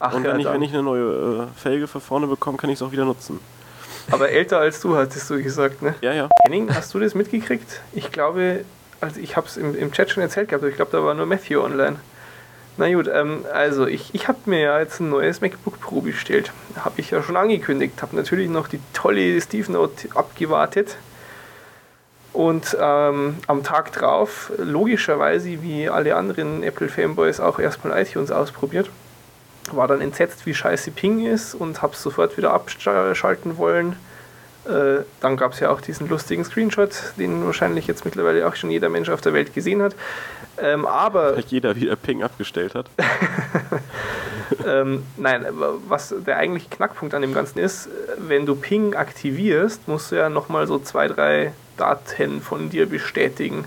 Ach, 0.00 0.14
Und 0.14 0.24
ja, 0.24 0.32
wenn, 0.32 0.40
ich, 0.40 0.44
dann. 0.46 0.54
wenn 0.54 0.62
ich 0.62 0.72
eine 0.72 0.82
neue 0.82 1.48
äh, 1.54 1.60
Felge 1.60 1.86
für 1.86 2.00
vorne 2.00 2.26
bekomme, 2.26 2.56
kann 2.56 2.70
ich 2.70 2.76
es 2.76 2.82
auch 2.82 2.92
wieder 2.92 3.04
nutzen. 3.04 3.40
Aber 4.10 4.30
älter 4.30 4.58
als 4.58 4.80
du, 4.80 4.96
hattest 4.96 5.28
du 5.28 5.42
gesagt, 5.42 5.82
ne? 5.82 5.94
Ja, 6.00 6.12
ja. 6.12 6.28
Henning, 6.44 6.74
hast 6.74 6.92
du 6.94 6.98
das 6.98 7.14
mitgekriegt? 7.14 7.80
Ich 7.92 8.10
glaube, 8.10 8.64
also 9.04 9.20
ich 9.20 9.36
habe 9.36 9.46
es 9.46 9.56
im, 9.56 9.76
im 9.76 9.92
Chat 9.92 10.10
schon 10.10 10.22
erzählt 10.22 10.48
gehabt, 10.48 10.62
aber 10.62 10.70
ich 10.70 10.76
glaube, 10.76 10.92
da 10.92 11.04
war 11.04 11.14
nur 11.14 11.26
Matthew 11.26 11.60
online. 11.60 11.96
Na 12.76 12.92
gut, 12.92 13.08
ähm, 13.12 13.44
also 13.52 13.86
ich, 13.86 14.14
ich 14.14 14.26
habe 14.26 14.38
mir 14.46 14.60
ja 14.60 14.80
jetzt 14.80 15.00
ein 15.00 15.08
neues 15.08 15.40
MacBook 15.40 15.80
Pro 15.80 16.00
bestellt. 16.00 16.52
Habe 16.76 17.00
ich 17.00 17.10
ja 17.10 17.22
schon 17.22 17.36
angekündigt. 17.36 18.02
Habe 18.02 18.16
natürlich 18.16 18.48
noch 18.48 18.66
die 18.66 18.80
tolle 18.92 19.40
Steve 19.40 19.70
Note 19.70 20.08
abgewartet. 20.14 20.96
Und 22.32 22.76
ähm, 22.80 23.36
am 23.46 23.62
Tag 23.62 23.92
drauf, 23.92 24.50
logischerweise 24.58 25.62
wie 25.62 25.88
alle 25.88 26.16
anderen 26.16 26.64
Apple-Fanboys, 26.64 27.38
auch 27.38 27.60
erstmal 27.60 28.02
iTunes 28.02 28.32
ausprobiert. 28.32 28.90
War 29.70 29.86
dann 29.86 30.00
entsetzt, 30.00 30.44
wie 30.44 30.52
scheiße 30.52 30.90
Ping 30.90 31.24
ist 31.24 31.54
und 31.54 31.80
habe 31.80 31.92
es 31.92 32.02
sofort 32.02 32.36
wieder 32.36 32.52
abschalten 32.52 33.56
wollen. 33.56 33.94
Äh, 34.66 35.04
dann 35.20 35.36
gab 35.36 35.52
es 35.52 35.60
ja 35.60 35.70
auch 35.70 35.80
diesen 35.80 36.08
lustigen 36.08 36.44
Screenshot, 36.44 36.90
den 37.18 37.44
wahrscheinlich 37.44 37.86
jetzt 37.86 38.04
mittlerweile 38.04 38.46
auch 38.46 38.56
schon 38.56 38.70
jeder 38.70 38.88
Mensch 38.88 39.10
auf 39.10 39.20
der 39.20 39.34
Welt 39.34 39.52
gesehen 39.54 39.82
hat. 39.82 39.94
Ähm, 40.56 40.86
aber 40.86 41.36
Weil 41.36 41.44
jeder 41.48 41.76
wieder 41.76 41.96
Ping 41.96 42.22
abgestellt 42.22 42.74
hat. 42.74 42.86
ähm, 44.66 45.02
nein, 45.16 45.46
was 45.88 46.14
der 46.26 46.38
eigentliche 46.38 46.70
Knackpunkt 46.70 47.14
an 47.14 47.22
dem 47.22 47.34
Ganzen 47.34 47.58
ist, 47.58 47.88
wenn 48.18 48.46
du 48.46 48.54
Ping 48.54 48.94
aktivierst, 48.94 49.88
musst 49.88 50.12
du 50.12 50.16
ja 50.16 50.28
nochmal 50.28 50.66
so 50.66 50.78
zwei, 50.78 51.08
drei 51.08 51.52
Daten 51.76 52.40
von 52.40 52.70
dir 52.70 52.88
bestätigen. 52.88 53.66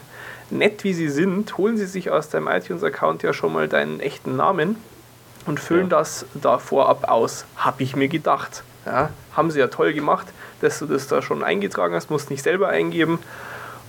Nett 0.50 0.84
wie 0.84 0.94
sie 0.94 1.10
sind, 1.10 1.58
holen 1.58 1.78
sie 1.78 1.86
sich 1.86 2.10
aus 2.10 2.30
deinem 2.30 2.48
iTunes-Account 2.48 3.22
ja 3.22 3.34
schon 3.34 3.52
mal 3.52 3.68
deinen 3.68 4.00
echten 4.00 4.38
Namen 4.38 4.78
und 5.46 5.60
füllen 5.60 5.90
Ja. 5.90 5.98
das 5.98 6.26
da 6.34 6.58
vorab 6.58 7.10
aus. 7.10 7.46
Hab 7.58 7.82
ich 7.82 7.96
mir 7.96 8.08
gedacht. 8.08 8.64
Ja, 8.86 9.10
haben 9.36 9.52
sie 9.52 9.60
ja 9.60 9.68
toll 9.68 9.92
gemacht, 9.92 10.28
dass 10.62 10.80
du 10.80 10.86
das 10.86 11.08
da 11.08 11.22
schon 11.22 11.44
eingetragen 11.44 11.94
hast, 11.94 12.10
musst 12.10 12.30
nicht 12.30 12.44
selber 12.44 12.70
eingeben. 12.70 13.20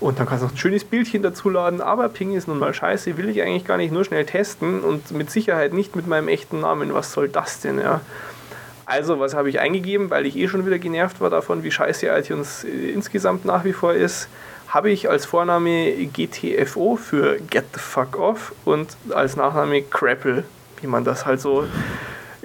Und 0.01 0.21
dann 0.21 0.27
kannst 0.27 0.43
du 0.43 0.47
noch 0.47 0.55
ein 0.55 0.59
schönes 0.59 0.85
Bildchen 0.85 1.23
dazu 1.23 1.51
laden. 1.51 1.81
Aber 1.81 2.09
Ping 2.09 2.35
ist 2.35 2.47
nun 2.47 2.59
mal 2.59 2.73
scheiße, 2.73 3.17
will 3.17 3.29
ich 3.29 3.43
eigentlich 3.43 3.65
gar 3.65 3.77
nicht 3.77 3.93
nur 3.93 4.05
schnell 4.05 4.25
testen 4.25 4.81
und 4.81 5.11
mit 5.11 5.31
Sicherheit 5.31 5.73
nicht 5.73 5.97
mit 5.97 6.07
meinem 6.07 6.29
echten 6.29 6.61
Namen. 6.61 6.95
Was 6.95 7.13
soll 7.13 7.29
das 7.29 7.61
denn, 7.61 7.79
ja? 7.79 8.01
Also, 8.87 9.21
was 9.21 9.35
habe 9.35 9.51
ich 9.51 9.61
eingegeben, 9.61 10.09
weil 10.09 10.25
ich 10.25 10.37
eh 10.37 10.49
schon 10.49 10.65
wieder 10.65 10.79
genervt 10.79 11.21
war 11.21 11.29
davon, 11.29 11.63
wie 11.63 11.71
scheiße 11.71 12.07
iTunes 12.07 12.65
äh, 12.65 12.91
insgesamt 12.91 13.45
nach 13.45 13.65
wie 13.65 13.75
vor 13.75 13.93
ist, 13.93 14.29
habe 14.69 14.91
ich 14.91 15.11
als 15.11 15.27
Vorname 15.27 15.93
GTFO 16.07 16.97
für 16.97 17.39
Get 17.51 17.65
the 17.75 17.81
Fuck 17.81 18.19
Off 18.19 18.53
und 18.65 18.97
als 19.11 19.37
Nachname 19.37 19.83
Crapple, 19.83 20.45
wie 20.81 20.87
man 20.87 21.05
das 21.05 21.27
halt 21.27 21.41
so 21.41 21.67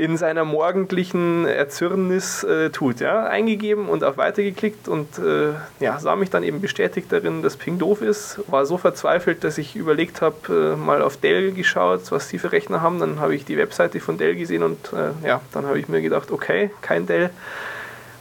in 0.04 0.18
seiner 0.18 0.44
morgendlichen 0.44 1.46
Erzürnnis 1.46 2.44
äh, 2.44 2.72
tut. 2.72 3.00
Ja? 3.00 3.24
Eingegeben 3.24 3.88
und 3.88 4.04
auf 4.04 4.18
Weiter 4.18 4.44
geklickt 4.44 4.90
und 4.90 5.18
äh, 5.18 5.54
ja, 5.80 5.98
sah 5.98 6.18
mich 6.18 6.30
dann 6.30 6.44
eben 6.44 6.60
bestätigt 6.60 7.10
darin, 7.10 7.42
dass 7.42 7.56
Ping 7.56 7.80
doof 7.80 8.02
ist. 8.02 8.42
War 8.48 8.66
so 8.66 8.78
verzweifelt, 8.78 9.46
dass 9.46 9.58
ich 9.58 9.78
überlegt 9.78 10.22
habe, 10.22 10.74
äh, 10.74 10.76
mal 10.76 11.02
auf 11.02 11.16
Dell 11.16 11.54
geschaut, 11.54 12.12
was 12.12 12.28
die 12.28 12.38
für 12.38 12.52
Rechner 12.52 12.82
haben. 12.82 13.00
Dann 13.00 13.22
habe 13.22 13.34
ich 13.34 13.46
die 13.46 13.58
Webseite 13.58 14.02
von 14.02 14.18
Dell 14.18 14.36
gesehen 14.36 14.64
und 14.64 14.92
äh, 14.92 15.26
ja, 15.26 15.40
dann 15.54 15.66
habe 15.66 15.80
ich 15.80 15.88
mir 15.88 16.02
gedacht, 16.02 16.32
okay, 16.32 16.72
kein 16.82 17.08
Dell. 17.08 17.30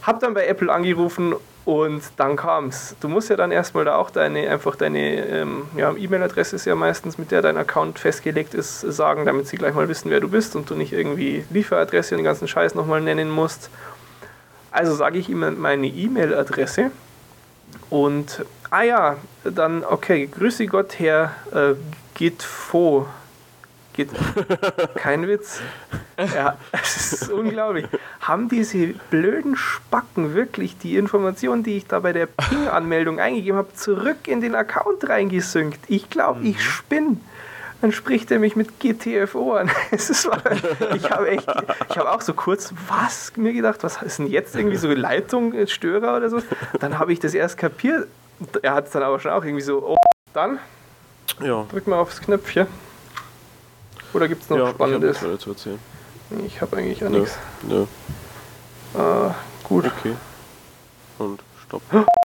Hab 0.03 0.21
dann 0.21 0.33
bei 0.33 0.47
Apple 0.47 0.71
angerufen 0.71 1.35
und 1.65 2.03
dann 2.17 2.35
kam's. 2.35 2.95
Du 2.99 3.07
musst 3.07 3.29
ja 3.29 3.37
dann 3.37 3.51
erstmal 3.51 3.85
da 3.85 3.95
auch 3.95 4.09
deine, 4.09 4.49
einfach 4.49 4.75
deine 4.75 5.25
ähm, 5.27 5.63
ja, 5.77 5.93
E-Mail-Adresse 5.93 6.57
ist 6.57 6.65
ja 6.65 6.75
meistens, 6.75 7.17
mit 7.17 7.31
der 7.31 7.41
dein 7.41 7.57
Account 7.57 7.99
festgelegt 7.99 8.53
ist, 8.53 8.81
sagen, 8.81 9.25
damit 9.25 9.47
sie 9.47 9.55
gleich 9.55 9.73
mal 9.73 9.87
wissen, 9.87 10.09
wer 10.09 10.19
du 10.19 10.27
bist 10.27 10.55
und 10.55 10.69
du 10.69 10.75
nicht 10.75 10.91
irgendwie 10.91 11.45
Lieferadresse 11.51 12.15
und 12.15 12.19
den 12.19 12.25
ganzen 12.25 12.47
Scheiß 12.49 12.75
nochmal 12.75 12.99
nennen 12.99 13.29
musst. 13.29 13.69
Also 14.71 14.93
sage 14.93 15.19
ich 15.19 15.29
ihm 15.29 15.61
meine 15.61 15.87
E-Mail-Adresse 15.87 16.91
Und, 17.89 18.43
ah 18.69 18.81
ja, 18.81 19.15
dann, 19.43 19.85
okay, 19.85 20.27
grüße 20.27 20.65
Gott, 20.65 20.99
Herr 20.99 21.31
äh, 21.53 21.75
Gitfo. 22.13 23.07
Geht, 23.93 24.09
kein 24.95 25.27
Witz. 25.27 25.61
Ja, 26.17 26.57
es 26.71 27.13
ist 27.13 27.31
unglaublich. 27.31 27.85
Haben 28.21 28.49
diese 28.49 28.87
blöden 29.09 29.55
Spacken 29.55 30.33
wirklich 30.33 30.77
die 30.77 30.97
Informationen, 30.97 31.63
die 31.63 31.77
ich 31.77 31.87
da 31.87 31.99
bei 31.99 32.11
der 32.13 32.25
Ping-Anmeldung 32.25 33.19
eingegeben 33.19 33.57
habe, 33.57 33.73
zurück 33.73 34.27
in 34.27 34.41
den 34.41 34.55
Account 34.55 35.07
reingesynkt? 35.07 35.79
Ich 35.87 36.09
glaube, 36.09 36.41
ich 36.43 36.61
spinne. 36.63 37.17
Dann 37.81 37.91
spricht 37.91 38.31
er 38.31 38.39
mich 38.39 38.55
mit 38.55 38.79
GTFO 38.79 39.55
an. 39.55 39.69
Es 39.91 40.09
ist, 40.09 40.29
ich 40.95 41.11
habe 41.11 41.27
echt, 41.29 41.45
ich 41.89 41.97
habe 41.97 42.11
auch 42.11 42.21
so 42.21 42.33
kurz, 42.33 42.73
was 42.87 43.33
mir 43.35 43.51
gedacht, 43.53 43.83
was 43.83 44.01
ist 44.01 44.19
denn 44.19 44.27
jetzt 44.27 44.55
irgendwie 44.55 44.77
so 44.77 44.87
Leitung, 44.87 45.53
Störer 45.67 46.15
oder 46.15 46.29
so? 46.29 46.41
Dann 46.79 46.97
habe 46.97 47.11
ich 47.11 47.19
das 47.19 47.33
erst 47.33 47.57
kapiert. 47.57 48.07
Er 48.61 48.73
hat 48.73 48.85
es 48.85 48.91
dann 48.91 49.03
aber 49.03 49.19
schon 49.19 49.31
auch 49.31 49.43
irgendwie 49.43 49.63
so, 49.63 49.85
oh, 49.85 49.97
dann 50.33 50.59
Ja, 51.43 51.65
drück 51.69 51.85
mal 51.87 51.97
aufs 51.97 52.21
Knöpfchen. 52.21 52.67
Oder 54.13 54.27
gibt 54.27 54.43
es 54.43 54.49
noch 54.49 54.57
ja 54.57 54.69
ich 54.69 54.75
Spannendes? 54.75 55.09
nichts 55.21 55.23
weiter 55.23 55.39
zu 55.39 55.49
erzählen. 55.51 55.79
Ich 56.45 56.61
habe 56.61 56.77
eigentlich 56.77 57.03
auch 57.05 57.09
Nö, 57.09 57.19
nichts. 57.19 57.37
nö. 57.63 57.83
Äh, 58.95 59.31
gut. 59.63 59.85
Okay. 59.85 60.15
Und 61.19 61.41
stopp. 61.65 61.81